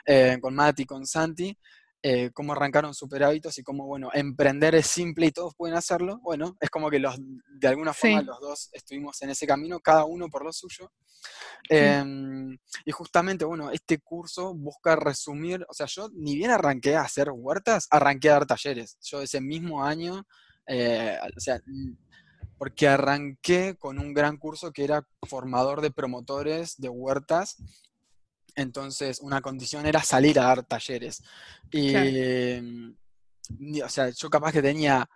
eh, 0.05 0.37
con 0.39 0.53
Mati, 0.53 0.85
con 0.85 1.07
Santi, 1.07 1.57
eh, 2.03 2.31
cómo 2.33 2.53
arrancaron 2.53 2.95
super 2.95 3.23
hábitos 3.23 3.57
y 3.59 3.63
cómo, 3.63 3.85
bueno, 3.85 4.09
emprender 4.13 4.73
es 4.73 4.87
simple 4.87 5.27
y 5.27 5.31
todos 5.31 5.53
pueden 5.55 5.75
hacerlo. 5.75 6.19
Bueno, 6.23 6.57
es 6.59 6.69
como 6.69 6.89
que 6.89 6.97
los, 6.97 7.15
de 7.19 7.67
alguna 7.67 7.93
forma 7.93 8.23
los 8.23 8.39
dos 8.39 8.69
estuvimos 8.73 9.21
en 9.21 9.29
ese 9.29 9.45
camino, 9.45 9.79
cada 9.79 10.05
uno 10.05 10.27
por 10.27 10.43
lo 10.43 10.51
suyo. 10.51 10.91
Em, 11.69 12.57
y 12.85 12.91
justamente, 12.91 13.45
bueno, 13.45 13.69
este 13.69 13.99
curso 13.99 14.55
busca 14.55 14.95
resumir, 14.95 15.63
o 15.69 15.73
sea, 15.73 15.85
yo 15.85 16.09
ni 16.13 16.35
bien 16.35 16.49
arranqué 16.49 16.95
a 16.95 17.01
hacer 17.01 17.29
huertas, 17.31 17.87
arranqué 17.91 18.29
a 18.29 18.33
dar 18.33 18.45
talleres. 18.47 18.97
Yo 19.01 19.21
ese 19.21 19.39
mismo 19.39 19.83
año, 19.83 20.25
eh, 20.67 21.17
o 21.37 21.39
sea, 21.39 21.61
porque 22.57 22.87
arranqué 22.87 23.75
con 23.77 23.99
un 23.99 24.13
gran 24.13 24.37
curso 24.37 24.71
que 24.71 24.83
era 24.83 25.07
formador 25.27 25.81
de 25.81 25.91
promotores 25.91 26.75
de 26.77 26.89
huertas 26.89 27.57
entonces, 28.55 29.19
una 29.21 29.41
condición 29.41 29.85
era 29.85 30.01
salir 30.03 30.39
a 30.39 30.45
dar 30.45 30.63
talleres. 30.63 31.23
Y, 31.71 31.95
o 33.81 33.89
sea, 33.89 34.09
yo 34.09 34.29
capaz 34.29 34.51
que 34.51 34.61
tenía 34.61 35.09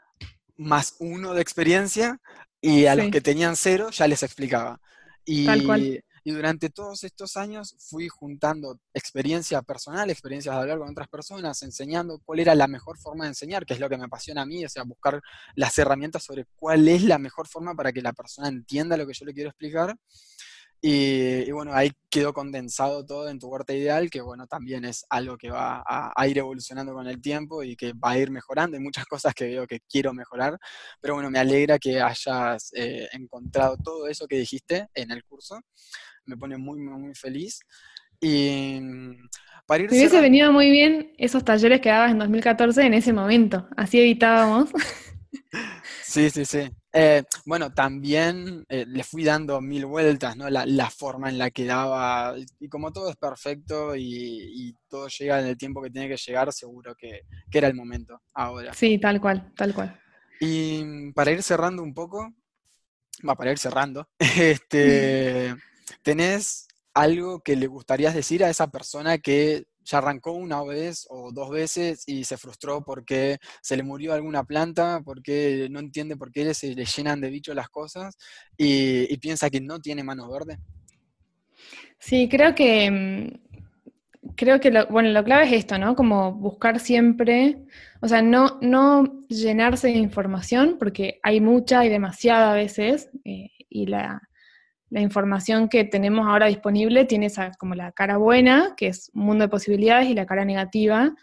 más 0.58 0.95
uno 1.00 1.34
de 1.34 1.41
experiencia 1.41 2.19
y 2.62 2.86
a 2.86 2.95
los 2.95 3.10
que 3.12 3.21
tenían 3.21 3.56
cero 3.56 3.89
ya 3.91 4.08
les 4.08 4.24
explicaba. 4.24 4.80
Y, 5.26 5.48
y 6.28 6.32
durante 6.32 6.71
todos 6.71 7.04
estos 7.04 7.38
años 7.38 7.76
fui 7.78 8.08
juntando 8.08 8.80
experiencia 8.95 9.62
personal, 9.62 10.10
experiencias 10.10 10.56
de 10.56 10.62
hablar 10.62 10.80
con 10.80 10.89
otras 10.89 11.08
personas, 11.08 11.62
enseñando 11.62 12.19
cuál 12.26 12.39
era 12.39 12.56
la 12.56 12.67
mejor 12.67 12.98
forma 12.98 13.26
de 13.26 13.30
enseñar, 13.30 13.63
que 13.63 13.76
es 13.76 13.80
lo 13.80 13.88
que 13.88 13.98
me 13.98 14.06
apasiona 14.06 14.41
a 14.41 14.45
mí, 14.48 14.65
o 14.65 14.69
sea, 14.69 14.82
buscar 14.84 15.21
las 15.54 15.78
herramientas 15.78 16.24
sobre 16.24 16.45
cuál 16.56 16.88
es 16.88 17.04
la 17.04 17.19
mejor 17.19 17.48
forma 17.48 17.76
para 17.76 17.93
que 17.93 18.02
la 18.02 18.12
persona 18.12 18.48
entienda 18.48 18.98
lo 18.98 19.06
que 19.06 19.13
yo 19.13 19.24
le 19.24 19.36
quiero 19.36 19.52
explicar. 19.52 19.95
Y, 20.81 21.49
bueno, 21.51 21.73
ahí 21.73 21.91
quedó 22.09 22.33
condensado 22.33 23.05
todo 23.05 23.29
en 23.29 23.39
tu 23.39 23.47
huerta 23.47 23.73
ideal, 23.73 24.09
que 24.09 24.21
bueno, 24.21 24.45
también 24.45 24.85
es 24.85 25.05
algo 25.09 25.38
que 25.38 25.49
va 25.49 25.83
a, 25.85 26.27
ir 26.27 26.38
evolucionando 26.38 26.93
con 26.93 27.07
el 27.07 27.21
tiempo 27.21 27.63
y 27.63 27.75
que 27.75 27.93
va 27.93 28.11
a 28.11 28.19
ir 28.19 28.29
mejorando. 28.29 28.77
Hay 28.77 28.83
muchas 28.83 29.05
cosas 29.05 29.33
que 29.33 29.45
veo 29.45 29.67
que 29.67 29.79
quiero 29.89 30.13
mejorar, 30.13 30.57
pero 31.01 31.15
bueno, 31.15 31.31
me 31.31 31.39
alegra 31.39 31.79
que 31.79 31.99
hayas 31.99 32.71
eh, 32.73 33.07
encontrado 33.13 33.77
todo 33.77 34.07
eso 34.07 34.27
que 34.27 34.38
dijiste 34.38 34.88
en 34.93 35.11
el 35.11 35.23
curso. 35.23 35.59
Me 36.25 36.38
pone 36.38 36.57
muy, 36.57 36.79
muy, 36.79 36.99
muy 37.01 37.15
feliz. 37.15 37.59
Y 38.21 38.79
mm, 38.81 39.27
para 39.65 39.83
ir 39.83 39.91
Me 39.91 39.97
hubiese 39.97 40.21
venido 40.21 40.51
muy 40.51 40.69
bien 40.69 41.13
esos 41.17 41.43
talleres 41.43 41.81
que 41.81 41.89
dabas 41.89 42.11
en 42.11 42.19
2014 42.19 42.83
en 42.83 42.93
ese 42.93 43.11
momento, 43.13 43.67
así 43.75 43.99
evitábamos. 43.99 44.69
Sí, 46.03 46.29
sí, 46.29 46.45
sí. 46.45 46.69
Eh, 46.97 47.23
bueno, 47.45 47.73
también 47.73 48.65
eh, 48.69 48.86
le 48.88 49.03
fui 49.03 49.25
dando 49.25 49.60
mil 49.60 49.86
vueltas, 49.86 50.38
¿no? 50.38 50.49
La, 50.49 50.89
forma 50.89 51.29
en 51.29 51.38
la 51.38 51.51
que 51.51 51.65
daba, 51.65 52.36
y 52.58 52.69
como 52.69 52.93
todo 52.93 53.10
es 53.10 53.17
perfecto 53.17 53.97
y, 53.97 54.73
todo 54.88 55.10
llega 55.10 55.41
en 55.41 55.47
el 55.47 55.58
tiempo 55.58 55.81
que 55.81 55.89
tiene 55.89 56.08
que 56.08 56.15
llegar, 56.15 56.53
seguro 56.53 56.95
que, 56.95 57.23
era 57.51 57.67
el 57.67 57.73
momento 57.73 58.21
ahora. 58.34 58.73
Sí, 58.73 58.97
tal 58.97 59.19
cual, 59.19 59.51
tal 59.58 59.73
cual. 59.73 59.99
Y 60.39 61.12
para 61.12 61.31
ir 61.31 61.43
cerrando 61.43 61.84
un 61.84 61.93
poco, 61.93 62.34
va, 63.27 63.36
para 63.36 63.51
ir 63.51 63.58
cerrando, 63.58 64.08
este, 64.19 65.53
¿tenés 66.01 66.65
algo 66.93 67.41
que 67.41 67.58
le 67.58 67.67
gustaría 67.67 68.12
decir 68.13 68.41
a 68.41 68.49
esa 68.49 68.71
persona 68.71 69.17
que 69.17 69.65
ya 69.86 70.00
arrancó 70.00 70.32
una 70.34 70.63
vez 70.63 71.08
o 71.10 71.32
dos 71.32 71.50
veces 71.50 72.04
y 72.08 72.24
se 72.24 72.38
frustró 72.38 72.84
porque 72.84 73.38
se 73.62 73.78
le 73.78 73.84
murió 73.84 74.13
alguna 74.13 74.43
planta, 74.43 75.02
porque 75.06 75.67
no 75.69 75.80
entiende 75.80 76.17
por 76.17 76.32
qué 76.32 76.54
se 76.54 76.76
le 76.76 76.86
llenan 76.86 77.21
de 77.21 77.30
bichos 77.30 77.56
las 77.56 77.69
cosas 77.69 78.17
y, 78.58 79.15
piensa 79.17 79.50
que 79.50 79.62
no 79.62 79.80
tiene 79.80 80.04
manos 80.04 80.30
verdes? 80.30 80.60
Sí, 81.98 82.28
creo 82.30 82.54
que, 82.54 82.91
mm, 82.91 84.34
creo 84.36 84.60
que 84.60 84.71
lo, 84.71 84.86
bueno, 84.88 85.10
lo 85.10 85.24
clave 85.24 85.45
es 85.45 85.54
esto, 85.54 85.78
¿no? 85.80 85.95
Como 85.95 86.34
buscar 86.34 86.80
siempre, 86.80 87.58
o 88.02 88.08
sea, 88.08 88.21
no, 88.21 88.60
no 88.62 89.26
llenarse 89.30 89.88
de 89.88 89.93
información, 89.93 90.76
porque 90.78 91.19
hay 91.24 91.39
mucha 91.41 91.86
y 91.86 91.89
demasiada 91.89 92.52
a 92.52 92.56
veces, 92.56 93.10
eh, 93.24 93.50
y 93.69 93.88
la, 93.88 94.21
la 94.95 95.01
información 95.01 95.67
que 95.67 95.84
tenemos 95.84 96.25
ahora 96.25 96.45
disponible 96.45 97.03
tiene 97.03 97.25
esa, 97.25 97.51
como 97.60 97.75
la 97.75 97.91
cara 97.91 98.15
buena, 98.15 98.75
que 98.77 98.88
es 98.88 99.12
un 99.13 99.25
mundo 99.25 99.43
de 99.43 99.49
posibilidades, 99.49 100.08
y 100.08 100.13
la 100.13 100.25
cara 100.25 100.45
negativa, 100.45 101.13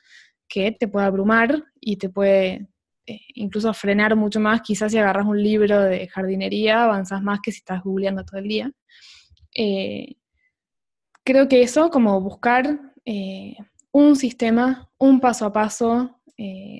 que 0.46 0.72
te 0.72 0.88
puede 0.88 1.06
abrumar 1.06 1.64
y 1.80 1.96
te 1.96 2.10
puede 2.10 2.68
eh, 3.06 3.20
incluso 3.32 3.72
frenar 3.72 4.14
mucho 4.14 4.40
más. 4.40 4.60
Quizás 4.60 4.92
si 4.92 4.98
agarras 4.98 5.24
un 5.24 5.42
libro 5.42 5.80
de 5.80 6.06
jardinería, 6.06 6.84
avanzas 6.84 7.22
más 7.22 7.40
que 7.42 7.50
si 7.50 7.60
estás 7.60 7.82
googleando 7.82 8.26
todo 8.26 8.40
el 8.40 8.48
día. 8.48 8.70
Eh, 9.54 10.16
creo 11.24 11.48
que 11.48 11.62
eso, 11.62 11.88
como 11.88 12.20
buscar 12.20 12.78
eh, 13.06 13.56
un 13.90 14.16
sistema, 14.16 14.90
un 14.98 15.18
paso 15.18 15.46
a 15.46 15.52
paso. 15.54 16.20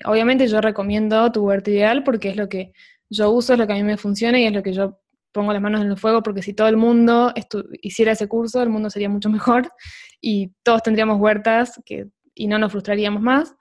obviamente 0.04 0.46
yo 0.46 0.60
recomiendo 0.60 1.32
tu 1.32 1.46
huerta 1.46 1.70
ideal 1.70 2.04
porque 2.04 2.28
es 2.28 2.36
lo 2.36 2.50
que 2.50 2.72
yo 3.08 3.30
uso, 3.30 3.54
es 3.54 3.58
lo 3.58 3.66
que 3.66 3.72
a 3.72 3.76
mí 3.76 3.82
me 3.82 3.96
funciona 3.96 4.38
y 4.38 4.44
es 4.44 4.52
lo 4.52 4.62
que 4.62 4.74
yo 4.74 5.01
pongo 5.32 5.52
las 5.52 5.62
manos 5.62 5.80
en 5.80 5.88
el 5.88 5.98
fuego 5.98 6.22
porque 6.22 6.42
si 6.42 6.54
todo 6.54 6.68
el 6.68 6.76
mundo 6.76 7.32
hiciera 7.80 8.12
ese 8.12 8.28
curso, 8.28 8.62
el 8.62 8.68
mundo 8.68 8.90
sería 8.90 9.08
mucho 9.08 9.30
mejor 9.30 9.72
y 10.20 10.52
todos 10.62 10.82
tendríamos 10.82 11.20
huertas 11.20 11.80
y 12.34 12.46
no 12.46 12.58
nos 12.58 12.72
frustraríamos 12.72 13.22
más. 13.22 13.54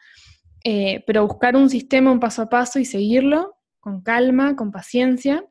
Eh, 0.63 1.03
pero 1.07 1.25
buscar 1.25 1.55
un 1.55 1.69
sistema, 1.69 2.11
un 2.11 2.19
paso 2.19 2.43
a 2.43 2.49
paso 2.49 2.77
y 2.77 2.85
seguirlo 2.85 3.55
con 3.79 4.01
calma, 4.01 4.55
con 4.55 4.71
paciencia. 4.71 5.43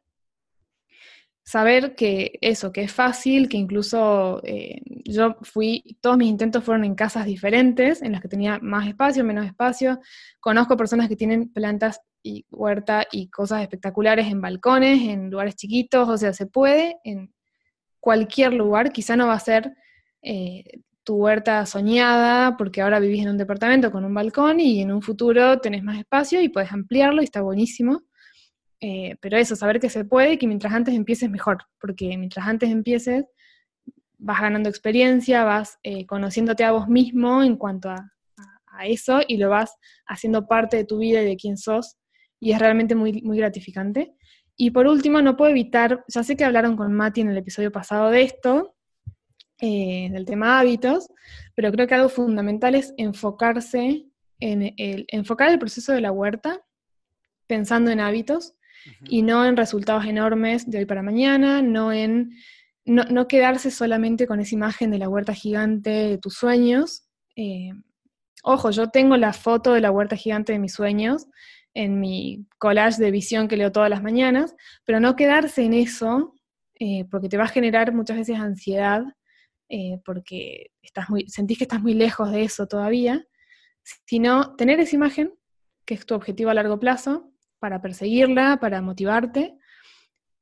Saber 1.43 1.97
que 1.97 2.39
eso, 2.43 2.71
que 2.71 2.83
es 2.83 2.93
fácil, 2.93 3.49
que 3.49 3.57
incluso 3.57 4.41
eh, 4.45 4.81
yo 5.05 5.37
fui, 5.43 5.99
todos 6.01 6.17
mis 6.17 6.29
intentos 6.29 6.63
fueron 6.63 6.85
en 6.85 6.95
casas 6.95 7.27
diferentes, 7.27 8.03
en 8.03 8.13
las 8.13 8.21
que 8.21 8.29
tenía 8.29 8.61
más 8.63 8.87
espacio, 8.87 9.25
menos 9.25 9.47
espacio. 9.47 9.99
Conozco 10.39 10.77
personas 10.77 11.09
que 11.09 11.17
tienen 11.17 11.53
plantas 11.53 12.01
y 12.23 12.47
huerta 12.51 13.07
y 13.11 13.29
cosas 13.29 13.63
espectaculares 13.63 14.27
en 14.29 14.41
balcones, 14.41 15.03
en 15.03 15.31
lugares 15.31 15.57
chiquitos, 15.57 16.09
o 16.09 16.17
sea, 16.17 16.33
se 16.33 16.47
puede 16.47 16.99
en 17.05 17.33
cualquier 18.01 18.55
lugar, 18.55 18.93
quizá 18.93 19.17
no 19.17 19.27
va 19.27 19.35
a 19.35 19.41
ser 19.41 19.73
eh, 20.23 20.65
tu 21.05 21.17
huerta 21.17 21.65
soñada, 21.67 22.57
porque 22.57 22.83
ahora 22.83 23.01
vivís 23.01 23.23
en 23.23 23.31
un 23.31 23.39
departamento 23.39 23.91
con 23.91 24.05
un 24.05 24.15
balcón 24.15 24.61
y 24.61 24.81
en 24.81 24.93
un 24.93 25.03
futuro 25.03 25.59
tenés 25.61 25.83
más 25.83 25.99
espacio 25.99 26.41
y 26.41 26.49
puedes 26.49 26.73
ampliarlo 26.73 27.23
y 27.23 27.25
está 27.25 27.41
buenísimo. 27.43 28.03
Eh, 28.81 29.17
pero 29.21 29.37
eso, 29.37 29.57
saber 29.57 29.79
que 29.79 29.91
se 29.91 30.05
puede 30.05 30.35
y 30.35 30.39
que 30.39 30.47
mientras 30.47 30.73
antes 30.73 30.95
empieces 30.95 31.31
mejor, 31.31 31.59
porque 31.79 32.17
mientras 32.17 32.47
antes 32.47 32.71
empieces 32.71 33.27
vas 34.19 34.41
ganando 34.41 34.69
experiencia, 34.69 35.45
vas 35.45 35.79
eh, 35.83 36.07
conociéndote 36.07 36.65
a 36.65 36.73
vos 36.73 36.89
mismo 36.89 37.43
en 37.43 37.57
cuanto 37.57 37.91
a, 37.91 38.13
eso 38.83 39.21
y 39.29 39.37
lo 39.37 39.51
vas 39.51 39.77
haciendo 40.07 40.47
parte 40.47 40.79
de 40.79 40.85
tu 40.87 40.99
vida 40.99 41.21
y 41.21 41.27
de 41.27 41.37
quién 41.37 41.59
sos 41.59 41.99
y 42.41 42.53
es 42.53 42.59
realmente 42.59 42.95
muy, 42.95 43.23
muy 43.23 43.39
gratificante. 43.39 44.15
Y 44.57 44.71
por 44.71 44.87
último, 44.87 45.23
no 45.23 45.37
puedo 45.37 45.51
evitar, 45.51 46.05
ya 46.09 46.23
sé 46.23 46.37
que 46.37 46.45
hablaron 46.45 46.77
con 46.77 46.93
Mati 46.93 47.21
en 47.21 47.31
el 47.31 47.37
episodio 47.37 47.71
pasado 47.71 48.11
de 48.11 48.23
esto, 48.23 48.75
eh, 49.63 50.09
del 50.11 50.25
tema 50.25 50.59
hábitos, 50.59 51.09
pero 51.55 51.71
creo 51.71 51.87
que 51.87 51.95
algo 51.95 52.09
fundamental 52.09 52.75
es 52.75 52.95
enfocarse 52.97 54.07
en 54.41 54.75
el, 54.77 55.05
enfocar 55.09 55.51
el 55.51 55.59
proceso 55.59 55.93
de 55.93 56.01
la 56.01 56.13
huerta 56.13 56.61
pensando 57.47 57.91
en 57.91 58.01
hábitos 58.01 58.55
y 59.05 59.21
no 59.21 59.45
en 59.45 59.57
resultados 59.57 60.07
enormes 60.07 60.71
de 60.71 60.79
hoy 60.79 60.87
para 60.87 61.03
mañana, 61.03 61.61
no 61.61 61.93
en 61.93 62.33
no, 62.87 63.29
quedarse 63.29 63.71
solamente 63.71 64.27
con 64.27 64.41
esa 64.41 64.55
imagen 64.55 64.91
de 64.91 64.99
la 64.99 65.09
huerta 65.09 65.35
gigante 65.35 65.91
de 65.91 66.19
tus 66.19 66.35
sueños. 66.35 67.05
Eh, 67.37 67.71
ojo, 68.43 68.71
yo 68.71 68.89
tengo 68.89 69.17
la 69.17 69.33
foto 69.33 69.75
de 69.75 69.81
la 69.81 69.91
huerta 69.91 70.17
gigante 70.17 70.53
de 70.53 70.59
mis 70.59 70.73
sueños 70.73 71.27
en 71.75 72.01
mi 72.01 72.47
collage 72.59 73.03
de 73.03 73.11
visión 73.11 73.49
que 73.49 73.57
leo 73.57 73.73
todas 73.73 73.91
las 73.91 74.03
mañanas, 74.03 74.55
pero 74.85 75.01
no 75.01 75.17
quedarse 75.17 75.65
en 75.65 75.75
eso, 75.75 76.35
eh, 76.79 77.05
porque 77.11 77.29
te 77.29 77.37
va 77.37 77.45
a 77.45 77.49
generar 77.49 77.93
muchas 77.93 78.17
veces 78.17 78.39
ansiedad, 78.39 79.03
eh, 79.69 80.01
porque 80.05 80.73
estás 80.83 81.11
muy, 81.11 81.29
sentís 81.29 81.59
que 81.59 81.65
estás 81.65 81.81
muy 81.81 81.95
lejos 81.95 82.33
de 82.33 82.43
eso 82.43 82.67
todavía, 82.67 83.25
sino 84.07 84.57
tener 84.57 84.81
esa 84.81 84.97
imagen, 84.97 85.35
que 85.85 85.95
es 85.95 86.07
tu 86.07 86.15
objetivo 86.15 86.51
a 86.51 86.55
largo 86.55 86.79
plazo, 86.79 87.33
para 87.61 87.81
perseguirla, 87.81 88.59
para 88.61 88.81
motivarte, 88.81 89.57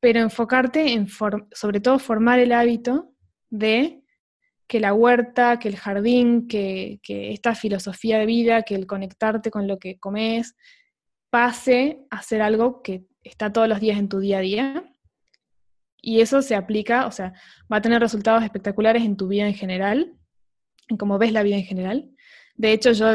pero 0.00 0.20
enfocarte 0.20 0.92
en, 0.92 1.08
sobre 1.08 1.80
todo, 1.80 1.98
formar 1.98 2.38
el 2.38 2.52
hábito 2.52 3.12
de 3.50 4.02
que 4.68 4.80
la 4.80 4.92
huerta, 4.92 5.58
que 5.58 5.68
el 5.68 5.76
jardín, 5.76 6.46
que, 6.46 7.00
esta 7.06 7.54
filosofía 7.54 8.18
de 8.18 8.26
vida, 8.26 8.62
que 8.62 8.74
el 8.74 8.86
conectarte 8.86 9.50
con 9.50 9.66
lo 9.66 9.78
que 9.78 9.98
comes, 9.98 10.54
pase 11.30 12.06
a 12.10 12.22
ser 12.22 12.42
algo 12.42 12.82
que 12.82 13.06
está 13.22 13.52
todos 13.52 13.68
los 13.68 13.80
días 13.80 13.98
en 13.98 14.08
tu 14.08 14.18
día 14.18 14.38
a 14.38 14.42
día. 14.42 14.84
Y 16.00 16.20
eso 16.20 16.42
se 16.42 16.54
aplica, 16.54 17.06
o 17.06 17.12
sea, 17.12 17.32
va 17.72 17.78
a 17.78 17.82
tener 17.82 18.00
resultados 18.00 18.42
espectaculares 18.42 19.02
en 19.02 19.16
tu 19.16 19.28
vida 19.28 19.46
en 19.46 19.54
general, 19.54 20.14
en 20.88 20.96
cómo 20.96 21.18
ves 21.18 21.32
la 21.32 21.42
vida 21.42 21.56
en 21.56 21.64
general. 21.64 22.10
De 22.54 22.72
hecho, 22.72 22.92
yo, 22.92 23.06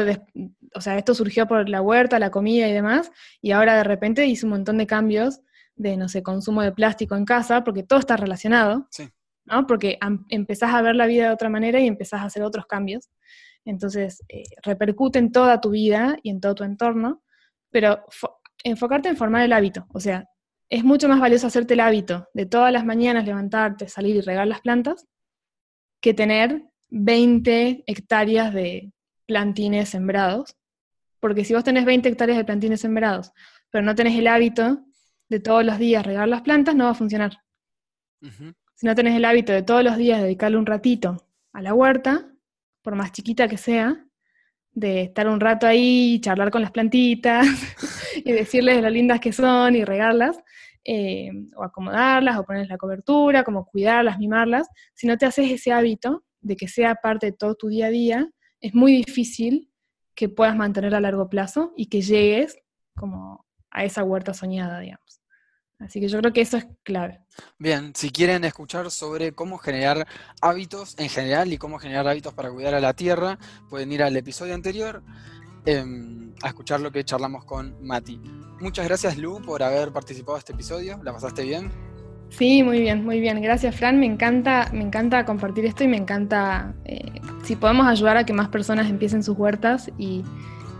o 0.74 0.80
sea, 0.80 0.96
esto 0.98 1.14
surgió 1.14 1.46
por 1.46 1.68
la 1.68 1.82
huerta, 1.82 2.18
la 2.18 2.30
comida 2.30 2.68
y 2.68 2.72
demás, 2.72 3.10
y 3.40 3.52
ahora 3.52 3.76
de 3.76 3.84
repente 3.84 4.26
hice 4.26 4.46
un 4.46 4.50
montón 4.50 4.78
de 4.78 4.86
cambios 4.86 5.40
de, 5.76 5.96
no 5.96 6.08
sé, 6.08 6.22
consumo 6.22 6.62
de 6.62 6.72
plástico 6.72 7.16
en 7.16 7.24
casa, 7.24 7.64
porque 7.64 7.82
todo 7.82 7.98
está 7.98 8.16
relacionado, 8.16 8.88
¿no? 9.44 9.66
Porque 9.66 9.98
empezás 10.28 10.72
a 10.72 10.82
ver 10.82 10.94
la 10.94 11.06
vida 11.06 11.26
de 11.26 11.34
otra 11.34 11.48
manera 11.48 11.80
y 11.80 11.86
empezás 11.86 12.20
a 12.20 12.24
hacer 12.24 12.42
otros 12.42 12.66
cambios. 12.66 13.10
Entonces, 13.64 14.22
eh, 14.28 14.44
repercute 14.62 15.18
en 15.18 15.32
toda 15.32 15.60
tu 15.60 15.70
vida 15.70 16.16
y 16.22 16.30
en 16.30 16.40
todo 16.40 16.54
tu 16.54 16.64
entorno, 16.64 17.23
pero 17.74 18.04
enfocarte 18.62 19.08
en 19.08 19.16
formar 19.16 19.42
el 19.42 19.52
hábito, 19.52 19.88
o 19.92 19.98
sea, 19.98 20.28
es 20.68 20.84
mucho 20.84 21.08
más 21.08 21.18
valioso 21.18 21.48
hacerte 21.48 21.74
el 21.74 21.80
hábito 21.80 22.28
de 22.32 22.46
todas 22.46 22.72
las 22.72 22.84
mañanas 22.84 23.26
levantarte, 23.26 23.88
salir 23.88 24.14
y 24.14 24.20
regar 24.20 24.46
las 24.46 24.60
plantas, 24.60 25.08
que 26.00 26.14
tener 26.14 26.62
20 26.90 27.82
hectáreas 27.88 28.54
de 28.54 28.92
plantines 29.26 29.88
sembrados. 29.88 30.56
Porque 31.18 31.44
si 31.44 31.52
vos 31.52 31.64
tenés 31.64 31.84
20 31.84 32.08
hectáreas 32.08 32.38
de 32.38 32.44
plantines 32.44 32.80
sembrados, 32.80 33.32
pero 33.70 33.84
no 33.84 33.96
tenés 33.96 34.16
el 34.16 34.28
hábito 34.28 34.84
de 35.28 35.40
todos 35.40 35.64
los 35.64 35.76
días 35.76 36.06
regar 36.06 36.28
las 36.28 36.42
plantas, 36.42 36.76
no 36.76 36.84
va 36.84 36.90
a 36.90 36.94
funcionar. 36.94 37.40
Si 38.76 38.86
no 38.86 38.94
tenés 38.94 39.16
el 39.16 39.24
hábito 39.24 39.52
de 39.52 39.64
todos 39.64 39.82
los 39.82 39.96
días 39.96 40.22
dedicarle 40.22 40.58
un 40.58 40.66
ratito 40.66 41.26
a 41.52 41.60
la 41.60 41.74
huerta, 41.74 42.30
por 42.82 42.94
más 42.94 43.10
chiquita 43.10 43.48
que 43.48 43.56
sea, 43.56 44.06
de 44.74 45.02
estar 45.02 45.28
un 45.28 45.40
rato 45.40 45.66
ahí, 45.66 46.20
charlar 46.20 46.50
con 46.50 46.62
las 46.62 46.72
plantitas 46.72 47.46
y 48.24 48.32
decirles 48.32 48.82
lo 48.82 48.90
lindas 48.90 49.20
que 49.20 49.32
son 49.32 49.76
y 49.76 49.84
regarlas, 49.84 50.38
eh, 50.84 51.30
o 51.56 51.62
acomodarlas, 51.62 52.36
o 52.36 52.44
ponerles 52.44 52.68
la 52.68 52.76
cobertura, 52.76 53.44
como 53.44 53.66
cuidarlas, 53.66 54.18
mimarlas, 54.18 54.68
si 54.94 55.06
no 55.06 55.16
te 55.16 55.26
haces 55.26 55.50
ese 55.50 55.72
hábito 55.72 56.24
de 56.40 56.56
que 56.56 56.68
sea 56.68 56.96
parte 56.96 57.26
de 57.26 57.32
todo 57.32 57.54
tu 57.54 57.68
día 57.68 57.86
a 57.86 57.90
día, 57.90 58.28
es 58.60 58.74
muy 58.74 58.92
difícil 58.92 59.70
que 60.14 60.28
puedas 60.28 60.56
mantener 60.56 60.94
a 60.94 61.00
largo 61.00 61.28
plazo 61.28 61.72
y 61.76 61.86
que 61.86 62.02
llegues 62.02 62.56
como 62.94 63.46
a 63.70 63.84
esa 63.84 64.04
huerta 64.04 64.34
soñada, 64.34 64.80
digamos. 64.80 65.23
Así 65.84 66.00
que 66.00 66.08
yo 66.08 66.18
creo 66.18 66.32
que 66.32 66.40
eso 66.40 66.56
es 66.56 66.66
clave. 66.82 67.20
Bien, 67.58 67.92
si 67.94 68.10
quieren 68.10 68.44
escuchar 68.44 68.90
sobre 68.90 69.32
cómo 69.32 69.58
generar 69.58 70.06
hábitos 70.40 70.94
en 70.98 71.08
general 71.08 71.52
y 71.52 71.58
cómo 71.58 71.78
generar 71.78 72.08
hábitos 72.08 72.32
para 72.32 72.50
cuidar 72.50 72.74
a 72.74 72.80
la 72.80 72.94
tierra, 72.94 73.38
pueden 73.68 73.92
ir 73.92 74.02
al 74.02 74.16
episodio 74.16 74.54
anterior 74.54 75.02
em, 75.66 76.32
a 76.42 76.48
escuchar 76.48 76.80
lo 76.80 76.90
que 76.90 77.04
charlamos 77.04 77.44
con 77.44 77.76
Mati. 77.84 78.20
Muchas 78.60 78.86
gracias 78.86 79.18
Lu 79.18 79.42
por 79.42 79.62
haber 79.62 79.92
participado 79.92 80.36
en 80.36 80.40
este 80.40 80.52
episodio. 80.52 81.00
¿La 81.02 81.12
pasaste 81.12 81.42
bien? 81.42 81.70
Sí, 82.30 82.62
muy 82.62 82.80
bien, 82.80 83.04
muy 83.04 83.20
bien. 83.20 83.40
Gracias 83.42 83.76
Fran. 83.76 84.00
Me 84.00 84.06
encanta, 84.06 84.70
me 84.72 84.82
encanta 84.82 85.24
compartir 85.24 85.66
esto 85.66 85.84
y 85.84 85.88
me 85.88 85.96
encanta 85.96 86.74
eh, 86.84 87.20
si 87.44 87.56
podemos 87.56 87.86
ayudar 87.86 88.16
a 88.16 88.24
que 88.24 88.32
más 88.32 88.48
personas 88.48 88.88
empiecen 88.88 89.22
sus 89.22 89.36
huertas 89.36 89.90
y, 89.98 90.24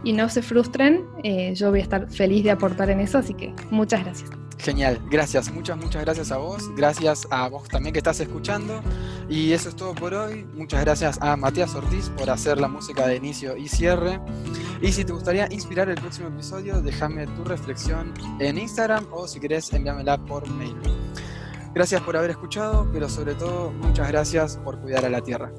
no 0.05 0.29
se 0.29 0.43
frustren. 0.43 1.03
Eh, 1.23 1.55
yo 1.55 1.71
voy 1.71 1.81
a 1.81 1.83
estar 1.83 2.11
feliz 2.11 2.45
de 2.45 2.51
aportar 2.51 2.91
en 2.91 3.01
eso, 3.01 3.19
así 3.19 3.33
que 3.33 3.55
muchas 3.71 4.05
gracias. 4.05 4.31
Genial, 4.65 4.99
gracias, 5.11 5.53
muchas, 5.53 5.77
muchas 5.77 6.03
gracias 6.03 6.33
a 6.33 6.39
vos, 6.39 6.75
gracias 6.75 7.29
a 7.29 7.49
vos 7.49 7.69
también 7.69 7.93
que 7.93 7.99
estás 7.99 8.19
escuchando 8.21 8.81
y 9.29 9.53
eso 9.53 9.69
es 9.69 9.77
todo 9.77 9.95
por 9.95 10.15
hoy. 10.15 10.47
Muchas 10.55 10.81
gracias 10.81 11.19
a 11.21 11.37
Matías 11.37 11.75
Ortiz 11.75 12.09
por 12.09 12.31
hacer 12.31 12.59
la 12.59 12.67
música 12.67 13.07
de 13.07 13.17
inicio 13.17 13.59
y 13.59 13.69
cierre. 13.69 14.19
Y 14.81 14.91
si 14.91 15.05
te 15.05 15.13
gustaría 15.13 15.47
inspirar 15.51 15.91
el 15.91 15.97
próximo 15.97 16.29
episodio, 16.29 16.81
déjame 16.81 17.27
tu 17.27 17.45
reflexión 17.45 18.15
en 18.41 18.57
Instagram 18.57 19.07
o 19.13 19.29
si 19.29 19.39
querés 19.39 19.71
envíamela 19.71 20.17
por 20.17 20.49
mail. 20.49 20.77
Gracias 21.75 22.01
por 22.01 22.17
haber 22.17 22.31
escuchado, 22.31 22.89
pero 22.91 23.07
sobre 23.11 23.35
todo 23.35 23.71
muchas 23.71 24.09
gracias 24.09 24.57
por 24.65 24.81
cuidar 24.81 25.05
a 25.05 25.11
la 25.11 25.21
tierra. 25.21 25.53